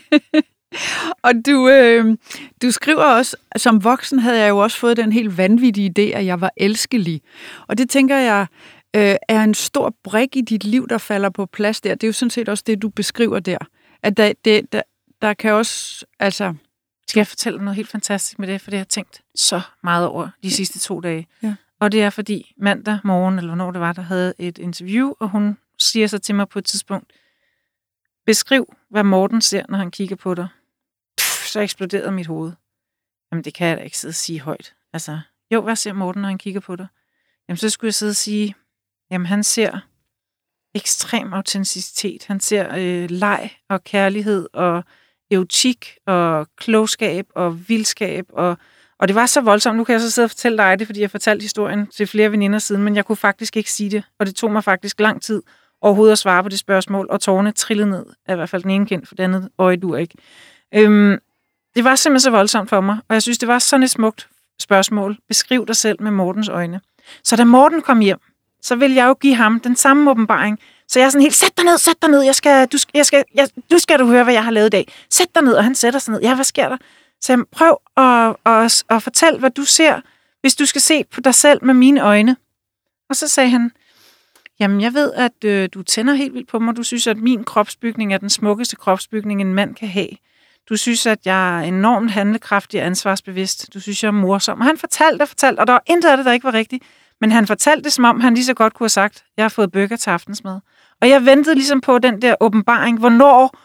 og 1.26 1.32
du, 1.46 1.68
øh, 1.68 2.16
du 2.62 2.70
skriver 2.70 3.04
også, 3.04 3.36
som 3.56 3.84
voksen 3.84 4.18
havde 4.18 4.38
jeg 4.38 4.48
jo 4.48 4.58
også 4.58 4.78
fået 4.78 4.96
den 4.96 5.12
helt 5.12 5.38
vanvittige 5.38 5.92
idé, 5.98 6.16
at 6.16 6.26
jeg 6.26 6.40
var 6.40 6.50
elskelig. 6.56 7.22
Og 7.68 7.78
det 7.78 7.90
tænker 7.90 8.16
jeg 8.16 8.46
øh, 8.96 9.16
er 9.28 9.44
en 9.44 9.54
stor 9.54 9.94
brik 10.04 10.36
i 10.36 10.40
dit 10.40 10.64
liv, 10.64 10.88
der 10.88 10.98
falder 10.98 11.30
på 11.30 11.46
plads 11.46 11.80
der. 11.80 11.94
Det 11.94 12.04
er 12.04 12.08
jo 12.08 12.12
sådan 12.12 12.30
set 12.30 12.48
også 12.48 12.64
det, 12.66 12.82
du 12.82 12.88
beskriver 12.88 13.40
der. 13.40 13.58
At 14.02 14.16
der, 14.16 14.32
det, 14.44 14.72
der, 14.72 14.82
der 15.22 15.34
kan 15.34 15.52
også, 15.52 16.06
altså... 16.20 16.54
Skal 17.08 17.20
jeg 17.20 17.26
fortælle 17.26 17.58
noget 17.58 17.76
helt 17.76 17.88
fantastisk 17.88 18.38
med 18.38 18.48
det, 18.48 18.60
for 18.60 18.70
det 18.70 18.78
har 18.78 18.80
jeg 18.80 18.88
tænkt 18.88 19.22
så 19.34 19.60
meget 19.82 20.06
over 20.06 20.28
de 20.42 20.50
sidste 20.50 20.78
to 20.78 21.00
dage. 21.00 21.28
Ja. 21.42 21.54
Og 21.80 21.92
det 21.92 22.02
er 22.02 22.10
fordi 22.10 22.54
mandag 22.56 22.98
morgen, 23.04 23.38
eller 23.38 23.48
hvornår 23.48 23.70
det 23.70 23.80
var, 23.80 23.92
der 23.92 24.02
havde 24.02 24.34
et 24.38 24.58
interview, 24.58 25.12
og 25.20 25.28
hun 25.28 25.58
siger 25.78 26.06
så 26.06 26.18
til 26.18 26.34
mig 26.34 26.48
på 26.48 26.58
et 26.58 26.64
tidspunkt, 26.64 27.12
beskriv, 28.26 28.74
hvad 28.90 29.04
Morten 29.04 29.40
ser, 29.40 29.64
når 29.68 29.78
han 29.78 29.90
kigger 29.90 30.16
på 30.16 30.34
dig. 30.34 30.48
Pff, 31.18 31.46
så 31.46 31.60
eksploderede 31.60 32.12
mit 32.12 32.26
hoved. 32.26 32.52
Jamen, 33.32 33.44
det 33.44 33.54
kan 33.54 33.68
jeg 33.68 33.76
da 33.76 33.82
ikke 33.82 33.98
sidde 33.98 34.10
og 34.10 34.14
sige 34.14 34.40
højt. 34.40 34.74
Altså, 34.92 35.20
jo, 35.50 35.60
hvad 35.60 35.76
ser 35.76 35.92
Morten, 35.92 36.22
når 36.22 36.28
han 36.28 36.38
kigger 36.38 36.60
på 36.60 36.76
dig? 36.76 36.86
Jamen, 37.48 37.56
så 37.56 37.70
skulle 37.70 37.88
jeg 37.88 37.94
sidde 37.94 38.10
og 38.10 38.16
sige, 38.16 38.54
jamen, 39.10 39.26
han 39.26 39.44
ser 39.44 39.78
ekstrem 40.74 41.32
autenticitet. 41.32 42.24
Han 42.24 42.40
ser 42.40 42.74
øh, 42.76 43.10
leg 43.10 43.50
og 43.68 43.84
kærlighed 43.84 44.48
og 44.52 44.84
eutik 45.30 45.96
og 46.06 46.46
klogskab 46.56 47.26
og 47.34 47.68
vildskab. 47.68 48.24
Og, 48.32 48.58
og 48.98 49.08
det 49.08 49.14
var 49.14 49.26
så 49.26 49.40
voldsomt. 49.40 49.76
Nu 49.76 49.84
kan 49.84 49.92
jeg 49.92 50.00
så 50.00 50.10
sidde 50.10 50.26
og 50.26 50.30
fortælle 50.30 50.58
dig 50.58 50.78
det, 50.78 50.86
fordi 50.86 51.00
jeg 51.00 51.10
fortalte 51.10 51.42
historien 51.42 51.86
til 51.86 52.06
flere 52.06 52.32
veninder 52.32 52.58
siden, 52.58 52.82
men 52.82 52.96
jeg 52.96 53.04
kunne 53.04 53.16
faktisk 53.16 53.56
ikke 53.56 53.72
sige 53.72 53.90
det. 53.90 54.02
Og 54.18 54.26
det 54.26 54.34
tog 54.34 54.52
mig 54.52 54.64
faktisk 54.64 55.00
lang 55.00 55.22
tid 55.22 55.42
overhovedet 55.80 56.12
at 56.12 56.18
svare 56.18 56.42
på 56.42 56.48
det 56.48 56.58
spørgsmål, 56.58 57.06
og 57.10 57.20
tårne 57.20 57.52
trillede 57.52 57.90
ned. 57.90 58.06
Er 58.26 58.32
i 58.32 58.36
hvert 58.36 58.48
fald 58.48 58.62
den 58.62 58.70
ene 58.70 58.86
kendt, 58.86 59.08
for 59.08 59.14
det 59.14 59.24
andet 59.24 59.48
øje 59.58 59.76
du 59.76 59.94
ikke. 59.94 60.14
Øhm, 60.74 61.18
det 61.74 61.84
var 61.84 61.94
simpelthen 61.94 62.20
så 62.20 62.30
voldsomt 62.30 62.68
for 62.68 62.80
mig, 62.80 62.98
og 63.08 63.14
jeg 63.14 63.22
synes, 63.22 63.38
det 63.38 63.48
var 63.48 63.58
sådan 63.58 63.84
et 63.84 63.90
smukt 63.90 64.28
spørgsmål. 64.60 65.16
Beskriv 65.28 65.66
dig 65.66 65.76
selv 65.76 66.02
med 66.02 66.10
Mortens 66.10 66.48
øjne. 66.48 66.80
Så 67.24 67.36
da 67.36 67.44
Morten 67.44 67.82
kom 67.82 68.00
hjem, 68.00 68.18
så 68.62 68.76
ville 68.76 68.96
jeg 68.96 69.06
jo 69.06 69.14
give 69.14 69.34
ham 69.34 69.60
den 69.60 69.76
samme 69.76 70.10
åbenbaring. 70.10 70.58
Så 70.88 70.98
jeg 70.98 71.06
er 71.06 71.10
sådan 71.10 71.22
helt, 71.22 71.34
sæt 71.34 71.56
dig 71.56 71.64
ned, 71.64 71.78
sæt 71.78 72.02
dig 72.02 72.10
ned, 72.10 72.22
jeg 72.22 72.34
skal, 72.34 72.68
du, 72.68 72.78
jeg 72.94 73.06
skal, 73.06 73.24
jeg, 73.34 73.48
du 73.70 73.78
skal 73.78 73.98
du 73.98 74.06
høre, 74.06 74.24
hvad 74.24 74.34
jeg 74.34 74.44
har 74.44 74.50
lavet 74.50 74.66
i 74.66 74.70
dag. 74.70 74.92
Sæt 75.10 75.34
dig 75.34 75.42
ned, 75.42 75.52
og 75.52 75.64
han 75.64 75.74
sætter 75.74 76.00
sig 76.00 76.12
ned. 76.12 76.20
Ja, 76.20 76.34
hvad 76.34 76.44
sker 76.44 76.68
der? 76.68 76.76
Så 77.20 77.32
jeg, 77.32 77.44
prøv 77.52 77.80
at, 77.96 78.36
at, 78.46 78.84
at 78.90 79.02
fortælle, 79.02 79.38
hvad 79.38 79.50
du 79.50 79.64
ser, 79.64 80.00
hvis 80.40 80.56
du 80.56 80.66
skal 80.66 80.80
se 80.80 81.04
på 81.04 81.20
dig 81.20 81.34
selv 81.34 81.64
med 81.64 81.74
mine 81.74 82.00
øjne. 82.00 82.36
Og 83.08 83.16
så 83.16 83.28
sagde 83.28 83.50
han, 83.50 83.70
jamen 84.60 84.80
jeg 84.80 84.94
ved, 84.94 85.12
at 85.12 85.44
øh, 85.44 85.68
du 85.74 85.82
tænder 85.82 86.14
helt 86.14 86.34
vildt 86.34 86.48
på 86.48 86.58
mig. 86.58 86.76
Du 86.76 86.82
synes, 86.82 87.06
at 87.06 87.16
min 87.16 87.44
kropsbygning 87.44 88.14
er 88.14 88.18
den 88.18 88.30
smukkeste 88.30 88.76
kropsbygning, 88.76 89.40
en 89.40 89.54
mand 89.54 89.74
kan 89.74 89.88
have. 89.88 90.08
Du 90.68 90.76
synes, 90.76 91.06
at 91.06 91.18
jeg 91.24 91.58
er 91.58 91.62
enormt 91.62 92.10
handlekraftig 92.10 92.80
og 92.80 92.86
ansvarsbevidst. 92.86 93.74
Du 93.74 93.80
synes, 93.80 94.02
jeg 94.02 94.08
er 94.08 94.12
morsom. 94.12 94.60
Og 94.60 94.66
han 94.66 94.78
fortalte 94.78 95.22
og 95.22 95.28
fortalte, 95.28 95.60
og 95.60 95.66
der 95.66 95.72
var 95.72 95.82
intet 95.86 96.08
af 96.08 96.16
det, 96.16 96.26
der 96.26 96.32
ikke 96.32 96.44
var 96.44 96.54
rigtigt. 96.54 96.84
Men 97.20 97.32
han 97.32 97.46
fortalte 97.46 97.84
det, 97.84 97.92
som 97.92 98.04
om 98.04 98.20
han 98.20 98.34
lige 98.34 98.44
så 98.44 98.54
godt 98.54 98.74
kunne 98.74 98.84
have 98.84 98.88
sagt, 98.88 99.24
jeg 99.36 99.44
har 99.44 99.48
fået 99.48 99.72
bøger 99.72 99.96
til 99.96 100.10
aftensmad. 100.10 100.60
Og 101.02 101.08
jeg 101.08 101.26
ventede 101.26 101.54
ligesom 101.54 101.80
på 101.80 101.98
den 101.98 102.22
der 102.22 102.34
åbenbaring. 102.40 102.98
Hvornår, 102.98 103.58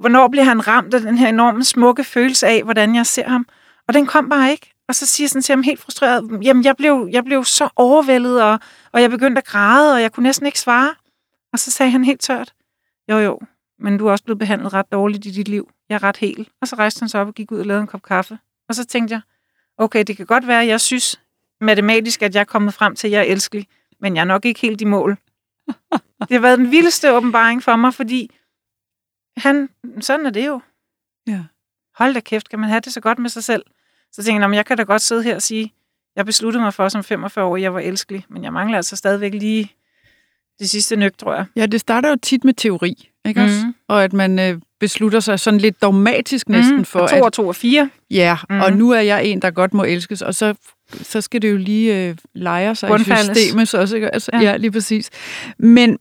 hvornår 0.00 0.28
bliver 0.28 0.44
han 0.44 0.66
ramt 0.66 0.94
af 0.94 1.00
den 1.00 1.18
her 1.18 1.28
enorme 1.28 1.64
smukke 1.64 2.04
følelse 2.04 2.46
af, 2.46 2.62
hvordan 2.62 2.94
jeg 2.94 3.06
ser 3.06 3.28
ham? 3.28 3.46
Og 3.88 3.94
den 3.94 4.06
kom 4.06 4.28
bare 4.28 4.50
ikke. 4.50 4.74
Og 4.88 4.94
så 4.94 5.06
siger 5.06 5.24
jeg 5.24 5.30
sådan 5.30 5.42
til 5.42 5.52
ham 5.52 5.62
helt 5.62 5.80
frustreret, 5.80 6.42
jamen 6.42 6.64
jeg 6.64 6.76
blev, 6.76 7.08
jeg 7.12 7.24
blev 7.24 7.44
så 7.44 7.68
overvældet, 7.76 8.42
og, 8.42 8.60
og 8.92 9.02
jeg 9.02 9.10
begyndte 9.10 9.38
at 9.38 9.46
græde, 9.46 9.94
og 9.94 10.02
jeg 10.02 10.12
kunne 10.12 10.22
næsten 10.22 10.46
ikke 10.46 10.60
svare. 10.60 10.94
Og 11.52 11.58
så 11.58 11.70
sagde 11.70 11.92
han 11.92 12.04
helt 12.04 12.20
tørt, 12.20 12.54
jo 13.10 13.18
jo, 13.18 13.40
men 13.78 13.98
du 13.98 14.06
er 14.06 14.10
også 14.10 14.24
blevet 14.24 14.38
behandlet 14.38 14.72
ret 14.72 14.92
dårligt 14.92 15.26
i 15.26 15.30
dit 15.30 15.48
liv. 15.48 15.70
Jeg 15.88 15.94
er 15.94 16.02
ret 16.02 16.16
hel. 16.16 16.48
Og 16.60 16.68
så 16.68 16.76
rejste 16.76 17.00
han 17.00 17.08
sig 17.08 17.20
op 17.20 17.26
og 17.26 17.34
gik 17.34 17.52
ud 17.52 17.58
og 17.58 17.66
lavede 17.66 17.80
en 17.80 17.86
kop 17.86 18.02
kaffe. 18.02 18.38
Og 18.68 18.74
så 18.74 18.84
tænkte 18.86 19.12
jeg, 19.12 19.20
okay, 19.78 20.04
det 20.06 20.16
kan 20.16 20.26
godt 20.26 20.46
være, 20.46 20.62
at 20.62 20.68
jeg 20.68 20.80
synes 20.80 21.20
matematisk, 21.60 22.22
at 22.22 22.34
jeg 22.34 22.40
er 22.40 22.44
kommet 22.44 22.74
frem 22.74 22.94
til, 22.96 23.08
at 23.08 23.12
jeg 23.12 23.18
er 23.18 23.32
elskelig, 23.32 23.66
men 24.00 24.16
jeg 24.16 24.20
er 24.20 24.24
nok 24.24 24.44
ikke 24.44 24.60
helt 24.60 24.80
i 24.80 24.84
mål 24.84 25.16
det 26.20 26.30
har 26.30 26.40
været 26.40 26.58
den 26.58 26.70
vildeste 26.70 27.12
åbenbaring 27.12 27.62
for 27.62 27.76
mig, 27.76 27.94
fordi 27.94 28.36
han, 29.36 29.68
sådan 30.00 30.26
er 30.26 30.30
det 30.30 30.46
jo. 30.46 30.60
Ja. 31.26 31.44
Hold 31.94 32.14
da 32.14 32.20
kæft, 32.20 32.48
kan 32.48 32.58
man 32.58 32.68
have 32.68 32.80
det 32.80 32.92
så 32.92 33.00
godt 33.00 33.18
med 33.18 33.30
sig 33.30 33.44
selv? 33.44 33.64
Så 34.12 34.22
tænkte 34.24 34.46
jeg, 34.46 34.54
jeg 34.54 34.66
kan 34.66 34.76
da 34.76 34.82
godt 34.82 35.02
sidde 35.02 35.22
her 35.22 35.34
og 35.34 35.42
sige, 35.42 35.74
jeg 36.16 36.26
besluttede 36.26 36.64
mig 36.64 36.74
for 36.74 36.88
som 36.88 37.04
45 37.04 37.44
år, 37.44 37.56
jeg 37.56 37.74
var 37.74 37.80
elskelig, 37.80 38.26
men 38.28 38.44
jeg 38.44 38.52
mangler 38.52 38.76
altså 38.76 38.96
stadigvæk 38.96 39.34
lige 39.34 39.74
det 40.60 40.70
sidste 40.70 40.96
nøk, 40.96 41.18
tror 41.18 41.34
jeg. 41.34 41.44
Ja, 41.56 41.66
det 41.66 41.80
starter 41.80 42.08
jo 42.08 42.16
tit 42.22 42.44
med 42.44 42.54
teori, 42.54 43.08
ikke 43.24 43.40
også? 43.42 43.60
Mhm. 43.64 43.74
Og 43.88 44.04
at 44.04 44.12
man 44.12 44.38
øh, 44.38 44.58
beslutter 44.80 45.20
sig 45.20 45.40
sådan 45.40 45.60
lidt 45.60 45.82
dogmatisk 45.82 46.48
næsten 46.48 46.76
Mm, 46.76 46.84
for, 46.84 47.00
og 47.00 47.08
to 47.10 47.16
at 47.16 47.22
og 47.22 47.32
to 47.32 47.48
og 47.48 47.56
fire. 47.56 47.90
ja, 48.10 48.36
Mhm. 48.50 48.60
og 48.60 48.72
nu 48.72 48.90
er 48.90 49.00
jeg 49.00 49.24
en, 49.24 49.42
der 49.42 49.50
godt 49.50 49.74
må 49.74 49.84
elskes, 49.84 50.22
og 50.22 50.34
så, 50.34 50.54
så 50.92 51.20
skal 51.20 51.42
det 51.42 51.50
jo 51.50 51.56
lige 51.56 52.08
øh, 52.08 52.16
lege 52.34 52.74
sig 52.74 52.88
i 52.88 52.92
Bundfaldes. 52.92 53.38
systemet, 53.38 53.68
så 53.68 53.78
også, 53.80 53.94
ikke? 53.96 54.14
Altså, 54.14 54.30
ja. 54.34 54.40
Ja. 54.40 54.56
lige 54.56 54.70
præcis. 54.70 55.10
Men, 55.58 55.98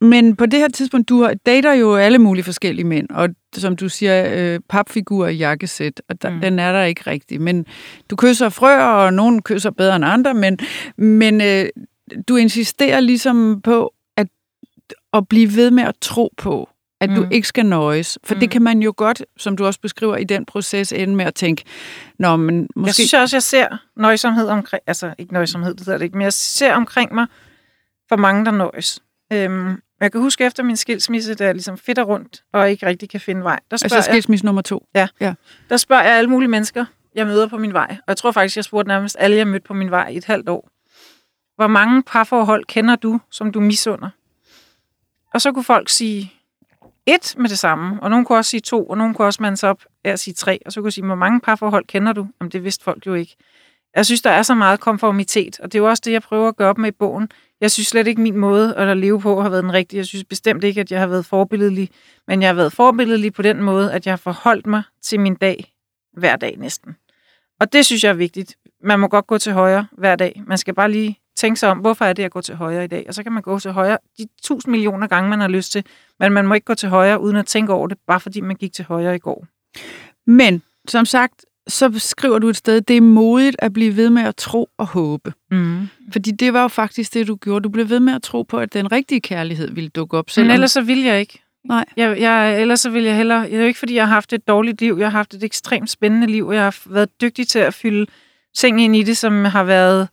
men 0.00 0.36
på 0.36 0.46
det 0.46 0.58
her 0.60 0.68
tidspunkt, 0.68 1.08
du 1.08 1.22
har- 1.22 1.34
dater 1.46 1.72
jo 1.72 1.96
alle 1.96 2.18
mulige 2.18 2.44
forskellige 2.44 2.86
mænd, 2.86 3.06
og 3.10 3.28
som 3.54 3.76
du 3.76 3.88
siger, 3.88 4.26
øh, 4.36 4.60
papfigur 4.68 5.26
i 5.26 5.34
jakkesæt, 5.36 6.02
og 6.08 6.22
der, 6.22 6.28
mm. 6.30 6.34
Mm. 6.34 6.40
den 6.40 6.58
er 6.58 6.72
der 6.72 6.82
ikke 6.84 7.02
rigtig. 7.06 7.40
Men 7.40 7.66
du 8.10 8.16
kysser 8.16 8.48
frøer, 8.48 8.84
og 8.84 9.12
nogen 9.14 9.42
kysser 9.42 9.70
bedre 9.70 9.96
end 9.96 10.04
andre, 10.04 10.34
men, 10.34 10.58
men 10.98 11.40
øh, 11.40 11.68
du 12.28 12.36
insisterer 12.36 13.00
ligesom 13.00 13.60
på 13.64 13.92
at, 15.12 15.28
blive 15.28 15.56
ved 15.56 15.70
med 15.70 15.84
at 15.84 15.94
tro 16.00 16.30
på, 16.36 16.68
at 17.00 17.10
mm. 17.10 17.16
du 17.16 17.26
ikke 17.30 17.48
skal 17.48 17.66
nøjes. 17.66 18.18
For 18.24 18.34
mm. 18.34 18.40
det 18.40 18.50
kan 18.50 18.62
man 18.62 18.82
jo 18.82 18.94
godt, 18.96 19.22
som 19.36 19.56
du 19.56 19.66
også 19.66 19.80
beskriver 19.80 20.16
i 20.16 20.24
den 20.24 20.44
proces, 20.44 20.92
ende 20.92 21.16
med 21.16 21.24
at 21.24 21.34
tænke, 21.34 21.64
Nå, 22.18 22.36
men 22.36 22.68
måske... 22.76 22.88
Jeg 22.88 22.94
synes 22.94 23.14
også, 23.14 23.36
jeg 23.36 23.42
ser 23.42 23.68
nøjsomhed 23.96 24.48
omkring, 24.48 24.82
altså 24.86 25.14
ikke 25.18 25.32
nøjsomhed, 25.32 25.74
det 25.74 25.86
hedder 25.86 25.98
det 25.98 26.04
ikke, 26.04 26.16
men 26.16 26.24
jeg 26.24 26.32
ser 26.32 26.74
omkring 26.74 27.14
mig 27.14 27.26
for 28.08 28.16
mange, 28.16 28.44
der 28.44 28.50
nøjes. 28.50 29.02
Øhm, 29.32 29.82
jeg 30.00 30.12
kan 30.12 30.20
huske 30.20 30.44
efter 30.44 30.62
min 30.62 30.76
skilsmisse, 30.76 31.34
da 31.34 31.44
jeg 31.44 31.54
ligesom 31.54 31.78
fedter 31.78 32.02
rundt 32.02 32.42
og 32.52 32.70
ikke 32.70 32.86
rigtig 32.86 33.10
kan 33.10 33.20
finde 33.20 33.44
vej. 33.44 33.60
Der 33.70 33.76
spørger, 33.76 33.96
altså 33.96 34.10
skilsmisse 34.10 34.44
nummer 34.44 34.62
to. 34.62 34.86
jeg, 35.20 35.34
der 35.70 35.76
spørger 35.76 36.02
jeg 36.02 36.12
alle 36.12 36.30
mulige 36.30 36.48
mennesker, 36.48 36.84
jeg 37.14 37.26
møder 37.26 37.48
på 37.48 37.58
min 37.58 37.72
vej. 37.72 37.90
Og 37.90 38.04
jeg 38.08 38.16
tror 38.16 38.32
faktisk, 38.32 38.56
jeg 38.56 38.64
spurgte 38.64 38.88
nærmest 38.88 39.16
alle, 39.18 39.36
jeg 39.36 39.46
mødte 39.46 39.66
på 39.66 39.74
min 39.74 39.90
vej 39.90 40.08
i 40.08 40.16
et 40.16 40.24
halvt 40.24 40.48
år. 40.48 40.68
Hvor 41.56 41.66
mange 41.66 42.02
parforhold 42.02 42.64
kender 42.64 42.96
du, 42.96 43.20
som 43.30 43.52
du 43.52 43.60
misunder? 43.60 44.08
Og 45.34 45.40
så 45.40 45.52
kunne 45.52 45.64
folk 45.64 45.88
sige 45.88 46.32
et 47.06 47.34
med 47.38 47.48
det 47.48 47.58
samme, 47.58 48.02
og 48.02 48.10
nogen 48.10 48.24
kunne 48.24 48.38
også 48.38 48.50
sige 48.50 48.60
to, 48.60 48.86
og 48.86 48.98
nogen 48.98 49.14
kunne 49.14 49.26
også 49.28 49.42
mands 49.42 49.64
op 49.64 49.84
af 50.04 50.10
at 50.10 50.20
sige 50.20 50.34
tre, 50.34 50.58
og 50.66 50.72
så 50.72 50.80
kunne 50.80 50.92
sige, 50.92 51.06
hvor 51.06 51.14
mange 51.14 51.40
parforhold 51.40 51.84
kender 51.84 52.12
du? 52.12 52.26
Jamen, 52.40 52.50
det 52.50 52.64
vidste 52.64 52.84
folk 52.84 53.06
jo 53.06 53.14
ikke. 53.14 53.36
Jeg 53.96 54.06
synes, 54.06 54.22
der 54.22 54.30
er 54.30 54.42
så 54.42 54.54
meget 54.54 54.80
konformitet, 54.80 55.60
og 55.60 55.72
det 55.72 55.78
er 55.78 55.82
jo 55.82 55.88
også 55.88 56.02
det, 56.04 56.12
jeg 56.12 56.22
prøver 56.22 56.48
at 56.48 56.56
gøre 56.56 56.68
op 56.68 56.78
med 56.78 56.88
i 56.88 56.96
bogen. 56.98 57.28
Jeg 57.60 57.70
synes 57.70 57.86
slet 57.86 58.06
ikke, 58.06 58.20
min 58.20 58.36
måde 58.36 58.76
at 58.76 58.96
leve 58.96 59.20
på 59.20 59.42
har 59.42 59.48
været 59.48 59.62
den 59.62 59.72
rigtige. 59.72 59.98
Jeg 59.98 60.06
synes 60.06 60.24
bestemt 60.24 60.64
ikke, 60.64 60.80
at 60.80 60.90
jeg 60.92 61.00
har 61.00 61.06
været 61.06 61.26
forbilledelig, 61.26 61.88
men 62.26 62.42
jeg 62.42 62.48
har 62.48 62.54
været 62.54 62.72
forbilledelig 62.72 63.32
på 63.32 63.42
den 63.42 63.62
måde, 63.62 63.92
at 63.92 64.06
jeg 64.06 64.12
har 64.12 64.16
forholdt 64.16 64.66
mig 64.66 64.82
til 65.02 65.20
min 65.20 65.34
dag 65.34 65.72
hver 66.12 66.36
dag 66.36 66.56
næsten. 66.58 66.96
Og 67.60 67.72
det 67.72 67.86
synes 67.86 68.04
jeg 68.04 68.10
er 68.10 68.14
vigtigt. 68.14 68.56
Man 68.82 69.00
må 69.00 69.08
godt 69.08 69.26
gå 69.26 69.38
til 69.38 69.52
højre 69.52 69.86
hver 69.92 70.16
dag. 70.16 70.42
Man 70.46 70.58
skal 70.58 70.74
bare 70.74 70.90
lige 70.90 71.19
tænke 71.36 71.60
sig 71.60 71.70
om, 71.70 71.78
hvorfor 71.78 72.04
er 72.04 72.12
det, 72.12 72.22
at 72.22 72.30
gå 72.30 72.40
til 72.40 72.54
højre 72.54 72.84
i 72.84 72.88
dag? 72.88 73.04
Og 73.08 73.14
så 73.14 73.22
kan 73.22 73.32
man 73.32 73.42
gå 73.42 73.58
til 73.58 73.72
højre 73.72 73.98
de 74.18 74.26
tusind 74.42 74.70
millioner 74.70 75.06
gange, 75.06 75.30
man 75.30 75.40
har 75.40 75.48
lyst 75.48 75.72
til. 75.72 75.84
Men 76.20 76.32
man 76.32 76.46
må 76.46 76.54
ikke 76.54 76.64
gå 76.64 76.74
til 76.74 76.88
højre, 76.88 77.20
uden 77.20 77.36
at 77.36 77.46
tænke 77.46 77.72
over 77.72 77.88
det, 77.88 77.98
bare 78.06 78.20
fordi 78.20 78.40
man 78.40 78.56
gik 78.56 78.72
til 78.72 78.84
højre 78.84 79.14
i 79.14 79.18
går. 79.18 79.46
Men, 80.26 80.62
som 80.88 81.04
sagt, 81.04 81.44
så 81.68 81.98
skriver 81.98 82.38
du 82.38 82.48
et 82.48 82.56
sted, 82.56 82.80
det 82.80 82.96
er 82.96 83.00
modigt 83.00 83.56
at 83.58 83.72
blive 83.72 83.96
ved 83.96 84.10
med 84.10 84.22
at 84.22 84.36
tro 84.36 84.68
og 84.78 84.86
håbe. 84.86 85.32
Mm. 85.50 85.88
Fordi 86.12 86.30
det 86.30 86.52
var 86.52 86.62
jo 86.62 86.68
faktisk 86.68 87.14
det, 87.14 87.26
du 87.26 87.36
gjorde. 87.36 87.62
Du 87.62 87.68
blev 87.68 87.88
ved 87.88 88.00
med 88.00 88.14
at 88.14 88.22
tro 88.22 88.42
på, 88.42 88.58
at 88.58 88.72
den 88.72 88.92
rigtige 88.92 89.20
kærlighed 89.20 89.70
ville 89.70 89.90
dukke 89.90 90.18
op. 90.18 90.26
Men 90.36 90.50
ellers 90.50 90.70
så 90.70 90.80
vil 90.80 91.02
jeg 91.02 91.20
ikke. 91.20 91.42
Nej. 91.64 91.84
Jeg, 91.96 92.20
jeg, 92.20 92.60
ellers 92.60 92.80
så 92.80 92.90
vil 92.90 93.02
jeg 93.02 93.16
heller... 93.16 93.42
Det 93.42 93.54
er 93.54 93.58
jo 93.58 93.66
ikke, 93.66 93.78
fordi 93.78 93.94
jeg 93.94 94.06
har 94.06 94.14
haft 94.14 94.32
et 94.32 94.48
dårligt 94.48 94.80
liv. 94.80 94.96
Jeg 94.98 95.06
har 95.06 95.18
haft 95.18 95.34
et 95.34 95.44
ekstremt 95.44 95.90
spændende 95.90 96.26
liv, 96.26 96.46
og 96.46 96.54
jeg 96.54 96.62
har 96.62 96.76
været 96.86 97.20
dygtig 97.20 97.48
til 97.48 97.58
at 97.58 97.74
fylde 97.74 98.06
ting 98.56 98.82
ind 98.82 98.96
i 98.96 99.02
det, 99.02 99.16
som 99.16 99.44
har 99.44 99.64
været 99.64 100.08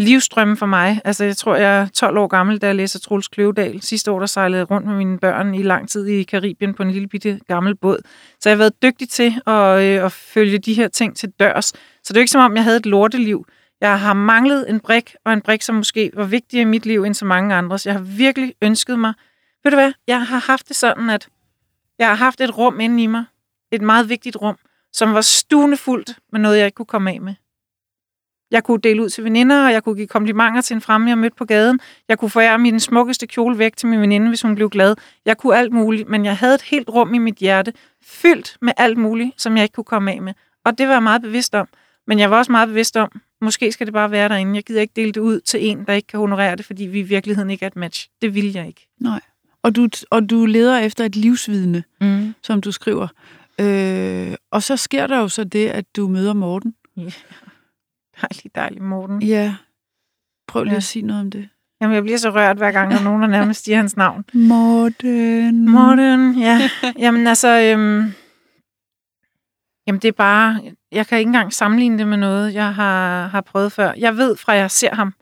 livstrømme 0.00 0.56
for 0.56 0.66
mig. 0.66 1.00
Altså, 1.04 1.24
jeg 1.24 1.36
tror, 1.36 1.56
jeg 1.56 1.80
er 1.80 1.88
12 1.88 2.18
år 2.18 2.26
gammel, 2.26 2.58
da 2.58 2.66
jeg 2.66 2.74
læser 2.74 2.98
Troels 2.98 3.28
Kløvedal. 3.28 3.82
Sidste 3.82 4.10
år, 4.10 4.18
der 4.18 4.26
sejlede 4.26 4.62
rundt 4.62 4.86
med 4.86 4.96
mine 4.96 5.18
børn 5.18 5.54
i 5.54 5.62
lang 5.62 5.88
tid 5.88 6.06
i 6.06 6.22
Karibien 6.22 6.74
på 6.74 6.82
en 6.82 6.90
lille 6.90 7.08
bitte 7.08 7.40
gammel 7.48 7.76
båd. 7.76 7.98
Så 8.40 8.48
jeg 8.48 8.56
har 8.56 8.58
været 8.58 8.82
dygtig 8.82 9.08
til 9.08 9.34
at, 9.46 9.82
øh, 9.82 10.04
at 10.04 10.12
følge 10.12 10.58
de 10.58 10.74
her 10.74 10.88
ting 10.88 11.16
til 11.16 11.30
dørs. 11.40 11.64
Så 11.64 11.74
det 12.08 12.10
er 12.10 12.20
jo 12.20 12.22
ikke 12.22 12.30
som 12.30 12.40
om, 12.40 12.56
jeg 12.56 12.64
havde 12.64 12.76
et 12.76 12.86
lorteliv. 12.86 13.46
Jeg 13.80 14.00
har 14.00 14.12
manglet 14.12 14.70
en 14.70 14.80
brik, 14.80 15.14
og 15.24 15.32
en 15.32 15.40
brik, 15.40 15.62
som 15.62 15.74
måske 15.74 16.10
var 16.14 16.24
vigtigere 16.24 16.62
i 16.62 16.64
mit 16.64 16.86
liv 16.86 17.04
end 17.04 17.14
så 17.14 17.24
mange 17.24 17.54
andres. 17.54 17.86
Jeg 17.86 17.94
har 17.94 18.00
virkelig 18.00 18.54
ønsket 18.62 18.98
mig... 18.98 19.14
Ved 19.64 19.70
du 19.70 19.76
hvad? 19.76 19.92
Jeg 20.06 20.26
har 20.26 20.38
haft 20.38 20.68
det 20.68 20.76
sådan, 20.76 21.10
at 21.10 21.28
jeg 21.98 22.08
har 22.08 22.14
haft 22.14 22.40
et 22.40 22.58
rum 22.58 22.80
inde 22.80 23.02
i 23.02 23.06
mig. 23.06 23.24
Et 23.72 23.82
meget 23.82 24.08
vigtigt 24.08 24.36
rum, 24.36 24.56
som 24.92 25.14
var 25.14 25.20
stuende 25.20 25.76
fuldt 25.76 26.18
med 26.32 26.40
noget, 26.40 26.58
jeg 26.58 26.66
ikke 26.66 26.76
kunne 26.76 26.86
komme 26.86 27.10
af 27.10 27.20
med. 27.20 27.34
Jeg 28.50 28.64
kunne 28.64 28.80
dele 28.80 29.02
ud 29.02 29.08
til 29.08 29.24
veninder, 29.24 29.64
og 29.66 29.72
jeg 29.72 29.84
kunne 29.84 29.94
give 29.96 30.06
komplimenter 30.06 30.60
til 30.60 30.74
en 30.74 30.80
fremme, 30.80 31.08
jeg 31.08 31.18
mødte 31.18 31.36
på 31.36 31.44
gaden. 31.44 31.80
Jeg 32.08 32.18
kunne 32.18 32.30
forære 32.30 32.58
min 32.58 32.80
smukkeste 32.80 33.26
kjole 33.26 33.58
væk 33.58 33.76
til 33.76 33.88
min 33.88 34.00
veninde, 34.00 34.28
hvis 34.28 34.42
hun 34.42 34.54
blev 34.54 34.70
glad. 34.70 34.94
Jeg 35.26 35.38
kunne 35.38 35.56
alt 35.56 35.72
muligt, 35.72 36.08
men 36.08 36.24
jeg 36.24 36.36
havde 36.36 36.54
et 36.54 36.62
helt 36.62 36.88
rum 36.88 37.14
i 37.14 37.18
mit 37.18 37.34
hjerte, 37.36 37.72
fyldt 38.02 38.56
med 38.62 38.72
alt 38.76 38.98
muligt, 38.98 39.42
som 39.42 39.56
jeg 39.56 39.62
ikke 39.62 39.72
kunne 39.72 39.84
komme 39.84 40.12
af 40.12 40.22
med. 40.22 40.32
Og 40.64 40.78
det 40.78 40.86
var 40.86 40.92
jeg 40.92 41.02
meget 41.02 41.22
bevidst 41.22 41.54
om. 41.54 41.68
Men 42.06 42.18
jeg 42.18 42.30
var 42.30 42.38
også 42.38 42.52
meget 42.52 42.68
bevidst 42.68 42.96
om, 42.96 43.20
måske 43.40 43.72
skal 43.72 43.86
det 43.86 43.94
bare 43.94 44.10
være 44.10 44.28
derinde. 44.28 44.54
Jeg 44.54 44.64
gider 44.64 44.80
ikke 44.80 44.92
dele 44.96 45.12
det 45.12 45.20
ud 45.20 45.40
til 45.40 45.66
en, 45.68 45.84
der 45.84 45.92
ikke 45.92 46.06
kan 46.06 46.20
honorere 46.20 46.56
det, 46.56 46.64
fordi 46.64 46.84
vi 46.86 46.98
i 46.98 47.02
virkeligheden 47.02 47.50
ikke 47.50 47.62
er 47.62 47.66
et 47.66 47.76
match. 47.76 48.08
Det 48.22 48.34
vil 48.34 48.52
jeg 48.52 48.66
ikke. 48.66 48.88
Nej. 49.00 49.20
Og 49.62 49.76
du, 49.76 49.88
og 50.10 50.30
du 50.30 50.46
leder 50.46 50.78
efter 50.78 51.04
et 51.04 51.16
livsvidne, 51.16 51.84
Mm. 52.00 52.34
som 52.42 52.60
du 52.60 52.72
skriver. 52.72 53.08
Øh, 53.60 54.34
og 54.50 54.62
så 54.62 54.76
sker 54.76 55.06
der 55.06 55.18
jo 55.18 55.28
så 55.28 55.44
det, 55.44 55.68
at 55.68 55.96
du 55.96 56.08
møder 56.08 56.32
Morten. 56.32 56.74
Yeah. 56.98 57.12
Dejlig, 58.30 58.54
dejlig 58.54 58.82
Morten. 58.82 59.22
Ja. 59.22 59.54
Prøv 60.48 60.64
lige 60.64 60.72
Ja. 60.72 60.76
at 60.76 60.82
sige 60.82 61.02
noget 61.02 61.20
om 61.22 61.30
det. 61.30 61.48
Jamen, 61.80 61.94
jeg 61.94 62.02
bliver 62.02 62.18
så 62.18 62.30
rørt, 62.30 62.56
hver 62.56 62.72
gang 62.72 62.94
er 62.94 63.02
nogen, 63.02 63.22
der 63.22 63.28
nærmest 63.28 63.64
siger 63.64 63.76
hans 63.76 63.96
navn. 63.96 64.24
Morten. 64.50 65.68
Morten, 65.70 66.38
ja. 66.38 66.70
Jamen 67.04 67.26
altså, 67.26 67.48
øhm, 67.48 68.12
jamen 69.86 69.98
det 70.00 70.08
er 70.08 70.12
bare, 70.12 70.60
jeg 70.92 71.06
kan 71.06 71.18
ikke 71.18 71.28
engang 71.28 71.52
sammenligne 71.52 71.98
det 71.98 72.08
med 72.08 72.16
noget, 72.16 72.54
jeg 72.54 72.74
har, 72.74 73.26
har 73.26 73.40
prøvet 73.40 73.72
før. 73.72 73.92
Jeg 73.96 74.16
ved 74.16 74.36
fra, 74.36 74.52
jeg 74.52 74.70
ser 74.70 74.94
ham, 74.94 75.14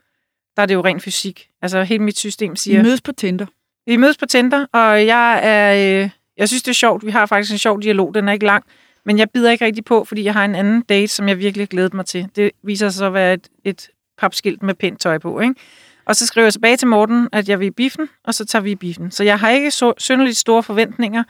der 0.55 0.61
er 0.61 0.65
det 0.65 0.73
jo 0.73 0.81
ren 0.85 0.99
fysik. 0.99 1.49
Altså 1.61 1.83
hele 1.83 2.03
mit 2.03 2.17
system 2.17 2.55
siger, 2.55 2.83
mødes 2.83 3.01
på 3.01 3.11
Tinder. 3.11 3.45
vi 3.87 3.95
mødes 3.97 4.17
på 4.17 4.25
Tinder, 4.25 4.65
og 4.73 5.05
jeg 5.05 5.39
er, 5.43 6.01
øh, 6.03 6.09
jeg 6.37 6.47
synes 6.47 6.63
det 6.63 6.71
er 6.71 6.75
sjovt. 6.75 7.05
Vi 7.05 7.11
har 7.11 7.25
faktisk 7.25 7.51
en 7.51 7.57
sjov 7.57 7.81
dialog, 7.81 8.13
den 8.13 8.27
er 8.27 8.33
ikke 8.33 8.45
lang, 8.45 8.63
men 9.05 9.17
jeg 9.19 9.29
bider 9.29 9.51
ikke 9.51 9.65
rigtig 9.65 9.85
på, 9.85 10.03
fordi 10.03 10.23
jeg 10.23 10.33
har 10.33 10.45
en 10.45 10.55
anden 10.55 10.81
date, 10.81 11.07
som 11.07 11.27
jeg 11.27 11.39
virkelig 11.39 11.69
glæder 11.69 11.89
mig 11.93 12.05
til. 12.05 12.29
Det 12.35 12.51
viser 12.63 12.89
sig 12.89 12.97
så 12.97 13.05
at 13.05 13.13
være 13.13 13.33
et, 13.33 13.47
et 13.63 13.89
papskilt 14.17 14.63
med 14.63 14.73
pænt 14.73 15.01
tøj 15.01 15.17
på, 15.17 15.39
ikke? 15.39 15.55
Og 16.05 16.15
så 16.15 16.25
skriver 16.25 16.45
jeg 16.45 16.53
tilbage 16.53 16.77
til 16.77 16.87
Morten, 16.87 17.29
at 17.31 17.49
jeg 17.49 17.59
vil 17.59 17.67
i 17.67 17.71
biffen, 17.71 18.09
og 18.23 18.33
så 18.33 18.45
tager 18.45 18.63
vi 18.63 18.71
i 18.71 18.75
biffen. 18.75 19.11
Så 19.11 19.23
jeg 19.23 19.39
har 19.39 19.49
ikke 19.49 19.71
så 19.71 19.93
synderligt 19.97 20.37
store 20.37 20.63
forventninger, 20.63 21.23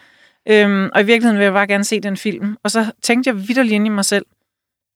øhm, 0.49 0.89
og 0.93 1.01
i 1.01 1.05
virkeligheden 1.05 1.37
vil 1.37 1.43
jeg 1.43 1.53
bare 1.53 1.67
gerne 1.67 1.83
se 1.83 1.99
den 1.99 2.17
film. 2.17 2.57
Og 2.63 2.71
så 2.71 2.91
tænkte 3.01 3.27
jeg 3.27 3.47
vidderligt 3.47 3.73
ind 3.73 3.85
i 3.85 3.89
mig 3.89 4.05
selv, 4.05 4.25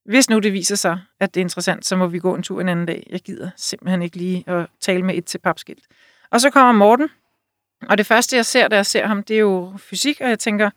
hvis 0.05 0.29
nu 0.29 0.39
det 0.39 0.53
viser 0.53 0.75
sig, 0.75 0.99
at 1.19 1.33
det 1.33 1.41
er 1.41 1.43
interessant, 1.43 1.85
så 1.85 1.95
må 1.95 2.07
vi 2.07 2.19
gå 2.19 2.35
en 2.35 2.43
tur 2.43 2.61
en 2.61 2.69
anden 2.69 2.85
dag. 2.85 3.07
Jeg 3.09 3.19
gider 3.19 3.49
simpelthen 3.55 4.01
ikke 4.01 4.17
lige 4.17 4.43
at 4.47 4.67
tale 4.81 5.03
med 5.03 5.15
et 5.15 5.25
til 5.25 5.37
papskilt. 5.37 5.83
Og 6.31 6.41
så 6.41 6.49
kommer 6.49 6.71
Morten, 6.71 7.09
og 7.89 7.97
det 7.97 8.05
første, 8.05 8.35
jeg 8.35 8.45
ser, 8.45 8.67
da 8.67 8.75
jeg 8.75 8.85
ser 8.85 9.07
ham, 9.07 9.23
det 9.23 9.35
er 9.35 9.39
jo 9.39 9.73
fysik, 9.77 10.21
og 10.21 10.29
jeg 10.29 10.39
tænker, 10.39 10.69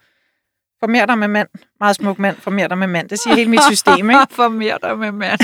former 0.80 1.06
dig 1.06 1.18
med 1.18 1.28
mand. 1.28 1.48
Meget 1.80 1.96
smuk 1.96 2.18
mand, 2.18 2.36
former 2.36 2.68
dig 2.68 2.78
med 2.78 2.86
mand. 2.86 3.08
Det 3.08 3.18
siger 3.18 3.34
hele 3.34 3.50
mit 3.50 3.64
system, 3.70 4.10
ikke? 4.10 4.26
For 4.38 4.48
mere 4.48 4.78
der 4.82 4.94
med 4.94 5.12
mand. 5.12 5.40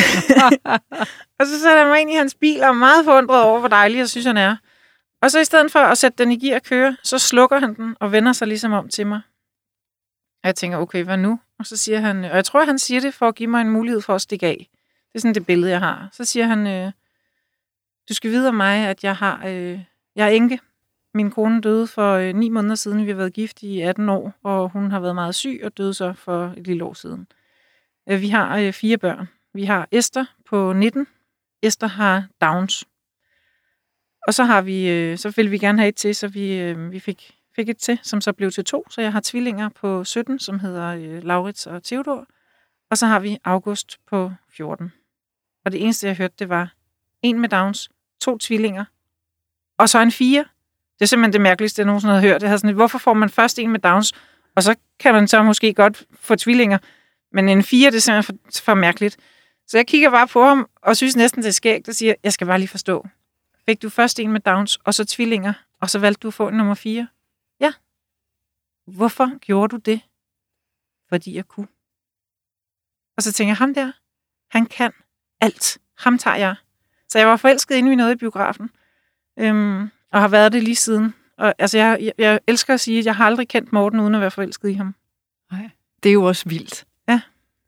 Og 1.39 1.47
så 1.47 1.61
sætter 1.61 1.79
jeg 1.79 1.87
mig 1.87 2.01
ind 2.01 2.11
i 2.11 2.15
hans 2.15 2.35
bil 2.35 2.63
og 2.63 2.69
er 2.69 2.73
meget 2.73 3.05
forundret 3.05 3.43
over, 3.43 3.59
hvor 3.59 3.69
dejlig 3.69 3.99
jeg 3.99 4.09
synes, 4.09 4.27
han 4.27 4.37
er. 4.37 4.57
Og 5.23 5.31
så 5.31 5.41
i 5.41 5.45
stedet 5.45 5.73
for 5.73 5.79
at 5.79 5.99
sætte 5.99 6.25
den 6.25 6.33
i 6.33 6.37
gear 6.47 6.57
og 6.57 6.63
køre, 6.63 6.97
så 7.03 7.19
slukker 7.19 7.61
han 7.61 7.75
den 7.75 7.97
og 8.01 8.13
vender 8.13 8.33
sig 8.33 8.49
ligesom 8.49 8.73
om 8.73 8.89
til 8.89 9.07
mig. 9.07 9.21
Og 10.43 10.47
jeg 10.47 10.55
tænker, 10.55 10.79
okay, 10.79 11.05
hvad 11.05 11.17
nu? 11.17 11.41
Og 11.59 11.67
så 11.67 11.77
siger 11.77 12.01
han, 12.01 12.25
og 12.25 12.37
jeg 12.37 12.45
tror, 12.45 12.65
han 12.65 12.79
siger 12.79 13.01
det 13.01 13.15
for 13.15 13.29
at 13.29 13.35
give 13.35 13.51
mig 13.51 13.61
en 13.61 13.71
mulighed 13.71 14.01
for 14.01 14.15
at 14.15 14.21
stikke 14.21 14.47
af. 14.47 14.69
Det 15.13 15.15
er 15.15 15.19
sådan 15.19 15.35
det 15.35 15.47
billede, 15.47 15.71
jeg 15.71 15.81
har. 15.81 16.09
Så 16.13 16.25
siger 16.25 16.47
han, 16.47 16.67
øh, 16.67 16.93
du 18.09 18.15
skal 18.15 18.31
vide 18.31 18.49
om 18.49 18.55
mig, 18.55 18.89
at 18.89 19.05
jeg 19.05 19.17
har, 19.17 19.43
øh, 19.47 19.81
jeg 20.17 20.27
er 20.27 20.31
enke. 20.31 20.61
Min 21.15 21.31
kone 21.31 21.61
døde 21.61 21.87
for 21.87 22.13
øh, 22.13 22.35
ni 22.35 22.49
måneder 22.49 22.75
siden. 22.75 23.05
Vi 23.05 23.11
har 23.11 23.17
været 23.17 23.33
gift 23.33 23.63
i 23.63 23.81
18 23.81 24.09
år, 24.09 24.33
og 24.43 24.69
hun 24.69 24.91
har 24.91 25.01
været 25.01 25.15
meget 25.15 25.35
syg 25.35 25.61
og 25.65 25.79
døde 25.79 25.95
så 25.95 26.13
for 26.13 26.55
et 26.57 26.67
lille 26.67 26.85
år 26.85 26.95
siden. 26.95 27.27
Øh, 28.09 28.21
vi 28.21 28.29
har 28.29 28.59
øh, 28.59 28.73
fire 28.73 28.99
børn. 28.99 29.29
Vi 29.55 29.65
har 29.65 29.89
Esther 29.91 30.25
på 30.47 30.73
19. 30.73 31.07
Esther 31.63 31.89
har 31.89 32.27
Downs. 32.41 32.85
Og 34.27 34.35
så 34.35 34.45
har 34.45 34.63
vi, 34.63 34.91
øh, 34.91 35.19
så 35.19 35.33
ville 35.37 35.51
vi 35.51 35.59
gerne 35.59 35.79
have 35.79 35.89
et 35.89 35.97
til, 35.97 36.15
så 36.15 36.29
vi, 36.29 36.59
øh, 36.59 36.93
vi 36.93 37.01
fik, 37.01 37.39
fik 37.57 37.69
et 37.69 37.79
til, 37.79 37.99
som 38.03 38.21
så 38.21 38.33
blev 38.33 38.51
til 38.51 38.65
to. 38.65 38.87
Så 38.91 39.01
jeg 39.01 39.13
har 39.13 39.21
tvillinger 39.25 39.69
på 39.69 40.05
17, 40.05 40.39
som 40.39 40.59
hedder 40.59 40.87
øh, 40.87 41.25
Laurits 41.25 41.67
og 41.67 41.83
Theodor. 41.83 42.27
Og 42.91 42.99
så 42.99 43.07
har 43.07 43.21
vi 43.21 43.39
August 43.45 43.99
på 44.07 44.33
14. 44.49 44.93
Og 45.65 45.73
det 45.73 45.83
eneste, 45.83 46.07
jeg 46.07 46.17
hørte, 46.17 46.35
det 46.39 46.49
var 46.49 46.75
en 47.23 47.41
med 47.41 47.49
Downs, 47.49 47.91
to 48.21 48.39
tvillinger, 48.39 48.85
og 49.79 49.89
så 49.89 49.99
en 49.99 50.13
fire. 50.13 50.45
Det 51.03 51.07
er 51.07 51.09
simpelthen 51.09 51.33
det 51.33 51.41
mærkeligste, 51.41 51.81
jeg 51.81 51.87
nogensinde 51.87 52.15
har 52.15 52.21
hørt. 52.21 52.43
Jeg 52.43 52.51
havde 52.51 52.59
sådan, 52.59 52.75
hvorfor 52.75 52.99
får 52.99 53.15
man 53.15 53.31
først 53.31 53.59
en 53.59 53.71
med 53.71 53.81
Downs, 53.81 54.13
og 54.57 54.63
så 54.63 54.75
kan 55.01 55.15
man 55.15 55.29
så 55.29 55.43
måske 55.43 55.75
godt 55.75 56.07
få 56.15 56.37
tvillinger, 56.37 56.79
men 57.33 57.49
en 57.49 57.63
fire, 57.63 57.91
det 57.91 57.97
er 57.97 58.01
simpelthen 58.01 58.39
for, 58.53 58.63
for 58.63 58.75
mærkeligt. 58.75 59.17
Så 59.67 59.79
jeg 59.79 59.87
kigger 59.87 60.11
bare 60.11 60.29
på 60.29 60.45
ham, 60.45 60.69
og 60.83 60.97
synes 60.97 61.17
næsten, 61.17 61.43
det 61.43 61.49
er 61.49 61.53
skægt, 61.53 61.89
og 61.89 61.95
siger, 61.95 62.15
jeg 62.23 62.33
skal 62.33 62.47
bare 62.47 62.59
lige 62.59 62.69
forstå. 62.69 63.07
Fik 63.67 63.83
du 63.83 63.89
først 63.89 64.21
en 64.21 64.33
med 64.33 64.41
Downs, 64.41 64.77
og 64.77 64.95
så 64.95 65.05
tvillinger, 65.05 65.53
og 65.81 65.91
så 65.91 65.99
valgte 65.99 66.21
du 66.21 66.29
at 66.29 66.35
få 66.35 66.49
en 66.49 66.55
nummer 66.55 66.75
fire? 66.75 67.09
Ja. 67.61 67.73
Hvorfor 68.87 69.39
gjorde 69.39 69.71
du 69.71 69.77
det? 69.77 70.01
Fordi 71.09 71.37
jeg 71.37 71.49
kunne. 71.49 71.69
Og 73.17 73.23
så 73.23 73.33
tænker 73.33 73.51
jeg, 73.51 73.57
ham 73.57 73.75
der, 73.75 73.93
han 74.51 74.67
kan 74.67 74.93
alt. 75.41 75.79
Ham 75.99 76.19
tager 76.19 76.37
jeg. 76.37 76.55
Så 77.09 77.19
jeg 77.19 77.29
var 77.29 77.37
forelsket 77.37 77.75
inden 77.75 77.93
i 77.93 77.97
noget 77.97 78.13
i 78.13 78.17
biografen, 78.17 78.71
øhm, 79.39 79.91
og 80.13 80.21
har 80.21 80.29
været 80.29 80.53
det 80.53 80.63
lige 80.63 80.77
siden. 80.77 81.15
Og, 81.39 81.55
altså, 81.59 81.79
jeg, 81.79 81.99
jeg, 82.01 82.13
jeg 82.19 82.41
elsker 82.47 82.75
at 82.75 82.81
sige, 82.81 82.99
at 82.99 83.07
jeg 83.07 83.15
har 83.15 83.27
aldrig 83.27 83.49
kendt 83.49 83.73
Morten, 83.73 84.01
uden 84.01 84.15
at 84.15 84.21
være 84.21 84.31
forelsket 84.31 84.69
i 84.69 84.73
ham. 84.73 84.95
Det 86.03 86.09
er 86.09 86.13
jo 86.13 86.25
også 86.25 86.49
vildt. 86.49 86.85
Ja. 87.09 87.21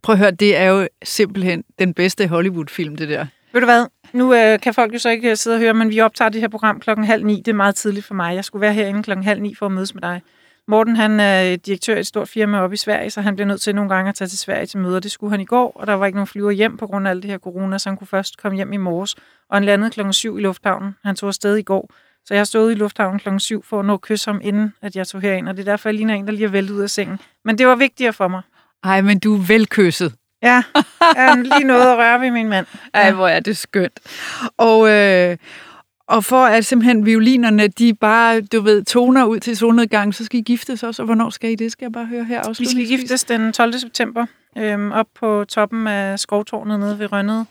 Prøv 0.02 0.12
at 0.12 0.18
høre, 0.18 0.30
det 0.30 0.56
er 0.56 0.64
jo 0.64 0.88
simpelthen 1.04 1.64
den 1.78 1.94
bedste 1.94 2.26
Hollywood-film, 2.28 2.96
det 2.96 3.08
der. 3.08 3.26
Ved 3.52 3.60
du 3.60 3.66
hvad? 3.66 3.86
Nu 4.12 4.34
øh, 4.34 4.60
kan 4.60 4.74
folk 4.74 4.94
jo 4.94 4.98
så 4.98 5.10
ikke 5.10 5.30
øh, 5.30 5.36
sidde 5.36 5.56
og 5.56 5.60
høre, 5.60 5.74
men 5.74 5.90
vi 5.90 6.00
optager 6.00 6.28
det 6.28 6.40
her 6.40 6.48
program 6.48 6.80
klokken 6.80 7.04
halv 7.04 7.24
ni. 7.24 7.36
Det 7.36 7.48
er 7.48 7.54
meget 7.54 7.74
tidligt 7.74 8.06
for 8.06 8.14
mig. 8.14 8.34
Jeg 8.34 8.44
skulle 8.44 8.60
være 8.60 8.74
herinde 8.74 9.02
klokken 9.02 9.24
halv 9.24 9.42
ni 9.42 9.54
for 9.54 9.66
at 9.66 9.72
mødes 9.72 9.94
med 9.94 10.02
dig. 10.02 10.22
Morten, 10.68 10.96
han 10.96 11.20
er 11.20 11.56
direktør 11.56 11.96
i 11.96 12.00
et 12.00 12.06
stort 12.06 12.28
firma 12.28 12.60
oppe 12.60 12.74
i 12.74 12.76
Sverige, 12.76 13.10
så 13.10 13.20
han 13.20 13.36
bliver 13.36 13.46
nødt 13.46 13.60
til 13.60 13.74
nogle 13.74 13.94
gange 13.94 14.08
at 14.08 14.14
tage 14.14 14.28
til 14.28 14.38
Sverige 14.38 14.66
til 14.66 14.78
møder. 14.78 15.00
Det 15.00 15.10
skulle 15.10 15.30
han 15.30 15.40
i 15.40 15.44
går, 15.44 15.72
og 15.74 15.86
der 15.86 15.92
var 15.92 16.06
ikke 16.06 16.16
nogen 16.16 16.26
flyver 16.26 16.50
hjem 16.50 16.76
på 16.76 16.86
grund 16.86 17.06
af 17.06 17.10
alt 17.10 17.22
det 17.22 17.30
her 17.30 17.38
corona, 17.38 17.78
så 17.78 17.88
han 17.88 17.96
kunne 17.96 18.06
først 18.06 18.38
komme 18.38 18.56
hjem 18.56 18.72
i 18.72 18.76
morges. 18.76 19.14
Og 19.48 19.56
han 19.56 19.64
landede 19.64 19.90
klokken 19.90 20.12
syv 20.12 20.38
i 20.38 20.40
lufthavnen. 20.40 20.96
Han 21.04 21.16
tog 21.16 21.28
afsted 21.28 21.56
i 21.56 21.62
går. 21.62 21.90
Så 22.24 22.34
jeg 22.34 22.40
har 22.40 22.44
stået 22.44 22.72
i 22.72 22.74
lufthavnen 22.74 23.20
klokken 23.20 23.40
syv 23.40 23.64
for 23.64 23.80
at 23.80 23.86
nå 23.86 23.94
at 23.94 24.00
kysse 24.00 24.30
ham, 24.30 24.40
inden 24.42 24.74
at 24.82 24.96
jeg 24.96 25.06
tog 25.06 25.20
herind. 25.20 25.48
Og 25.48 25.56
det 25.56 25.68
er 25.68 25.72
derfor, 25.72 25.88
jeg 25.88 25.94
ligner 25.94 26.14
en, 26.14 26.26
der 26.26 26.32
lige 26.32 26.44
er 26.44 26.48
væltet 26.48 26.74
ud 26.74 26.80
af 26.80 26.90
sengen. 26.90 27.18
Men 27.44 27.58
det 27.58 27.66
var 27.66 27.74
vigtigere 27.74 28.12
for 28.12 28.28
mig. 28.28 28.42
Ej, 28.84 29.00
men 29.00 29.18
du 29.18 29.34
er 29.34 29.38
velkysset. 29.46 30.14
Ja, 30.42 30.62
jeg 31.16 31.36
lige 31.36 31.64
noget 31.64 31.92
at 31.92 31.98
røre 31.98 32.20
ved 32.20 32.30
min 32.30 32.48
mand. 32.48 32.66
Ej, 32.94 33.12
hvor 33.12 33.28
er 33.28 33.40
det 33.40 33.56
skønt. 33.56 34.00
Og, 34.56 34.90
øh, 34.90 35.36
og 36.08 36.24
for 36.24 36.44
at 36.44 36.64
simpelthen 36.64 37.06
violinerne, 37.06 37.68
de 37.68 37.94
bare, 37.94 38.40
du 38.40 38.60
ved, 38.60 38.84
toner 38.84 39.24
ud 39.24 39.40
til 39.40 39.56
solnedgang, 39.56 40.14
så 40.14 40.24
skal 40.24 40.40
I 40.40 40.42
giftes 40.42 40.82
også, 40.82 41.02
og 41.02 41.06
hvornår 41.06 41.30
skal 41.30 41.50
I 41.50 41.54
det? 41.54 41.72
Skal 41.72 41.84
jeg 41.84 41.92
bare 41.92 42.06
høre 42.06 42.24
her 42.24 42.48
Vi 42.58 42.66
skal 42.68 42.86
giftes 42.86 43.24
den 43.24 43.52
12. 43.52 43.78
september 43.78 44.26
øhm, 44.58 44.92
op 44.92 45.06
på 45.14 45.44
toppen 45.48 45.86
af 45.86 46.18
skovtårnet 46.18 46.80
nede 46.80 46.98
ved 46.98 47.12
Rønnet. 47.12 47.46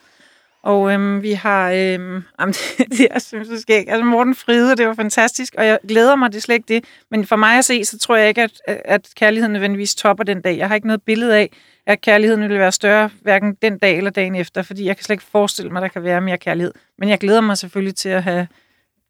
Og 0.63 0.93
øhm, 0.93 1.21
vi 1.21 1.31
har... 1.31 1.71
Øhm, 1.71 2.23
jamen, 2.39 2.53
det, 2.53 2.85
det 2.89 3.07
er 3.11 3.19
simpelthen 3.19 3.57
så 3.57 3.61
skægt. 3.61 3.89
Altså 3.89 4.05
Morten 4.05 4.35
Fride, 4.35 4.75
det 4.75 4.87
var 4.87 4.93
fantastisk, 4.93 5.55
og 5.57 5.65
jeg 5.65 5.79
glæder 5.87 6.15
mig, 6.15 6.31
det 6.31 6.37
er 6.37 6.41
slet 6.41 6.55
ikke 6.55 6.73
det. 6.73 6.85
Men 7.11 7.25
for 7.25 7.35
mig 7.35 7.57
at 7.57 7.65
se, 7.65 7.85
så 7.85 7.97
tror 7.97 8.15
jeg 8.15 8.27
ikke, 8.27 8.41
at, 8.41 8.61
at 8.67 9.09
kærligheden 9.15 9.53
nødvendigvis 9.53 9.95
topper 9.95 10.23
den 10.23 10.41
dag. 10.41 10.57
Jeg 10.57 10.67
har 10.67 10.75
ikke 10.75 10.87
noget 10.87 11.01
billede 11.01 11.37
af, 11.37 11.49
at 11.85 12.01
kærligheden 12.01 12.41
ville 12.41 12.59
være 12.59 12.71
større, 12.71 13.09
hverken 13.21 13.53
den 13.61 13.77
dag 13.77 13.97
eller 13.97 14.11
dagen 14.11 14.35
efter, 14.35 14.61
fordi 14.61 14.85
jeg 14.85 14.97
kan 14.97 15.03
slet 15.03 15.13
ikke 15.13 15.23
forestille 15.31 15.71
mig, 15.71 15.79
at 15.79 15.81
der 15.81 15.87
kan 15.87 16.03
være 16.03 16.21
mere 16.21 16.37
kærlighed. 16.37 16.73
Men 16.97 17.09
jeg 17.09 17.19
glæder 17.19 17.41
mig 17.41 17.57
selvfølgelig 17.57 17.95
til 17.95 18.09
at 18.09 18.23
have 18.23 18.47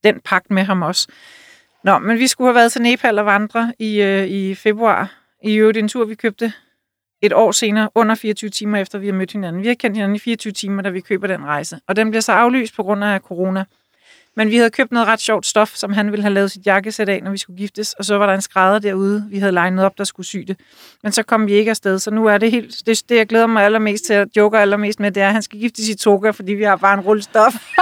den 0.04 0.20
pagt 0.26 0.52
med 0.52 0.64
ham 0.64 0.82
også. 0.82 1.08
Nå, 1.84 2.00
men 2.00 2.20
vi 2.20 2.28
skulle 2.28 2.48
have 2.48 2.56
været 2.56 2.72
til 2.72 2.82
Nepal 2.82 3.20
og 3.20 3.26
vandre 3.26 3.74
i, 3.80 4.02
øh, 4.02 4.28
i 4.28 4.56
februar. 4.56 5.12
I 5.44 5.56
øvrigt 5.56 5.78
en 5.78 5.88
tur, 5.88 6.06
vi 6.06 6.16
købte 6.16 6.54
et 7.24 7.34
år 7.34 7.52
senere, 7.52 7.90
under 7.96 8.16
24 8.16 8.50
timer 8.50 8.78
efter 8.78 9.00
vi 9.00 9.06
har 9.06 9.14
mødt 9.14 9.32
hinanden. 9.32 9.62
Vi 9.62 9.68
har 9.68 9.76
kendt 9.76 9.98
hinanden 9.98 10.16
i 10.16 10.20
24 10.20 10.54
timer, 10.54 10.82
da 10.82 10.90
vi 10.90 11.02
køber 11.02 11.28
den 11.28 11.46
rejse. 11.46 11.80
Og 11.88 11.96
den 11.96 12.10
bliver 12.10 12.22
så 12.22 12.32
aflyst 12.32 12.76
på 12.76 12.84
grund 12.84 13.04
af 13.04 13.20
corona. 13.20 13.66
Men 14.36 14.50
vi 14.50 14.58
havde 14.58 14.70
købt 14.70 14.92
noget 14.92 15.08
ret 15.08 15.22
sjovt 15.22 15.46
stof, 15.46 15.70
som 15.70 15.94
han 15.94 16.12
ville 16.12 16.24
have 16.24 16.34
lavet 16.34 16.52
sit 16.52 16.66
jakkesæt 16.66 17.10
af, 17.10 17.24
når 17.24 17.32
vi 17.32 17.38
skulle 17.38 17.58
giftes. 17.58 17.94
Og 17.94 18.06
så 18.06 18.18
var 18.18 18.26
der 18.26 18.34
en 18.34 18.42
skrædder 18.42 18.80
derude, 18.80 19.26
vi 19.30 19.40
havde 19.40 19.52
legnet 19.52 19.86
op, 19.86 19.98
der 19.98 20.04
skulle 20.04 20.28
sy 20.28 20.38
det. 20.38 20.60
Men 21.04 21.12
så 21.12 21.24
kom 21.24 21.48
vi 21.48 21.54
ikke 21.54 21.70
afsted, 21.70 22.00
så 22.00 22.12
nu 22.12 22.26
er 22.26 22.38
det 22.38 22.52
helt... 22.52 22.76
Det, 22.86 23.10
det 23.10 23.18
jeg 23.18 23.28
glæder 23.28 23.48
mig 23.48 23.64
allermest 23.64 24.06
til, 24.06 24.14
at 24.14 24.28
joker 24.38 24.60
allermest 24.60 25.00
med, 25.00 25.12
det 25.12 25.24
er, 25.24 25.28
at 25.28 25.34
han 25.34 25.42
skal 25.42 25.60
giftes 25.60 25.90
i 25.90 25.96
toga, 25.96 26.30
fordi 26.30 26.54
vi 26.54 26.64
har 26.64 26.76
bare 26.76 26.94
en 26.94 27.00
rullstof. 27.00 27.54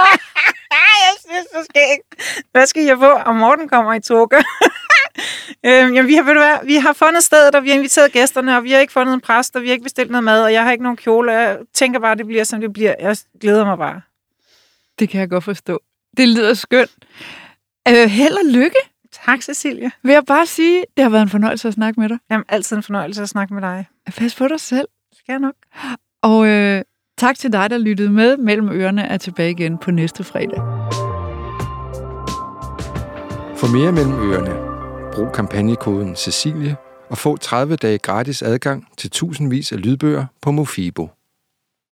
jeg 1.04 1.14
synes, 1.20 1.46
det 1.46 1.64
skal 1.70 1.82
ikke. 1.92 2.44
Hvad 2.52 2.66
skal 2.66 2.82
jeg 2.82 2.98
få? 2.98 3.10
Og 3.10 3.36
Morten 3.36 3.68
kommer 3.68 3.94
i 3.94 4.00
toga. 4.00 4.36
øhm, 5.66 5.94
jamen, 5.94 6.06
vi 6.06 6.14
har, 6.14 6.22
ved 6.22 6.32
du 6.32 6.40
hvad, 6.40 6.66
vi 6.66 6.74
har 6.74 6.92
fundet 6.92 7.22
stedet, 7.24 7.54
og 7.54 7.64
vi 7.64 7.68
har 7.68 7.76
inviteret 7.76 8.12
gæsterne, 8.12 8.56
og 8.56 8.64
vi 8.64 8.70
har 8.70 8.78
ikke 8.78 8.92
fundet 8.92 9.14
en 9.14 9.20
præst, 9.20 9.56
og 9.56 9.62
vi 9.62 9.66
har 9.66 9.72
ikke 9.72 9.82
bestilt 9.82 10.10
noget 10.10 10.24
mad, 10.24 10.42
og 10.44 10.52
jeg 10.52 10.64
har 10.64 10.72
ikke 10.72 10.82
nogen 10.82 10.96
kjole. 10.96 11.32
Jeg 11.32 11.58
tænker 11.74 12.00
bare, 12.00 12.12
at 12.12 12.18
det 12.18 12.26
bliver, 12.26 12.44
som 12.44 12.60
det 12.60 12.72
bliver. 12.72 12.94
Jeg 13.00 13.16
glæder 13.40 13.64
mig 13.64 13.78
bare. 13.78 14.00
Det 14.98 15.08
kan 15.08 15.20
jeg 15.20 15.30
godt 15.30 15.44
forstå. 15.44 15.80
Det 16.16 16.28
lyder 16.28 16.54
skønt. 16.54 16.90
Øh, 17.88 18.08
held 18.10 18.34
og 18.34 18.50
lykke. 18.50 18.76
Tak, 19.26 19.42
Cecilia. 19.42 19.90
Vil 20.02 20.12
jeg 20.12 20.24
bare 20.26 20.46
sige, 20.46 20.84
det 20.96 21.02
har 21.02 21.10
været 21.10 21.22
en 21.22 21.28
fornøjelse 21.28 21.68
at 21.68 21.74
snakke 21.74 22.00
med 22.00 22.08
dig. 22.08 22.18
Jamen, 22.30 22.44
altid 22.48 22.76
en 22.76 22.82
fornøjelse 22.82 23.22
at 23.22 23.28
snakke 23.28 23.54
med 23.54 23.62
dig. 23.62 23.86
Pas 24.16 24.34
på 24.34 24.48
dig 24.48 24.60
selv. 24.60 24.88
Skal 25.12 25.32
jeg 25.32 25.38
nok. 25.38 25.54
Og 26.22 26.46
øh, 26.46 26.82
tak 27.18 27.38
til 27.38 27.52
dig, 27.52 27.70
der 27.70 27.78
lyttede 27.78 28.10
med. 28.10 28.36
Mellem 28.36 28.68
ørerne 28.68 29.02
er 29.02 29.16
tilbage 29.16 29.50
igen 29.50 29.78
på 29.78 29.90
næste 29.90 30.24
fredag. 30.24 30.58
For 33.56 33.76
mere 33.76 33.92
mellem 33.92 34.30
ørerne, 34.30 34.71
brug 35.12 35.32
kampagnekoden 35.32 36.16
Cecilie 36.16 36.76
og 37.10 37.18
få 37.18 37.36
30 37.36 37.76
dage 37.76 37.98
gratis 37.98 38.42
adgang 38.42 38.86
til 38.96 39.10
tusindvis 39.10 39.72
af 39.72 39.82
lydbøger 39.82 40.26
på 40.42 40.50
Mofibo. 40.50 41.08